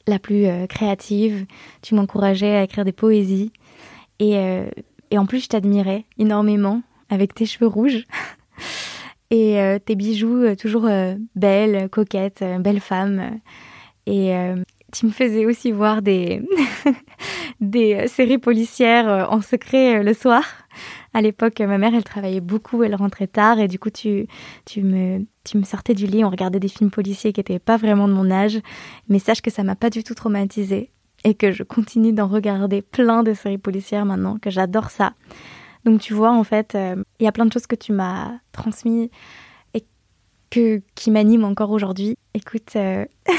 la 0.05 0.19
plus 0.19 0.45
créative. 0.69 1.47
Tu 1.81 1.95
m'encourageais 1.95 2.55
à 2.57 2.63
écrire 2.63 2.85
des 2.85 2.91
poésies. 2.91 3.51
Et, 4.19 4.35
et 5.11 5.17
en 5.17 5.25
plus, 5.25 5.43
je 5.43 5.49
t'admirais 5.49 6.05
énormément 6.19 6.83
avec 7.09 7.33
tes 7.33 7.45
cheveux 7.47 7.67
rouges 7.67 8.05
et 9.29 9.59
euh, 9.59 9.79
tes 9.79 9.95
bijoux 9.95 10.43
euh, 10.43 10.55
toujours 10.55 10.85
euh, 10.85 11.15
belles, 11.35 11.89
coquettes, 11.89 12.41
euh, 12.41 12.59
belle 12.59 12.79
femme. 12.79 13.39
Et 14.09 14.31
tu 14.93 15.05
me 15.05 15.11
faisais 15.11 15.45
aussi 15.45 15.73
voir 15.73 16.01
des, 16.01 16.41
des 17.59 18.07
séries 18.07 18.37
policières 18.37 19.27
en 19.29 19.41
secret 19.41 20.01
le 20.01 20.13
soir. 20.13 20.45
À 21.13 21.21
l'époque, 21.21 21.59
ma 21.59 21.77
mère, 21.77 21.93
elle 21.93 22.05
travaillait 22.05 22.39
beaucoup, 22.39 22.83
elle 22.83 22.95
rentrait 22.95 23.27
tard 23.27 23.59
et 23.59 23.67
du 23.67 23.79
coup, 23.79 23.89
tu, 23.89 24.27
tu, 24.63 24.81
me, 24.81 25.25
tu 25.43 25.57
me 25.57 25.63
sortais 25.63 25.93
du 25.93 26.07
lit, 26.07 26.23
on 26.23 26.29
regardait 26.29 26.61
des 26.61 26.69
films 26.69 26.89
policiers 26.89 27.33
qui 27.33 27.41
n'étaient 27.41 27.59
pas 27.59 27.75
vraiment 27.75 28.07
de 28.07 28.13
mon 28.13 28.31
âge. 28.31 28.61
Mais 29.09 29.19
sache 29.19 29.41
que 29.41 29.51
ça 29.51 29.63
m'a 29.63 29.75
pas 29.75 29.89
du 29.89 30.05
tout 30.05 30.13
traumatisée 30.13 30.89
et 31.25 31.33
que 31.33 31.51
je 31.51 31.63
continue 31.63 32.13
d'en 32.13 32.27
regarder 32.27 32.81
plein 32.81 33.23
de 33.23 33.33
séries 33.33 33.57
policières 33.57 34.05
maintenant, 34.05 34.37
que 34.41 34.49
j'adore 34.49 34.89
ça. 34.89 35.15
Donc 35.87 36.01
tu 36.01 36.13
vois, 36.13 36.33
en 36.33 36.43
fait, 36.43 36.75
euh, 36.75 37.01
il 37.21 37.23
y 37.23 37.27
a 37.27 37.31
plein 37.31 37.45
de 37.45 37.53
choses 37.53 37.65
que 37.65 37.75
tu 37.77 37.93
m'as 37.93 38.39
transmises 38.51 39.07
et 39.73 39.85
que, 40.49 40.81
qui 40.95 41.11
m'animent 41.11 41.45
encore 41.45 41.71
aujourd'hui. 41.71 42.17
Écoute, 42.33 42.73
euh, 42.75 43.05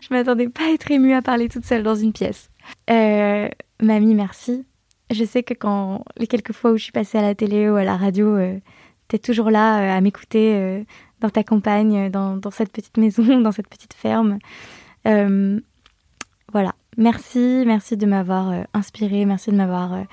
je 0.00 0.08
m'attendais 0.10 0.48
pas 0.48 0.64
à 0.64 0.72
être 0.72 0.90
émue 0.90 1.12
à 1.12 1.22
parler 1.22 1.48
toute 1.48 1.64
seule 1.64 1.84
dans 1.84 1.94
une 1.94 2.12
pièce. 2.12 2.50
Euh, 2.90 3.48
mamie, 3.80 4.16
merci. 4.16 4.66
Je 5.12 5.22
sais 5.22 5.44
que 5.44 5.54
quand 5.54 6.04
les 6.16 6.26
quelques 6.26 6.52
fois 6.52 6.72
où 6.72 6.76
je 6.76 6.82
suis 6.82 6.90
passée 6.90 7.16
à 7.16 7.22
la 7.22 7.36
télé 7.36 7.70
ou 7.70 7.76
à 7.76 7.84
la 7.84 7.96
radio, 7.96 8.26
euh, 8.26 8.58
t'es 9.06 9.20
toujours 9.20 9.52
là 9.52 9.94
à 9.94 10.00
m'écouter 10.00 10.84
dans 11.20 11.30
ta 11.30 11.44
campagne, 11.44 12.10
dans, 12.10 12.40
cette 12.50 12.72
petite 12.72 12.96
maison, 12.96 13.40
dans 13.40 13.52
cette 13.52 13.68
petite 13.68 13.94
ferme. 13.94 14.40
Voilà. 15.04 16.74
Merci, 16.96 17.62
merci 17.66 17.96
de 17.96 18.06
m'avoir 18.06 18.64
inspirée, 18.72 19.26
merci 19.26 19.50
de 19.50 19.56
m'avoir 19.56 20.04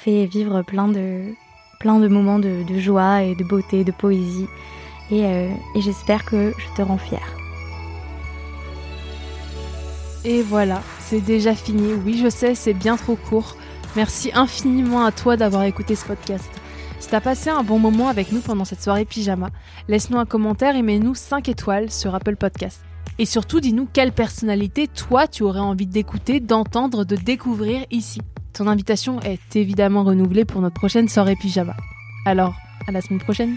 fait 0.00 0.26
vivre 0.26 0.62
plein 0.62 0.88
de, 0.88 1.34
plein 1.78 1.98
de 1.98 2.08
moments 2.08 2.38
de, 2.38 2.64
joie 2.78 3.22
et 3.22 3.34
de 3.34 3.44
beauté, 3.44 3.84
de 3.84 3.92
poésie. 3.92 4.46
Et, 5.10 5.24
euh, 5.24 5.48
et 5.74 5.80
j'espère 5.80 6.24
que 6.24 6.52
je 6.56 6.76
te 6.76 6.82
rends 6.82 6.98
fière. 6.98 7.36
Et 10.24 10.42
voilà, 10.42 10.82
c'est 10.98 11.20
déjà 11.20 11.54
fini. 11.54 11.94
Oui, 12.04 12.20
je 12.22 12.28
sais, 12.28 12.54
c'est 12.54 12.74
bien 12.74 12.96
trop 12.96 13.16
court. 13.16 13.56
Merci 13.96 14.30
infiniment 14.34 15.04
à 15.04 15.12
toi 15.12 15.36
d'avoir 15.36 15.64
écouté 15.64 15.96
ce 15.96 16.04
podcast. 16.04 16.48
Si 17.00 17.08
t'as 17.08 17.20
passé 17.20 17.48
un 17.48 17.62
bon 17.62 17.78
moment 17.78 18.08
avec 18.08 18.30
nous 18.30 18.40
pendant 18.40 18.66
cette 18.66 18.82
soirée 18.82 19.06
pyjama, 19.06 19.48
laisse-nous 19.88 20.18
un 20.18 20.26
commentaire 20.26 20.76
et 20.76 20.82
mets-nous 20.82 21.14
5 21.14 21.48
étoiles 21.48 21.90
sur 21.90 22.14
Apple 22.14 22.36
Podcast. 22.36 22.82
Et 23.18 23.24
surtout, 23.24 23.60
dis-nous 23.60 23.88
quelle 23.90 24.12
personnalité 24.12 24.86
toi 24.86 25.26
tu 25.26 25.42
aurais 25.42 25.60
envie 25.60 25.86
d'écouter, 25.86 26.40
d'entendre, 26.40 27.04
de 27.04 27.16
découvrir 27.16 27.84
ici. 27.90 28.20
Ton 28.52 28.66
invitation 28.66 29.20
est 29.20 29.56
évidemment 29.56 30.04
renouvelée 30.04 30.44
pour 30.44 30.60
notre 30.60 30.74
prochaine 30.74 31.08
soirée 31.08 31.36
pyjama. 31.40 31.76
Alors, 32.26 32.54
à 32.86 32.92
la 32.92 33.00
semaine 33.00 33.20
prochaine. 33.20 33.56